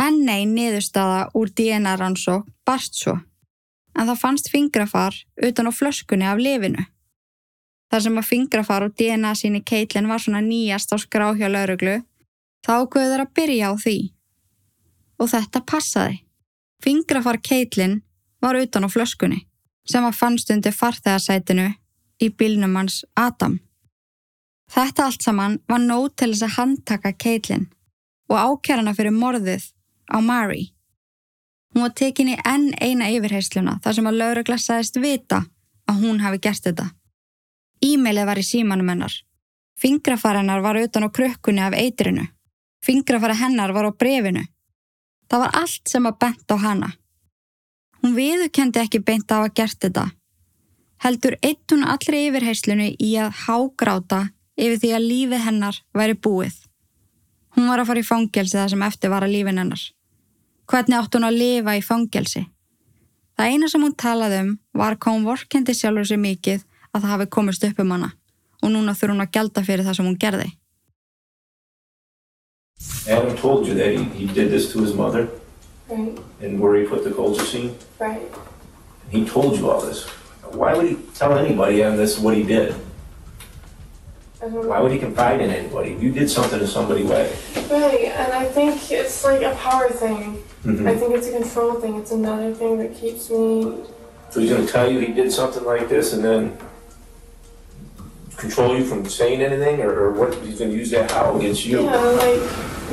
En 0.00 0.22
nei, 0.24 0.46
niðurstaða 0.48 1.26
úr 1.36 1.50
DNA 1.52 1.92
rannsók 2.00 2.48
barst 2.66 2.96
svo, 2.96 3.18
en 3.92 4.08
það 4.08 4.22
fannst 4.22 4.48
fingrafar 4.50 5.18
utan 5.36 5.68
á 5.68 5.72
flöskunni 5.72 6.26
af 6.26 6.40
lifinu. 6.40 6.86
Þar 7.92 8.04
sem 8.06 8.18
að 8.18 8.28
fingrafar 8.30 8.86
og 8.86 8.94
DNA 8.96 9.34
síni 9.36 9.60
Caitlin 9.68 10.08
var 10.08 10.22
svona 10.24 10.40
nýjast 10.40 10.94
á 10.94 10.96
skrá 10.96 11.28
hjá 11.36 11.50
lauruglu, 11.52 11.98
þá 12.62 12.72
auðvöður 12.78 13.24
að 13.24 13.34
byrja 13.36 13.70
á 13.70 13.72
því. 13.78 13.96
Og 15.20 15.30
þetta 15.32 15.64
passaði. 15.66 16.22
Fingrafar 16.82 17.38
Caitlin 17.38 18.00
var 18.42 18.58
utan 18.58 18.86
á 18.86 18.88
flöskunni, 18.90 19.44
sem 19.86 20.04
að 20.04 20.18
fannst 20.18 20.50
undir 20.50 20.74
farþegarsætinu 20.74 21.68
í 22.22 22.28
bílnum 22.30 22.74
hans 22.78 23.04
Adam. 23.14 23.60
Þetta 24.72 25.06
allt 25.06 25.22
saman 25.22 25.58
var 25.68 25.82
nót 25.82 26.16
til 26.16 26.32
þess 26.32 26.46
að 26.46 26.56
handtaka 26.56 27.12
Caitlin 27.12 27.68
og 28.32 28.38
ákjærana 28.38 28.94
fyrir 28.96 29.14
morðið 29.14 29.68
á 30.08 30.18
Mary. 30.24 30.72
Hún 31.72 31.86
var 31.86 31.94
tekinni 31.96 32.38
enn 32.44 32.72
eina 32.80 33.08
yfirheysluna 33.12 33.78
þar 33.84 33.96
sem 33.96 34.08
að 34.08 34.18
laurugla 34.20 34.58
sagðist 34.60 34.98
vita 35.00 35.42
að 35.88 36.02
hún 36.04 36.20
hafi 36.24 36.40
gert 36.46 36.66
þetta. 36.66 36.88
E-mailið 37.82 38.28
var 38.28 38.40
í 38.40 38.46
símanum 38.46 38.90
hennar. 38.92 39.14
Fingrafar 39.80 40.38
hennar 40.40 40.62
var 40.62 40.78
utan 40.78 41.08
á 41.08 41.10
krökkunni 41.10 41.62
af 41.64 41.76
eitrinu. 41.76 42.28
Fingrafara 42.82 43.36
hennar 43.38 43.72
var 43.72 43.86
á 43.86 43.92
brefinu. 43.94 44.42
Það 45.30 45.44
var 45.44 45.54
allt 45.62 45.88
sem 45.88 46.06
að 46.06 46.18
bent 46.24 46.50
á 46.50 46.56
hana. 46.58 46.90
Hún 48.02 48.16
viðukendi 48.18 48.82
ekki 48.82 49.00
beint 49.06 49.30
á 49.30 49.38
að 49.38 49.54
gert 49.54 49.78
þetta. 49.78 50.08
Heldur 51.02 51.36
eitt 51.42 51.70
hún 51.70 51.86
allri 51.86 52.26
yfirheyslunu 52.28 52.88
í 52.98 53.12
að 53.18 53.36
hágráta 53.46 54.20
yfir 54.58 54.78
því 54.82 54.90
að 54.96 55.06
lífið 55.12 55.44
hennar 55.46 55.78
væri 55.94 56.18
búið. 56.18 56.56
Hún 57.54 57.68
var 57.70 57.82
að 57.82 57.90
fara 57.90 58.02
í 58.02 58.06
fangelsi 58.06 58.58
það 58.58 58.72
sem 58.72 58.82
eftir 58.86 59.12
var 59.12 59.26
að 59.26 59.34
lífin 59.36 59.60
hennar. 59.62 59.82
Hvernig 60.66 60.98
átt 60.98 61.16
hún 61.16 61.28
að 61.28 61.38
lifa 61.38 61.76
í 61.78 61.84
fangelsi? 61.84 62.42
Það 63.36 63.54
eina 63.54 63.68
sem 63.70 63.82
hún 63.82 63.94
talaði 63.98 64.40
um 64.42 64.50
var 64.78 64.98
hvað 64.98 65.16
hún 65.16 65.28
vorkendi 65.28 65.74
sjálfur 65.76 66.08
sér 66.08 66.20
mikið 66.22 66.66
að 66.92 67.00
það 67.00 67.12
hafi 67.14 67.28
komist 67.36 67.64
upp 67.68 67.80
um 67.82 67.94
hana 67.94 68.10
og 68.62 68.70
núna 68.70 68.94
þurfa 68.94 69.14
hún 69.14 69.24
að 69.24 69.32
gelda 69.36 69.64
fyrir 69.66 69.86
það 69.86 69.98
sem 69.98 70.08
hún 70.10 70.18
gerði. 70.20 70.48
Adam 73.08 73.36
told 73.36 73.66
you 73.66 73.74
that 73.74 73.92
he, 73.96 74.04
he 74.04 74.26
did 74.26 74.50
this 74.50 74.72
to 74.72 74.80
his 74.80 74.94
mother 74.94 75.28
Right, 75.88 76.16
and 76.40 76.60
where 76.60 76.76
he 76.76 76.86
put 76.86 77.04
the 77.04 77.10
colchicine. 77.10 77.74
right. 77.98 78.22
He 79.10 79.26
told 79.26 79.58
you 79.58 79.70
all 79.70 79.80
this. 79.80 80.04
Why 80.52 80.74
would 80.74 80.86
he 80.88 80.96
tell 81.14 81.36
anybody 81.36 81.82
on 81.84 81.96
this 81.96 82.18
what 82.18 82.34
he 82.36 82.42
did? 82.42 82.74
I 84.40 84.46
don't 84.48 84.66
Why 84.66 84.76
know. 84.78 84.82
would 84.84 84.92
he 84.92 84.98
confide 84.98 85.40
in 85.40 85.50
anybody? 85.50 85.96
You 86.00 86.12
did 86.12 86.30
something 86.30 86.58
to 86.58 86.66
somebody, 86.66 87.02
why? 87.04 87.28
Right, 87.70 88.06
and 88.14 88.32
I 88.32 88.44
think 88.46 88.90
it's 88.90 89.24
like 89.24 89.42
a 89.42 89.54
power 89.56 89.88
thing. 89.90 90.42
I 90.64 90.68
Mhm. 90.68 90.98
think 90.98 91.14
it's 91.14 91.26
a 91.28 91.32
control 91.32 91.74
thing. 91.74 91.96
It's 91.96 92.12
another 92.12 92.54
thing 92.54 92.78
that 92.78 92.94
keeps 92.96 93.28
me. 93.30 93.74
So 94.30 94.40
he's 94.40 94.50
gonna 94.50 94.66
tell 94.66 94.90
you 94.90 95.00
he 95.00 95.12
did 95.12 95.30
something 95.32 95.64
like 95.64 95.88
this 95.88 96.12
and 96.12 96.24
then 96.24 96.56
control 98.36 98.76
you 98.76 98.84
from 98.84 99.08
saying 99.08 99.40
anything, 99.40 99.80
or, 99.80 99.92
or 99.92 100.10
what, 100.12 100.34
he's 100.42 100.58
gonna 100.58 100.72
use 100.72 100.90
that 100.90 101.10
how 101.10 101.36
against 101.36 101.64
you? 101.64 101.84
Yeah, 101.84 101.96
like, 101.96 102.40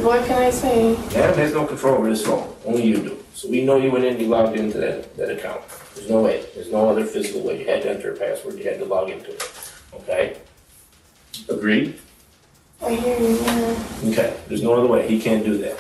what 0.04 0.26
can 0.26 0.42
I 0.42 0.50
say? 0.50 0.96
Adam 1.16 1.38
has 1.38 1.54
no 1.54 1.66
control 1.66 1.96
over 1.96 2.08
his 2.08 2.26
phone, 2.26 2.54
only 2.66 2.84
you 2.84 2.98
do. 2.98 3.24
So 3.34 3.50
we 3.50 3.64
know 3.64 3.78
you 3.78 3.92
went 3.92 4.06
in, 4.06 4.20
you 4.20 4.28
logged 4.28 4.58
into 4.58 4.78
that, 4.80 5.16
that 5.18 5.32
account. 5.32 5.62
There's 5.96 6.10
no 6.10 6.22
way, 6.22 6.46
there's 6.56 6.72
no 6.72 6.90
other 6.90 7.06
physical 7.06 7.42
way. 7.42 7.60
You 7.60 7.68
had 7.68 7.82
to 7.84 7.90
enter 7.92 8.14
a 8.14 8.18
password, 8.18 8.58
you 8.58 8.64
had 8.64 8.80
to 8.80 8.86
log 8.86 9.10
into 9.10 9.32
it, 9.34 9.72
okay? 9.94 10.38
Agreed? 11.50 12.00
I 12.82 12.96
hear 12.96 13.20
you, 13.20 13.38
yeah. 13.38 13.84
Okay, 14.06 14.38
there's 14.48 14.64
no 14.64 14.74
other 14.74 14.88
way, 14.88 15.08
he 15.08 15.20
can't 15.20 15.44
do 15.44 15.58
that. 15.60 15.78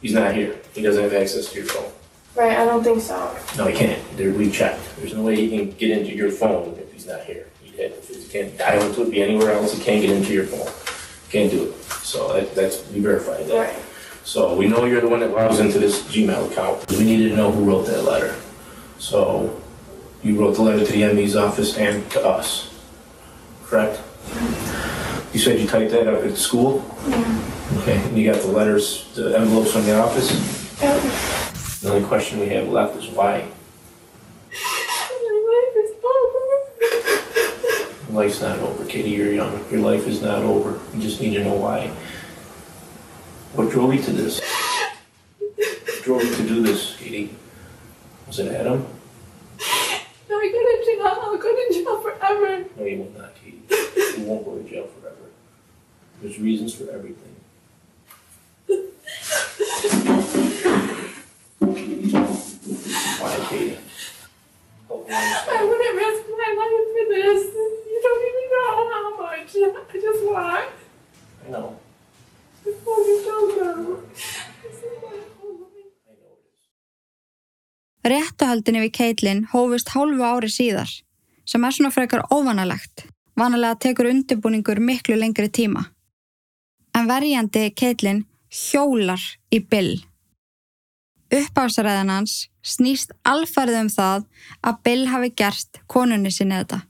He's 0.00 0.14
not 0.14 0.34
here, 0.34 0.56
he 0.72 0.82
doesn't 0.82 1.02
have 1.02 1.12
access 1.12 1.50
to 1.52 1.56
your 1.58 1.66
phone. 1.66 1.92
Right, 2.34 2.56
I 2.56 2.64
don't 2.64 2.82
think 2.82 3.02
so. 3.02 3.36
No, 3.56 3.66
he 3.66 3.76
can't, 3.76 4.00
there, 4.16 4.32
we 4.32 4.50
checked. 4.50 4.80
There's 4.96 5.14
no 5.14 5.22
way 5.22 5.36
he 5.36 5.48
can 5.50 5.70
get 5.72 5.90
into 5.90 6.14
your 6.14 6.30
phone 6.30 6.76
if 6.78 6.92
he's 6.92 7.06
not 7.06 7.24
here. 7.24 7.49
Had, 7.80 7.94
can't 8.30 8.58
dial 8.58 8.82
into 8.86 9.02
it, 9.02 9.10
be 9.10 9.22
anywhere 9.22 9.52
else, 9.52 9.72
he 9.72 9.82
can't 9.82 10.02
get 10.02 10.10
into 10.10 10.32
your 10.32 10.44
phone. 10.44 10.68
Can't 11.30 11.50
do 11.50 11.70
it. 11.70 11.82
So 12.02 12.32
that, 12.34 12.54
that's, 12.54 12.86
we 12.90 13.00
verified 13.00 13.46
that. 13.46 13.74
Right. 13.74 13.84
So 14.24 14.54
we 14.54 14.68
know 14.68 14.84
you're 14.84 15.00
the 15.00 15.08
one 15.08 15.20
that 15.20 15.30
logs 15.30 15.60
into 15.60 15.78
this 15.78 16.02
Gmail 16.04 16.52
account. 16.52 16.90
We 16.90 17.04
needed 17.04 17.30
to 17.30 17.36
know 17.36 17.50
who 17.50 17.64
wrote 17.64 17.86
that 17.86 18.02
letter. 18.04 18.36
So 18.98 19.60
you 20.22 20.38
wrote 20.38 20.56
the 20.56 20.62
letter 20.62 20.84
to 20.84 20.92
the 20.92 21.12
ME's 21.14 21.36
office 21.36 21.78
and 21.78 22.08
to 22.10 22.26
us, 22.26 22.70
correct? 23.64 24.00
You 25.32 25.40
said 25.40 25.58
you 25.58 25.66
typed 25.66 25.92
that 25.92 26.06
up 26.06 26.22
at 26.22 26.36
school? 26.36 26.84
Yeah. 27.08 27.46
Okay, 27.78 27.96
and 27.96 28.18
you 28.18 28.30
got 28.30 28.42
the 28.42 28.48
letters, 28.48 29.10
the 29.14 29.38
envelopes 29.38 29.72
from 29.72 29.84
the 29.86 29.98
office? 29.98 30.28
The 31.80 31.90
only 31.90 32.06
question 32.06 32.40
we 32.40 32.48
have 32.48 32.68
left 32.68 32.96
is 32.96 33.08
why? 33.08 33.48
My 34.50 35.32
life 35.48 35.76
is 35.76 35.92
over. 36.04 36.50
Life's 38.12 38.40
not 38.40 38.58
over, 38.58 38.84
Katie, 38.86 39.10
you're 39.10 39.32
young. 39.32 39.64
Your 39.70 39.80
life 39.80 40.06
is 40.08 40.20
not 40.20 40.42
over. 40.42 40.80
You 40.94 41.00
just 41.00 41.20
need 41.20 41.34
to 41.34 41.44
know 41.44 41.54
why. 41.54 41.88
What 43.54 43.70
drove 43.70 43.94
you 43.94 44.02
to 44.02 44.12
this? 44.12 44.40
What 45.38 46.02
drove 46.02 46.24
you 46.24 46.34
to 46.34 46.42
do 46.42 46.62
this, 46.62 46.96
Katie? 46.96 47.34
Was 48.26 48.40
it 48.40 48.52
Adam? 48.52 48.84
No, 50.28 50.38
I 50.38 50.50
go 50.50 50.60
to 50.60 50.82
jail. 50.84 51.06
I'll 51.06 51.36
go 51.36 51.54
to 51.54 51.72
jail 51.72 52.00
forever. 52.00 52.64
No, 52.76 52.84
you 52.84 52.98
will 52.98 53.12
not, 53.16 53.32
Katie. 53.36 53.62
You 54.18 54.24
won't 54.24 54.44
go 54.44 54.56
to 54.58 54.68
jail 54.68 54.88
forever. 55.00 55.16
There's 56.20 56.38
reasons 56.40 56.74
for 56.74 56.90
everything. 56.90 57.36
Why, 63.20 63.46
Katie? 63.48 63.78
I 65.12 65.64
wouldn't 65.64 65.96
risk 65.96 66.19
much. 69.66 69.94
I 69.94 70.00
just 70.00 70.24
want. 70.24 70.68
I 71.46 71.50
know. 71.50 71.76
I 72.66 72.70
know 72.70 72.96
it 72.98 73.08
is. 73.08 74.30
Réttuhaldinni 78.00 78.80
við 78.86 78.92
Caitlin 78.96 79.40
hófust 79.52 79.90
hálfu 79.92 80.24
ári 80.24 80.48
síðar, 80.48 80.88
sem 81.44 81.64
er 81.64 81.74
svona 81.76 81.92
frekar 81.92 82.24
óvanalegt. 82.32 83.04
Vanalega 83.36 83.76
tekur 83.84 84.08
undirbúningur 84.08 84.80
miklu 84.80 85.18
lengri 85.20 85.50
tíma. 85.52 85.84
En 86.96 87.08
verjandi 87.08 87.68
Caitlin 87.76 88.24
hjólar 88.48 89.20
í 89.52 89.60
Bill. 89.60 89.98
Uppásræðan 91.30 92.10
hans 92.10 92.48
snýst 92.64 93.12
alfærið 93.22 93.82
um 93.84 93.90
það 93.92 94.24
að 94.64 94.80
Bill 94.88 95.04
hafi 95.12 95.30
gert 95.36 95.82
konunni 95.86 96.32
sinni 96.32 96.56
þetta. 96.56 96.80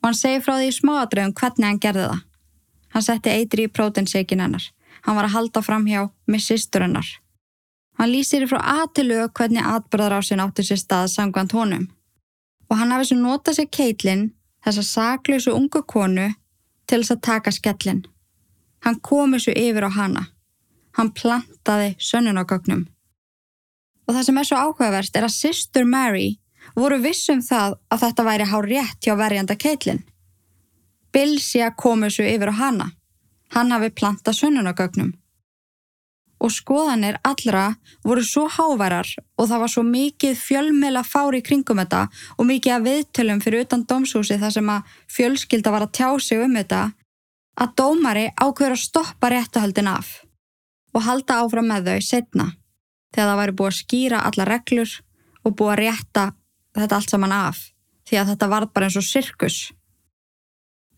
Og 0.00 0.08
hann 0.08 0.18
segir 0.18 0.42
frá 0.44 0.56
því 0.56 0.70
í 0.70 0.76
smáadröðum 0.76 1.34
hvernig 1.40 1.68
hann 1.68 1.82
gerði 1.82 2.08
það. 2.10 2.24
Hann 2.94 3.04
setti 3.04 3.32
eitri 3.32 3.66
í 3.66 3.72
prótenseikin 3.72 4.42
hennar. 4.44 4.66
Hann 5.04 5.16
var 5.18 5.28
að 5.28 5.36
halda 5.36 5.62
fram 5.62 5.86
hjá 5.86 6.06
með 6.26 6.44
systur 6.46 6.86
hennar. 6.86 7.08
Hann 7.98 8.12
lýsir 8.12 8.46
frá 8.48 8.58
aðtilu 8.60 9.22
hvernig 9.36 9.64
atbyrðarásin 9.64 10.42
átti 10.44 10.64
sér 10.66 10.80
stað 10.80 11.10
samkvæmt 11.14 11.54
honum. 11.56 11.86
Og 12.68 12.80
hann 12.80 12.92
hafi 12.92 13.10
svo 13.10 13.18
notað 13.20 13.60
sér 13.60 13.70
Caitlin, 13.72 14.24
þessa 14.64 14.84
saklausu 14.84 15.54
ungu 15.54 15.82
konu, 15.86 16.30
til 16.86 17.00
þess 17.02 17.14
að 17.14 17.22
taka 17.28 17.52
skellin. 17.54 18.02
Hann 18.84 19.00
komi 19.00 19.40
svo 19.40 19.54
yfir 19.56 19.86
á 19.88 19.90
hana. 19.90 20.26
Hann 20.96 21.12
plantaði 21.12 21.94
sönnunagögnum. 22.00 22.86
Og 24.06 24.14
það 24.14 24.26
sem 24.28 24.38
er 24.38 24.48
svo 24.48 24.58
áhugavert 24.60 25.16
er 25.18 25.26
að 25.26 25.34
systur 25.34 25.88
Mary 25.88 26.36
voru 26.76 27.00
vissum 27.02 27.42
það 27.42 27.78
að 27.90 28.02
þetta 28.04 28.26
væri 28.28 28.48
hár 28.52 28.70
rétt 28.72 29.06
hjá 29.06 29.14
verjanda 29.18 29.56
Caitlin. 29.56 30.02
Bill 31.12 31.38
sé 31.40 31.62
að 31.64 31.78
komi 31.80 32.10
svo 32.12 32.26
yfir 32.28 32.52
á 32.52 32.60
hana. 32.60 32.90
Hann 33.54 33.72
hafi 33.72 33.92
plantað 33.94 34.40
sönnunagögnum 34.40 35.14
og 36.36 36.52
skoðanir 36.52 37.16
allra 37.24 37.64
voru 38.04 38.22
svo 38.24 38.44
háværar 38.52 39.08
og 39.38 39.48
það 39.48 39.62
var 39.62 39.72
svo 39.72 39.84
mikið 39.86 40.36
fjölmela 40.36 41.02
fári 41.06 41.40
kringum 41.44 41.80
þetta 41.80 42.02
og 42.36 42.48
mikið 42.50 42.74
að 42.74 42.86
viðtölum 42.88 43.40
fyrir 43.44 43.64
utan 43.64 43.86
dómshúsi 43.88 44.38
þar 44.42 44.54
sem 44.58 44.70
að 44.72 44.94
fjölskylda 45.16 45.72
var 45.72 45.86
að 45.86 45.94
tjá 45.96 46.08
sig 46.20 46.44
um 46.44 46.56
þetta 46.58 46.82
að 47.56 47.74
dómari 47.80 48.26
ákveður 48.36 48.76
að 48.76 48.84
stoppa 48.84 49.32
réttuhaldin 49.32 49.88
af 49.88 50.12
og 50.92 51.06
halda 51.08 51.40
áfram 51.40 51.70
með 51.72 51.90
þau 51.90 52.08
setna 52.10 52.50
þegar 53.14 53.30
það 53.30 53.40
væri 53.40 53.56
búið 53.60 53.72
að 53.72 53.78
skýra 53.80 54.24
alla 54.28 54.48
reglur 54.50 54.96
og 55.42 55.56
búið 55.56 55.72
að 55.72 55.80
rétta 55.82 56.26
þetta 56.82 56.98
allt 57.00 57.12
saman 57.14 57.34
af 57.34 57.62
því 58.06 58.20
að 58.20 58.30
þetta 58.32 58.48
var 58.52 58.66
bara 58.72 58.88
eins 58.88 58.98
og 59.00 59.06
sirkus. 59.06 59.56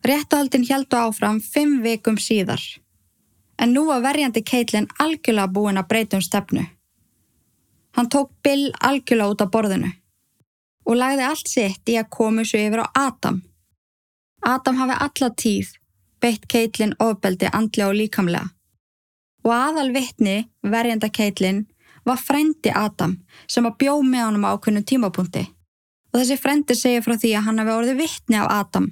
Réttuhaldin 0.05 0.67
heldu 0.69 0.99
áfram 0.99 1.39
fimm 1.43 1.79
vikum 1.83 2.19
síðar 2.21 2.61
en 3.59 3.73
nú 3.75 3.85
var 3.89 4.03
verjandi 4.03 4.43
Caitlin 4.45 4.87
algjörlega 5.03 5.51
búin 5.51 5.79
að 5.79 5.89
breyta 5.91 6.19
um 6.19 6.23
stefnu. 6.23 6.63
Hann 7.95 8.09
tók 8.09 8.31
Bill 8.43 8.69
algjörlega 8.79 9.33
út 9.33 9.43
af 9.43 9.51
borðinu 9.51 9.91
og 10.87 10.95
lagði 10.95 11.25
allt 11.27 11.51
sitt 11.51 11.91
í 11.91 11.97
að 11.99 12.09
komu 12.15 12.45
svo 12.47 12.61
yfir 12.61 12.85
á 12.85 12.87
Adam. 13.07 13.41
Adam 14.41 14.79
hafi 14.79 14.95
alla 15.05 15.29
tíð 15.43 15.73
beitt 16.23 16.47
Caitlin 16.47 16.95
ofbeldi 16.99 17.51
andlega 17.51 17.91
og 17.91 17.99
líkamlega 17.99 18.47
og 19.43 19.53
aðal 19.55 19.91
vittni 19.95 20.37
verjanda 20.63 21.09
Caitlin 21.09 21.65
var 22.07 22.19
frendi 22.19 22.71
Adam 22.75 23.17
sem 23.47 23.67
að 23.67 23.77
bjó 23.83 23.99
með 24.03 24.25
honum 24.25 24.47
á 24.47 24.51
ákveðnum 24.55 24.87
tímapunkti 24.87 25.45
og 26.09 26.19
þessi 26.19 26.37
frendi 26.41 26.75
segir 26.77 27.03
frá 27.05 27.15
því 27.17 27.33
að 27.37 27.45
hann 27.47 27.61
hafi 27.61 27.75
orðið 27.75 28.01
vittni 28.03 28.39
af 28.39 28.51
Adam 28.53 28.87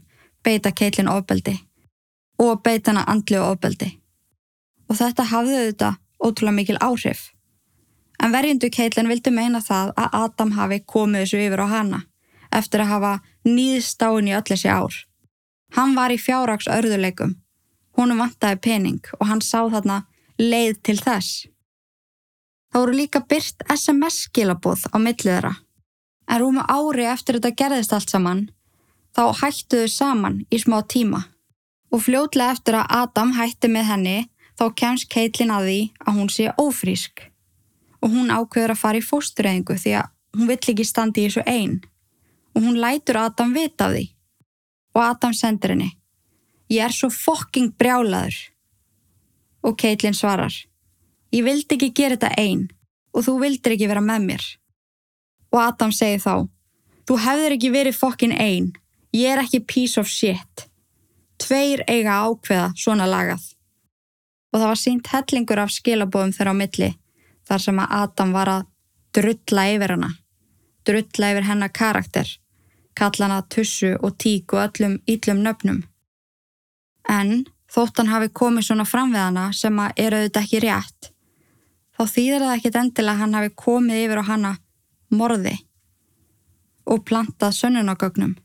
beita 0.45 0.72
Caitlin 0.72 1.09
ofbeldi 1.11 1.55
og 2.43 2.61
beita 2.63 2.93
hana 2.93 3.05
andlega 3.11 3.47
ofbeldi 3.51 3.89
og 4.88 4.99
þetta 4.99 5.26
hafði 5.32 5.57
auðvitað 5.61 5.97
ótrúlega 6.24 6.55
mikil 6.55 6.78
áhrif. 6.82 7.32
En 8.24 8.34
verjundu 8.34 8.70
Caitlin 8.74 9.09
vildi 9.11 9.34
meina 9.34 9.61
það 9.61 9.91
að 9.99 10.15
Adam 10.24 10.53
hafi 10.57 10.80
komið 10.93 11.26
þessu 11.26 11.41
yfir 11.45 11.63
á 11.63 11.68
hana 11.74 11.99
eftir 12.59 12.82
að 12.82 12.93
hafa 12.93 13.11
nýðst 13.45 14.01
á 14.01 14.09
henni 14.09 14.34
öll 14.38 14.45
þessi 14.47 14.72
ár. 14.72 14.95
Hann 15.76 15.93
var 15.97 16.13
í 16.13 16.18
fjárraks 16.22 16.70
örðuleikum. 16.72 17.36
Húnum 17.97 18.22
vantaði 18.24 18.61
pening 18.63 19.11
og 19.20 19.28
hann 19.28 19.43
sá 19.43 19.59
þarna 19.68 20.05
leið 20.39 20.82
til 20.86 20.97
þess. 21.01 21.47
Það 22.72 22.82
voru 22.84 22.97
líka 22.97 23.24
byrt 23.26 23.63
SMS-skilabóð 23.74 24.88
á 24.93 24.97
millið 25.01 25.32
þeirra. 25.34 25.53
En 26.28 26.41
rúma 26.41 26.65
ári 26.67 27.07
eftir 27.07 27.38
þetta 27.38 27.55
gerðist 27.55 27.93
allt 27.95 28.11
saman, 28.11 28.49
þá 29.15 29.23
hættuðu 29.41 29.88
saman 29.91 30.41
í 30.51 30.59
smá 30.59 30.82
tíma. 30.84 31.23
Og 31.91 32.03
fljótlega 32.03 32.51
eftir 32.57 32.75
að 32.75 32.91
Adam 33.01 33.32
hætti 33.38 33.71
með 33.71 33.89
henni 33.91 34.17
þá 34.59 34.65
kemst 34.75 35.09
Caitlin 35.13 35.53
að 35.53 35.69
því 35.69 35.80
að 36.03 36.15
hún 36.19 36.30
sé 36.34 36.51
ófrísk. 36.57 37.28
og 38.01 38.13
hún 38.13 38.30
ákveður 38.32 38.73
að 38.73 38.82
fara 38.82 38.99
í 38.99 39.05
fóstureyðingu 39.05 39.78
því 39.82 39.93
að 39.99 40.09
hún 40.38 40.49
vill 40.51 40.59
ekki 40.61 40.86
standi 40.86 41.23
í 41.23 41.30
þessu 41.30 41.43
einn 41.49 41.80
og 42.53 42.65
hún 42.65 42.80
lætur 42.82 43.19
Adam 43.21 43.53
vita 43.55 43.88
af 43.88 43.95
því 43.95 44.03
og 44.97 45.01
Adam 45.03 45.34
sendir 45.34 45.73
henni 45.73 45.93
Ég 46.67 46.84
er 46.84 46.91
svo 46.91 47.07
fokking 47.13 47.71
brjálaður 47.80 48.38
og 49.63 49.78
Caitlin 49.80 50.17
svarar 50.17 50.53
Ég 51.34 51.45
vildi 51.47 51.78
ekki 51.78 51.93
gera 51.95 52.17
þetta 52.17 52.34
einn 52.38 52.67
og 53.15 53.25
þú 53.25 53.38
vildir 53.41 53.75
ekki 53.75 53.89
vera 53.89 54.03
með 54.03 54.30
mér 54.30 54.47
og 55.58 55.64
Adam 55.66 55.91
segir 55.91 56.22
þá 56.24 56.47
Þú 57.08 57.16
hefðir 57.24 57.53
ekki 57.55 57.70
verið 57.72 57.97
fokkin 57.97 58.36
einn 58.36 58.74
Ég 59.16 59.34
er 59.34 59.41
ekki 59.41 59.64
piece 59.66 59.99
of 59.99 60.10
shit. 60.12 60.68
Tveir 61.39 61.84
eiga 61.88 62.20
ákveða 62.28 62.72
svona 62.78 63.08
lagað. 63.08 63.43
Og 64.51 64.60
það 64.60 64.68
var 64.72 64.80
sínt 64.82 65.12
hellingur 65.12 65.62
af 65.64 65.74
skilabóðum 65.74 66.34
þeirra 66.36 66.53
á 66.53 66.60
milli 66.60 66.89
þar 67.47 67.64
sem 67.64 67.80
að 67.80 67.93
Adam 68.01 68.34
var 68.36 68.51
að 68.51 68.66
drulla 69.16 69.64
yfir 69.72 69.93
hana, 69.95 70.10
drulla 70.86 71.30
yfir 71.32 71.45
hennar 71.47 71.72
karakter, 71.72 72.28
kalla 72.97 73.30
hana 73.30 73.45
tussu 73.47 73.93
og 73.95 74.18
tík 74.20 74.53
og 74.53 74.66
öllum 74.66 74.97
íllum 75.08 75.39
nöfnum. 75.45 75.80
En 77.08 77.45
þótt 77.72 78.01
hann 78.01 78.12
hafi 78.12 78.30
komið 78.36 78.68
svona 78.68 78.86
fram 78.86 79.14
við 79.16 79.24
hana 79.24 79.47
sem 79.55 79.80
að 79.80 80.03
er 80.03 80.18
auðvitað 80.18 80.43
ekki 80.43 80.64
rétt, 80.66 81.12
þá 81.95 82.03
þýðir 82.14 82.45
það 82.45 82.55
ekkit 82.58 82.80
endilega 82.84 83.22
hann 83.24 83.38
hafi 83.39 83.53
komið 83.64 84.03
yfir 84.03 84.22
á 84.22 84.30
hana 84.34 84.53
morði 85.10 85.55
og 86.88 87.03
plantað 87.08 87.55
sönnunagögnum. 87.58 88.36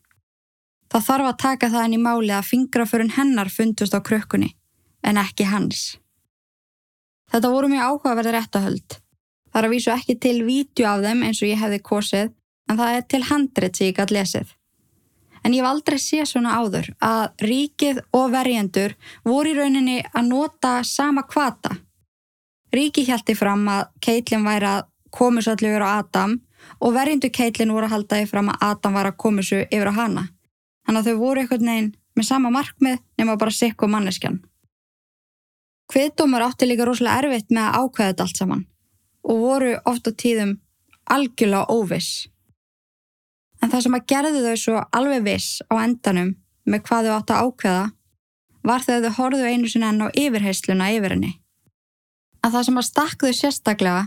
Það 0.93 1.07
þarf 1.09 1.29
að 1.31 1.41
taka 1.41 1.71
það 1.73 1.87
inn 1.89 1.97
í 1.97 2.03
máli 2.03 2.33
að 2.37 2.49
fingraförun 2.51 3.15
hennar 3.17 3.51
fundust 3.53 3.95
á 3.97 4.01
krökkunni 4.05 4.51
en 5.03 5.21
ekki 5.21 5.47
hans. 5.49 5.97
Þetta 7.33 7.51
voru 7.53 7.71
mjög 7.73 7.87
áhugaverði 7.89 8.35
réttahöld. 8.37 8.99
Það 9.53 9.61
er 9.61 9.69
að 9.69 9.73
vísu 9.73 9.93
ekki 9.93 10.17
til 10.21 10.39
vídeo 10.47 10.89
af 10.89 11.05
þeim 11.05 11.23
eins 11.27 11.41
og 11.43 11.49
ég 11.49 11.61
hefði 11.61 11.79
kosið, 11.85 12.35
en 12.69 12.79
það 12.81 12.97
er 12.97 13.07
til 13.09 13.23
handrit 13.29 13.79
sem 13.79 13.89
ég 13.89 13.97
gæti 13.97 14.17
lesið. 14.17 14.53
En 15.43 15.57
ég 15.57 15.65
hef 15.65 15.71
aldrei 15.73 15.99
séð 15.99 16.29
svona 16.31 16.55
áður 16.61 16.93
að 17.03 17.43
ríkið 17.43 18.03
og 18.15 18.29
verjendur 18.33 18.95
voru 19.25 19.51
í 19.51 19.57
rauninni 19.57 19.99
að 20.13 20.29
nota 20.29 20.75
sama 20.87 21.25
kvata. 21.29 21.75
Ríkið 22.73 23.11
hjælti 23.11 23.37
fram 23.37 23.67
að 23.69 23.89
Caitlin 24.05 24.47
væri 24.47 24.71
að 24.71 24.87
yfir 25.13 25.85
á 25.85 25.89
Adam 25.99 26.39
og 26.83 26.95
verjendur 26.97 27.30
Caitlin 27.30 27.72
voru 27.72 27.87
að 27.87 27.95
halda 27.97 28.18
því 28.18 28.30
fram 28.30 28.51
að 28.51 28.64
Adam 28.68 28.97
var 28.99 29.09
að 29.09 29.20
komisu 29.22 29.61
yfir 29.62 29.91
á 29.91 29.99
hana. 30.01 30.24
Þannig 30.87 31.01
að 31.01 31.09
þau 31.09 31.20
voru 31.20 31.43
einhvern 31.43 31.68
veginn 31.70 31.93
með 32.18 32.26
sama 32.28 32.51
markmið 32.51 32.99
nema 33.20 33.39
bara 33.39 33.55
sikku 33.55 33.89
manneskjan. 33.89 34.41
Kviðdómar 35.93 36.47
átti 36.49 36.66
líka 36.66 36.87
rosalega 36.89 37.22
erfitt 37.22 37.51
með 37.55 37.68
að 37.68 37.78
ákveða 37.78 38.11
þetta 38.11 38.26
allt 38.26 38.43
saman 38.43 38.66
og 39.22 39.39
voru 39.39 39.72
ofta 39.87 40.11
tíðum 40.11 40.57
algjörlega 41.12 41.70
óviss. 41.70 42.28
En 43.62 43.70
það 43.70 43.85
sem 43.85 43.97
að 43.99 44.07
gerði 44.11 44.41
þau 44.43 44.57
svo 44.59 44.85
alveg 44.99 45.26
viss 45.26 45.61
á 45.70 45.74
endanum 45.85 46.33
með 46.66 46.85
hvað 46.89 47.09
þau 47.09 47.16
átti 47.18 47.37
að 47.37 47.45
ákveða 47.47 47.85
var 48.66 48.87
þegar 48.87 49.05
þau 49.05 49.18
horfðu 49.18 49.53
einu 49.53 49.70
sinna 49.70 49.91
enn 49.93 50.07
á 50.07 50.09
yfirheysluna 50.11 50.91
yfir 50.97 51.14
henni. 51.14 51.33
Að 52.43 52.57
það 52.57 52.66
sem 52.66 52.80
að 52.80 52.89
stakk 52.89 53.22
þau 53.22 53.35
sérstaklega 53.39 54.03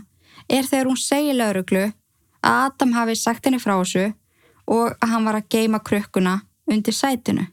er 0.52 0.68
þegar 0.68 0.90
hún 0.90 1.00
segi 1.00 1.36
lauruglu 1.36 1.86
að 2.46 2.62
Adam 2.66 2.94
hafi 2.94 3.16
sagt 3.18 3.46
henni 3.46 3.58
frá 3.62 3.74
þessu 3.80 4.06
og 4.66 4.94
að 5.00 5.12
hann 5.12 5.26
var 5.26 5.38
að 5.38 5.48
geima 5.50 5.80
krökkuna 5.82 6.40
undir 6.70 6.94
sætinu. 6.94 7.46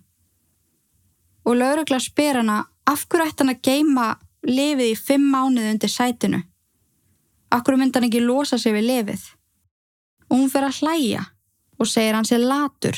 Og 1.45 1.57
laurugla 1.59 1.99
spyr 2.01 2.39
hana 2.41 2.63
af 2.89 3.05
hverju 3.09 3.29
ætti 3.29 3.43
hann 3.43 3.53
að 3.53 3.63
geima 3.67 4.07
lifið 4.47 4.91
í 4.91 4.99
fimm 4.99 5.25
mánuði 5.33 5.73
undir 5.73 5.91
sætinu? 5.91 6.41
Af 7.51 7.63
hverju 7.63 7.79
myndi 7.79 7.99
hann 7.99 8.09
ekki 8.09 8.23
losa 8.23 8.57
sig 8.57 8.75
við 8.75 8.87
lifið? 8.89 9.25
Og 10.29 10.39
hún 10.39 10.53
fer 10.53 10.67
að 10.67 10.79
hlæja 10.81 11.25
og 11.79 11.89
segir 11.89 12.17
hann 12.17 12.27
sé 12.27 12.39
latur 12.39 12.97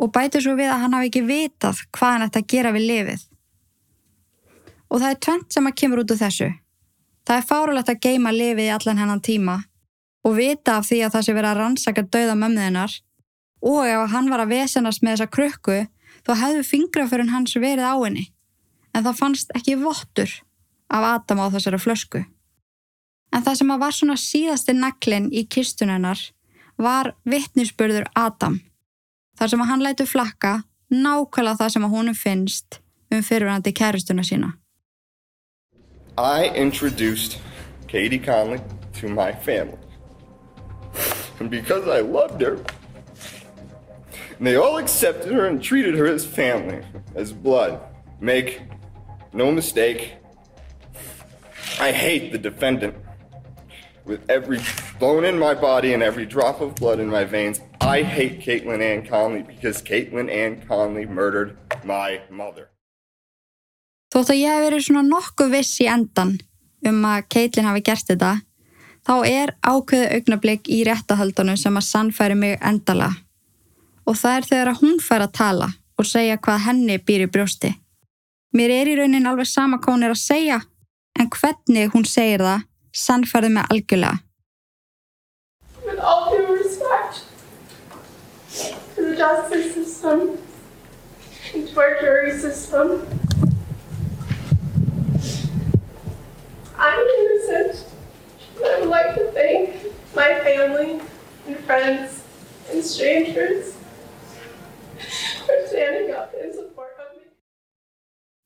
og 0.00 0.12
bætur 0.14 0.42
svo 0.42 0.54
við 0.56 0.70
að 0.72 0.84
hann 0.84 0.94
hafi 0.96 1.10
ekki 1.10 1.26
vitað 1.28 1.82
hvað 1.92 2.14
hann 2.14 2.26
ætti 2.26 2.40
að 2.40 2.50
gera 2.54 2.74
við 2.76 2.86
lifið. 2.90 3.24
Og 4.90 5.02
það 5.02 5.10
er 5.10 5.18
tvent 5.26 5.54
sem 5.54 5.66
að 5.68 5.76
kemur 5.82 6.02
út 6.02 6.14
úr 6.14 6.20
þessu. 6.20 6.48
Það 7.28 7.36
er 7.36 7.48
fárulegt 7.50 7.90
að 7.92 8.00
geima 8.06 8.32
lifið 8.34 8.64
í 8.64 8.72
allan 8.74 9.02
hennan 9.02 9.20
tíma 9.22 9.58
og 10.26 10.36
vita 10.36 10.78
af 10.78 10.88
því 10.88 11.00
að 11.04 11.14
það 11.14 11.26
sé 11.26 11.36
verið 11.36 11.50
að 11.50 11.60
rannsaka 11.60 12.04
dauða 12.08 12.36
mömmuðinnar 12.40 12.98
og 13.70 13.80
ef 13.86 14.12
hann 14.12 14.30
var 14.32 14.44
að 14.44 14.52
vesenast 14.54 15.02
með 15.02 15.16
þessa 15.16 15.32
krukku 15.36 15.78
þá 16.26 16.32
hefðu 16.42 16.66
fingraförun 16.68 17.32
hans 17.32 17.56
verið 17.56 17.86
á 17.86 17.96
henni 17.96 18.26
en 18.94 19.04
það 19.06 19.18
fannst 19.20 19.52
ekki 19.56 19.78
vottur 19.80 20.32
af 20.90 21.06
Adam 21.14 21.42
á 21.44 21.46
þessari 21.54 21.78
flösku. 21.78 22.24
En 23.30 23.44
það 23.46 23.60
sem 23.60 23.70
að 23.70 23.82
var 23.84 23.94
svona 23.94 24.16
síðasti 24.18 24.74
neklin 24.74 25.28
í 25.30 25.44
kistunennar 25.46 26.18
var 26.80 27.14
vittnisspörður 27.28 28.08
Adam. 28.18 28.58
Þar 29.38 29.52
sem 29.52 29.62
að 29.62 29.70
hann 29.70 29.84
lætu 29.84 30.06
flakka 30.08 30.54
nákvæmlega 30.90 31.60
það 31.60 31.74
sem 31.74 31.86
að 31.86 31.94
honum 31.94 32.18
finnst 32.18 32.80
um 33.14 33.22
fyrirvændi 33.22 33.72
kæristuna 33.72 34.26
sína. 34.26 34.54
I 36.18 36.50
introduced 36.54 37.38
Katie 37.86 38.18
Conley 38.18 38.60
to 39.00 39.08
my 39.08 39.32
family. 39.32 39.89
And 41.40 41.50
because 41.50 41.88
I 41.88 42.00
loved 42.00 42.40
her, 42.42 42.62
they 44.38 44.56
all 44.56 44.78
accepted 44.78 45.32
her 45.32 45.46
and 45.46 45.62
treated 45.62 45.94
her 45.96 46.06
as 46.06 46.24
family, 46.24 46.82
as 47.14 47.32
blood. 47.32 47.80
Make 48.20 48.60
no 49.32 49.50
mistake, 49.50 50.14
I 51.78 51.92
hate 51.92 52.32
the 52.32 52.38
defendant. 52.38 52.94
With 54.04 54.28
every 54.28 54.60
bone 54.98 55.24
in 55.24 55.38
my 55.38 55.54
body 55.54 55.92
and 55.94 56.02
every 56.02 56.26
drop 56.26 56.60
of 56.60 56.74
blood 56.74 57.00
in 57.00 57.08
my 57.08 57.24
veins, 57.24 57.60
I 57.80 58.02
hate 58.02 58.40
Caitlin 58.40 58.82
Ann 58.82 59.06
Conley 59.06 59.42
because 59.42 59.82
Caitlin 59.82 60.30
Ann 60.30 60.62
Conley 60.66 61.06
murdered 61.06 61.56
my 61.84 62.20
mother. 62.30 62.68
Þótt 64.12 64.32
að 64.34 64.40
ég 64.40 64.50
hef 64.50 64.64
verið 64.66 64.86
svona 64.88 65.04
nokkuð 65.06 65.52
viss 65.54 65.80
í 65.80 65.86
endan 65.86 66.38
um 66.84 67.04
að 67.06 67.28
Caitlin 67.30 67.68
hafi 67.68 67.84
gert 67.86 68.08
þetta, 68.08 68.32
þá 69.10 69.16
er 69.26 69.50
ákveðu 69.66 70.06
augnablík 70.14 70.68
í 70.70 70.84
réttahaldunum 70.86 71.56
sem 71.58 71.74
að 71.74 71.86
sannfæri 71.88 72.36
mig 72.38 72.52
endala. 72.62 73.08
Og 74.06 74.14
það 74.20 74.36
er 74.36 74.46
þegar 74.46 74.70
að 74.70 74.82
hún 74.84 75.00
fær 75.02 75.24
að 75.24 75.32
tala 75.34 75.68
og 75.98 76.06
segja 76.06 76.36
hvað 76.38 76.62
henni 76.68 76.98
býr 77.02 77.24
í 77.26 77.30
brjósti. 77.34 77.72
Mér 78.54 78.70
er 78.76 78.90
í 78.92 78.94
raunin 79.00 79.26
alveg 79.26 79.50
sama 79.50 79.80
hvað 79.82 79.96
hún 79.96 80.06
er 80.06 80.14
að 80.14 80.22
segja, 80.22 80.60
en 81.18 81.30
hvernig 81.34 81.90
hún 81.90 82.06
segir 82.06 82.46
það, 82.46 82.62
sannfærði 82.94 83.50
mig 83.56 83.74
algjörlega. 83.74 84.22
With 85.84 85.98
all 85.98 86.30
due 86.30 86.54
respect 86.54 87.24
to 88.94 89.10
the 89.10 89.16
justice 89.18 89.74
system, 89.74 90.38
and 91.54 91.66
to 91.66 91.80
our 91.80 91.98
jury 92.00 92.38
system, 92.38 93.02
I'm 96.78 97.06
innocent. 97.18 97.90
And 98.62 98.68
I 98.68 98.80
would 98.80 98.90
like 98.90 99.14
to 99.14 99.29
thank 99.40 99.68
my 100.14 100.30
family 100.44 101.00
and 101.46 101.56
friends 101.66 102.22
and 102.72 102.84
strangers 102.84 103.74
for 105.46 105.56
standing 105.68 106.14
up 106.14 106.34
in 106.42 106.52
support 106.52 106.92
of 107.00 107.16
me. 107.16 107.24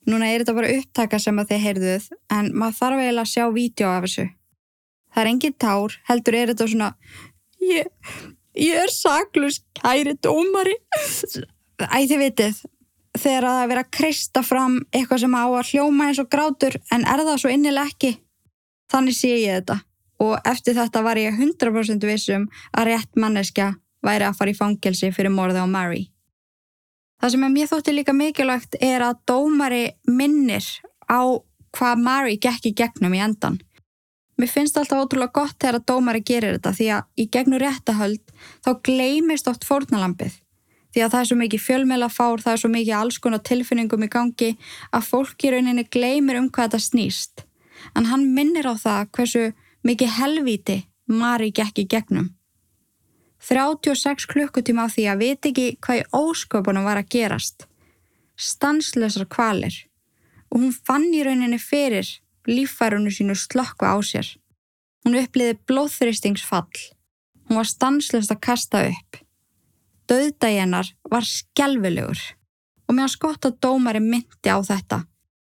Núna 0.06 0.30
er 0.30 0.44
þetta 0.44 0.56
bara 0.58 0.74
upptaka 0.78 1.20
sem 1.22 1.40
að 1.40 1.54
þið 1.54 1.64
heyrðuð, 1.66 2.08
en 2.36 2.52
maður 2.52 2.78
þarf 2.80 3.02
eiginlega 3.02 3.26
að 3.26 3.32
sjá 3.32 3.44
vídeo 3.56 3.90
af 3.90 4.06
þessu. 4.06 4.26
Það 5.14 5.22
er 5.22 5.30
engin 5.32 5.58
tár, 5.64 5.96
heldur 6.10 6.36
er 6.38 6.52
þetta 6.52 6.68
svona, 6.70 6.90
ég, 7.62 7.90
ég 8.58 8.84
er 8.84 8.94
saklus, 8.94 9.60
kæri 9.78 10.14
dómari. 10.26 10.76
Æ, 11.80 11.98
þið 12.10 12.20
vitið, 12.22 12.60
þegar 13.18 13.48
að 13.48 13.56
það 13.56 13.62
er 13.62 13.72
verið 13.72 13.82
að 13.84 13.94
kreista 13.98 14.44
fram 14.46 14.78
eitthvað 14.90 15.24
sem 15.24 15.38
á 15.38 15.44
að 15.46 15.72
hljóma 15.72 16.10
eins 16.10 16.22
og 16.22 16.30
grátur, 16.30 16.78
en 16.94 17.06
er 17.06 17.24
það 17.24 17.42
svo 17.42 17.54
innilega 17.54 17.90
ekki? 17.94 18.14
Þannig 18.92 19.16
sé 19.16 19.32
ég 19.38 19.60
þetta. 19.62 19.80
Og 20.22 20.36
eftir 20.46 20.76
þetta 20.78 21.02
var 21.02 21.18
ég 21.18 21.34
100% 21.34 22.06
vissum 22.06 22.46
að 22.72 22.90
rétt 22.92 23.18
manneskja 23.18 23.72
væri 24.04 24.28
að 24.28 24.38
fara 24.38 24.52
í 24.52 24.58
fangelsi 24.58 25.10
fyrir 25.14 25.32
morði 25.34 25.64
á 25.64 25.66
Mary. 25.66 26.04
Það 27.20 27.34
sem 27.34 27.46
mér 27.54 27.70
þótti 27.70 27.94
líka 27.94 28.12
mikilvægt 28.12 28.76
er 28.84 29.02
að 29.06 29.20
dómari 29.26 29.84
minnir 30.04 30.66
á 31.08 31.40
hvað 31.74 32.02
Mary 32.02 32.36
gekk 32.36 32.70
í 32.70 32.74
gegnum 32.76 33.14
í 33.16 33.22
endan. 33.24 33.58
Mér 34.38 34.50
finnst 34.50 34.78
alltaf 34.78 35.04
ótrúlega 35.04 35.34
gott 35.34 35.56
þegar 35.62 35.78
að 35.78 35.86
dómari 35.90 36.22
gerir 36.26 36.56
þetta 36.56 36.72
því 36.74 36.88
að 36.96 37.22
í 37.22 37.26
gegnum 37.36 37.62
réttahöld 37.62 38.32
þá 38.66 38.70
gleymist 38.86 39.50
oft 39.50 39.66
fórnalampið. 39.66 40.40
Því 40.94 41.02
að 41.02 41.10
það 41.12 41.20
er 41.20 41.28
svo 41.28 41.36
mikið 41.38 41.62
fjölmela 41.62 42.08
fár, 42.10 42.42
það 42.42 42.52
er 42.52 42.60
svo 42.62 42.70
mikið 42.70 42.96
alls 42.98 43.18
konar 43.22 43.42
tilfinningum 43.46 44.06
í 44.06 44.10
gangi 44.10 44.50
að 44.94 45.06
fólk 45.08 45.46
í 45.46 45.50
rauninni 45.54 45.86
gleymir 45.90 46.38
um 46.38 46.50
hvað 46.50 46.68
þetta 46.68 46.82
snýst. 46.84 47.44
En 47.98 48.10
hann 48.10 48.28
minnir 48.34 48.68
á 48.70 48.74
það 48.78 49.08
hversu 49.16 49.44
mikið 49.84 50.16
helvíti 50.18 50.78
Mary 51.06 51.50
gekk 51.52 51.82
í 51.82 51.86
gegnum. 51.88 52.32
36 53.44 54.24
klukkutíma 54.30 54.86
á 54.88 54.92
því 54.92 55.04
að 55.12 55.20
viti 55.20 55.50
ekki 55.52 55.66
hvað 55.84 56.00
í 56.00 56.04
ósköpunum 56.16 56.86
var 56.88 57.00
að 57.02 57.10
gerast. 57.12 57.66
Stanslösar 58.40 59.28
kvalir 59.28 59.76
og 60.48 60.62
hún 60.62 60.72
fann 60.72 61.10
í 61.12 61.20
rauninni 61.26 61.60
fyrir 61.60 62.08
líffærunu 62.48 63.12
sínu 63.12 63.36
slökku 63.36 63.84
á 63.84 64.00
sér. 64.00 64.26
Hún 65.04 65.18
uppliði 65.20 65.58
blóðþristingsfall. 65.68 66.80
Hún 67.44 67.60
var 67.60 67.68
stanslust 67.68 68.32
að 68.32 68.40
kasta 68.46 68.86
upp. 68.88 69.20
Dauðdagi 70.08 70.62
hennar 70.62 70.88
var 71.12 71.28
skelvilegur 71.28 72.20
og 72.88 72.96
mér 72.96 73.04
var 73.04 73.12
skott 73.12 73.48
að 73.48 73.58
dómari 73.60 74.00
myndi 74.00 74.48
á 74.48 74.60
þetta. 74.64 75.04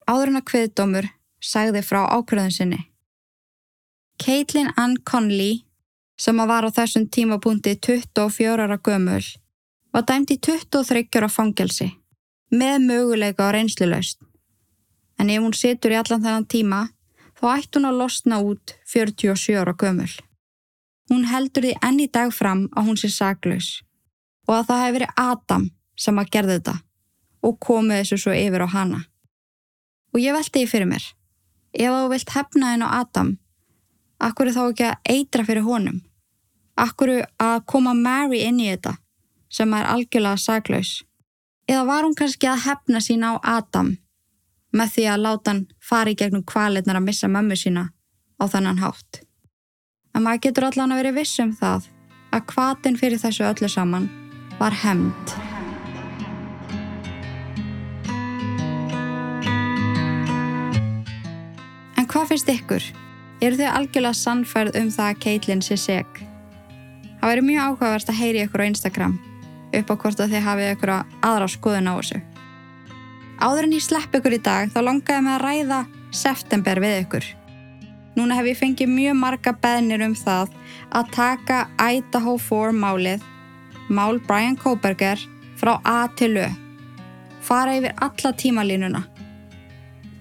Áður 0.09 0.33
en 0.33 0.41
að 0.41 0.49
kviðdómur 0.49 1.11
sagði 1.43 1.85
frá 1.85 2.01
ákveðun 2.09 2.57
sinni. 2.57 2.81
Caitlin 4.23 4.69
Ann 4.77 5.01
Conley, 5.03 5.65
sem 6.15 6.39
að 6.39 6.51
var 6.53 6.63
á 6.63 6.71
þessum 6.71 7.09
tímapunkti 7.11 7.73
24 7.83 8.53
ára 8.55 8.77
gömul, 8.79 9.25
var 9.91 10.05
dæmt 10.07 10.31
í 10.31 10.37
23 10.39 11.09
ára 11.19 11.27
fangelsi 11.27 11.89
með 12.55 12.85
möguleika 12.85 13.49
á 13.51 13.55
reynslulaust. 13.57 14.21
En 15.19 15.33
ef 15.33 15.43
hún 15.43 15.57
situr 15.59 15.97
í 15.97 15.99
allan 15.99 16.23
þennan 16.23 16.47
tíma, 16.47 16.81
þá 17.35 17.45
ætti 17.57 17.81
hún 17.81 17.91
að 17.91 17.99
losna 17.99 18.39
út 18.47 18.77
47 18.95 19.59
ára 19.59 19.75
gömul. 19.75 20.13
Hún 21.11 21.27
heldur 21.27 21.67
því 21.67 21.75
enn 21.83 22.01
í 22.07 22.07
dag 22.07 22.31
fram 22.31 22.69
að 22.79 22.93
hún 22.93 23.03
sé 23.03 23.11
saklaus 23.11 23.83
og 24.47 24.61
að 24.61 24.67
það 24.71 24.83
hefði 24.85 24.99
verið 25.01 25.15
Adam 25.27 25.69
sem 25.99 26.23
að 26.23 26.35
gerði 26.37 26.61
þetta 26.61 26.79
og 27.43 27.59
komið 27.59 28.05
þessu 28.05 28.23
svo 28.23 28.39
yfir 28.39 28.63
á 28.63 28.69
hana. 28.71 29.05
Og 30.15 30.23
ég 30.23 30.39
veldi 30.39 30.61
því 30.61 30.69
fyrir 30.71 30.95
mér, 30.95 31.15
ef 31.75 31.91
þú 31.91 32.11
vilt 32.15 32.37
hefna 32.39 32.77
henn 32.77 32.87
á 32.87 33.03
Adam, 33.03 33.39
akkur 34.23 34.49
er 34.49 34.57
þá 34.57 34.63
ekki 34.65 34.89
að 34.89 35.15
eitra 35.15 35.47
fyrir 35.47 35.67
honum? 35.67 36.01
Akkur 36.79 37.15
að 37.43 37.57
koma 37.69 37.95
Mary 37.95 38.43
inn 38.47 38.61
í 38.63 38.69
þetta 38.71 38.97
sem 39.53 39.75
er 39.77 39.89
algjörlega 39.91 40.41
saklaus? 40.41 40.93
Eða 41.69 41.85
var 41.89 42.07
hún 42.07 42.17
kannski 42.19 42.49
að 42.51 42.65
hefna 42.67 43.03
sína 43.03 43.35
á 43.37 43.59
Adam 43.59 43.97
með 44.73 44.95
því 44.95 45.05
að 45.13 45.25
láta 45.27 45.53
hann 45.53 45.67
fara 45.85 46.13
í 46.13 46.17
gegnum 46.19 46.47
kvaletnar 46.49 46.99
að 46.99 47.07
missa 47.11 47.29
mömmu 47.29 47.59
sína 47.59 47.91
á 48.41 48.45
þannan 48.49 48.81
hátt? 48.83 49.23
En 50.15 50.25
maður 50.25 50.47
getur 50.49 50.69
allan 50.69 50.95
að 50.95 51.03
vera 51.03 51.17
vissum 51.19 51.53
það 51.57 51.89
að 52.33 52.47
kvatin 52.53 52.99
fyrir 53.01 53.21
þessu 53.21 53.45
öllu 53.49 53.69
saman 53.69 54.09
var 54.59 54.75
hemmt. 54.83 55.37
En 61.97 62.09
hvað 62.09 62.33
finnst 62.33 62.53
ykkur? 62.53 62.93
Eru 63.43 63.59
þið 63.59 63.73
algjörlega 63.75 64.15
sannfærð 64.15 64.77
um 64.79 64.91
það 64.95 65.09
að 65.11 65.21
Caitlyn 65.25 65.63
sé 65.67 65.77
seg? 65.81 66.19
Það 67.19 67.31
væri 67.31 67.43
mjög 67.49 67.65
áhugavert 67.67 68.11
að 68.13 68.19
heyri 68.21 68.43
ykkur 68.47 68.63
á 68.63 68.71
Instagram 68.71 69.17
upp 69.73 69.91
á 69.91 69.95
hvort 70.05 70.21
að 70.21 70.35
þið 70.35 70.45
hafið 70.47 70.71
ykkur 70.77 70.93
aðra 70.95 71.49
skoðun 71.51 71.91
á 71.91 71.95
þessu. 71.97 72.21
Áður 73.43 73.67
en 73.67 73.75
ég 73.75 73.83
slepp 73.83 74.17
ykkur 74.19 74.37
í 74.37 74.41
dag 74.47 74.71
þá 74.71 74.81
langaði 74.87 75.25
mig 75.27 75.35
að 75.35 75.45
ræða 75.47 75.81
september 76.15 76.81
við 76.85 76.99
ykkur. 77.01 77.29
Núna 78.15 78.37
hef 78.39 78.51
ég 78.53 78.59
fengið 78.61 78.93
mjög 78.93 79.19
marga 79.19 79.55
beðnir 79.65 80.05
um 80.07 80.15
það 80.19 80.53
að 80.93 81.15
taka 81.17 81.63
Idaho 81.81 82.37
4 82.39 82.77
málið, 82.77 83.25
mál 83.89 84.21
Brian 84.29 84.59
Koberger, 84.61 85.19
frá 85.59 85.79
A 85.83 86.05
til 86.15 86.37
Ö. 86.37 86.51
Fara 87.43 87.75
yfir 87.79 87.97
alla 87.99 88.33
tímalínuna. 88.39 89.03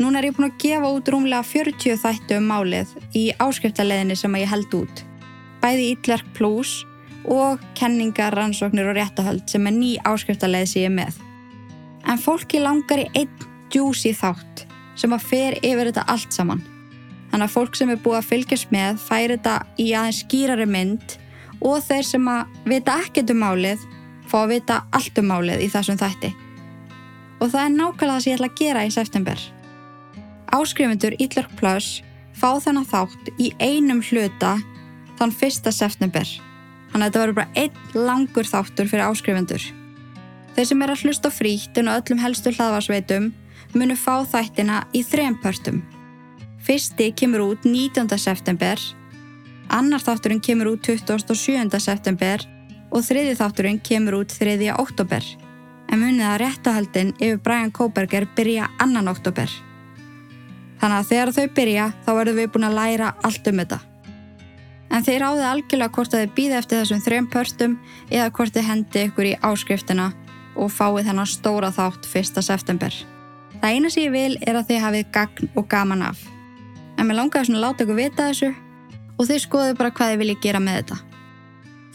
Núna 0.01 0.17
er 0.17 0.31
ég 0.31 0.33
búin 0.33 0.47
að 0.47 0.61
gefa 0.63 0.87
út 0.89 1.09
rúmlega 1.13 1.45
40 1.45 1.99
þættu 2.01 2.37
um 2.39 2.47
málið 2.49 2.93
í 3.13 3.27
áskriftarleðinni 3.43 4.15
sem 4.17 4.37
ég 4.39 4.49
held 4.49 4.73
út. 4.73 5.03
Bæði 5.61 5.91
Ítlerk 5.91 6.31
Plus 6.33 6.71
og 7.29 7.61
kenningar, 7.77 8.33
rannsóknir 8.33 8.89
og 8.89 8.97
réttahöld 8.97 9.45
sem 9.51 9.67
er 9.69 9.75
ný 9.75 9.91
áskriftarleð 10.01 10.65
sem 10.71 10.87
ég 10.87 10.89
er 10.89 10.95
með. 10.95 11.19
En 12.09 12.17
fólki 12.17 12.63
langar 12.63 13.03
í 13.03 13.05
einn 13.13 13.45
djúsi 13.69 14.15
þátt 14.17 14.65
sem 14.97 15.13
að 15.13 15.29
fer 15.29 15.59
yfir 15.61 15.91
þetta 15.91 16.07
allt 16.09 16.33
saman. 16.33 16.65
Þannig 17.29 17.45
að 17.45 17.55
fólk 17.59 17.77
sem 17.77 17.93
er 17.93 18.01
búið 18.01 18.23
að 18.23 18.29
fylgjast 18.31 18.73
með 18.73 19.05
færi 19.05 19.37
þetta 19.37 19.55
í 19.77 19.87
aðeins 19.93 20.25
skýrari 20.25 20.69
mynd 20.79 21.17
og 21.61 21.79
þeir 21.85 22.05
sem 22.09 22.27
að 22.39 22.59
vita 22.73 22.97
ekkert 23.05 23.35
um 23.35 23.43
málið 23.45 23.87
fá 24.25 24.37
að 24.41 24.53
vita 24.57 24.83
allt 24.89 25.21
um 25.21 25.29
málið 25.29 25.61
í 25.61 25.71
þessum 25.71 26.01
þætti. 26.01 26.35
Og 27.37 27.49
það 27.53 27.63
er 27.67 27.73
nákvæmlega 27.77 28.13
það 28.17 28.21
sem 28.23 28.31
ég 28.31 28.39
ætla 28.39 28.55
að 28.55 28.61
gera 28.65 28.87
í 28.89 28.95
september. 28.97 29.49
Áskrifundur 30.51 31.15
Ítlark 31.15 31.51
Plus 31.55 32.01
fá 32.35 32.59
þennan 32.59 32.87
þátt 32.87 33.29
í 33.39 33.51
einum 33.63 34.01
hluta 34.03 34.57
þann 35.19 35.31
1. 35.31 35.71
september. 35.71 36.27
Þannig 36.91 37.05
að 37.05 37.07
þetta 37.07 37.21
verður 37.21 37.37
bara 37.37 37.61
einn 37.61 38.07
langur 38.07 38.49
þáttur 38.49 38.89
fyrir 38.91 39.07
áskrifundur. 39.07 39.63
Þeir 40.51 40.67
sem 40.67 40.83
er 40.83 40.91
að 40.91 41.05
hlusta 41.05 41.31
frítt 41.31 41.79
en 41.79 41.87
á 41.87 41.95
öllum 41.95 42.19
helstu 42.19 42.51
hlaðvarsveitum 42.51 43.29
munu 43.77 43.95
fá 43.95 44.25
þættina 44.27 44.81
í 44.91 45.05
þrejum 45.07 45.39
pörtum. 45.39 45.79
Fyrsti 46.61 47.11
kemur 47.15 47.45
út 47.45 47.63
19. 47.65 48.11
september, 48.19 48.79
annar 49.71 50.03
þátturinn 50.03 50.43
kemur 50.43 50.73
út 50.73 50.83
27. 50.83 51.79
september 51.79 52.43
og 52.91 53.07
þriði 53.07 53.39
þátturinn 53.39 53.79
kemur 53.79 54.19
út 54.19 54.35
3. 54.35 54.59
oktober. 54.75 55.23
En 55.91 55.99
munið 56.03 56.27
að 56.27 56.39
réttahaldin 56.43 57.15
yfir 57.19 57.39
Brian 57.43 57.71
Koberger 57.71 58.27
byrja 58.35 58.67
annan 58.83 59.07
oktober. 59.11 59.47
Þannig 60.81 60.97
að 60.97 61.09
þegar 61.11 61.31
þau 61.35 61.47
byrja 61.57 61.87
þá 62.01 62.11
verðum 62.17 62.39
við 62.41 62.51
búin 62.55 62.67
að 62.67 62.77
læra 62.79 63.13
allt 63.21 63.49
um 63.51 63.61
þetta. 63.61 63.79
En 64.91 65.05
þeir 65.05 65.23
áði 65.23 65.43
algjörlega 65.47 65.95
hvort 65.95 66.15
að 66.15 66.23
þið 66.23 66.33
býði 66.35 66.57
eftir 66.57 66.81
þessum 66.81 67.03
þrejum 67.05 67.29
pörstum 67.31 67.77
eða 68.09 68.31
hvort 68.35 68.55
þið 68.55 68.67
hendi 68.67 69.03
ykkur 69.07 69.29
í 69.29 69.37
áskriftina 69.45 70.07
og 70.57 70.73
fáið 70.73 71.07
þennan 71.07 71.29
stóra 71.29 71.69
þátt 71.71 72.09
1. 72.09 72.41
september. 72.43 72.97
Það 73.61 73.77
eina 73.77 73.91
sem 73.93 74.07
ég 74.07 74.15
vil 74.15 74.35
er 74.41 74.57
að 74.57 74.67
þið 74.71 74.83
hafið 74.83 75.13
gagn 75.15 75.51
og 75.53 75.69
gaman 75.71 76.03
af. 76.09 76.25
En 76.97 77.07
mér 77.07 77.21
langaði 77.21 77.51
svona 77.51 77.61
að 77.61 77.65
láta 77.67 77.85
ykkur 77.85 77.99
vita 78.01 78.27
þessu 78.31 78.51
og 79.15 79.29
þið 79.29 79.41
skoðu 79.45 79.77
bara 79.77 79.93
hvað 79.95 80.11
þið 80.11 80.21
viljið 80.23 80.43
gera 80.43 80.63
með 80.65 80.81
þetta. 80.81 80.99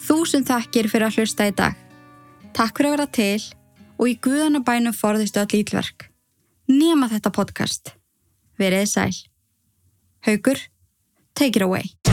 Þúsund 0.07 0.49
takkir 0.49 0.89
fyrir 0.93 1.09
að 1.11 1.20
hlusta 1.20 1.51
í 1.51 1.55
dag. 1.59 1.76
Takk 2.57 2.78
fyrir 2.78 2.93
að 2.93 2.97
vera 2.97 3.11
til 3.18 3.45
og 3.99 4.09
í 4.09 4.16
guðanabænum 4.24 4.97
forðistu 4.97 5.43
öll 5.43 5.61
ítlverk. 5.61 6.09
Nema 6.70 7.11
þetta 7.12 7.34
podcast. 7.34 7.97
Verið 8.59 8.88
sæl. 8.88 9.22
Haugur, 10.26 10.59
take 11.34 11.57
it 11.57 11.62
away. 11.62 12.05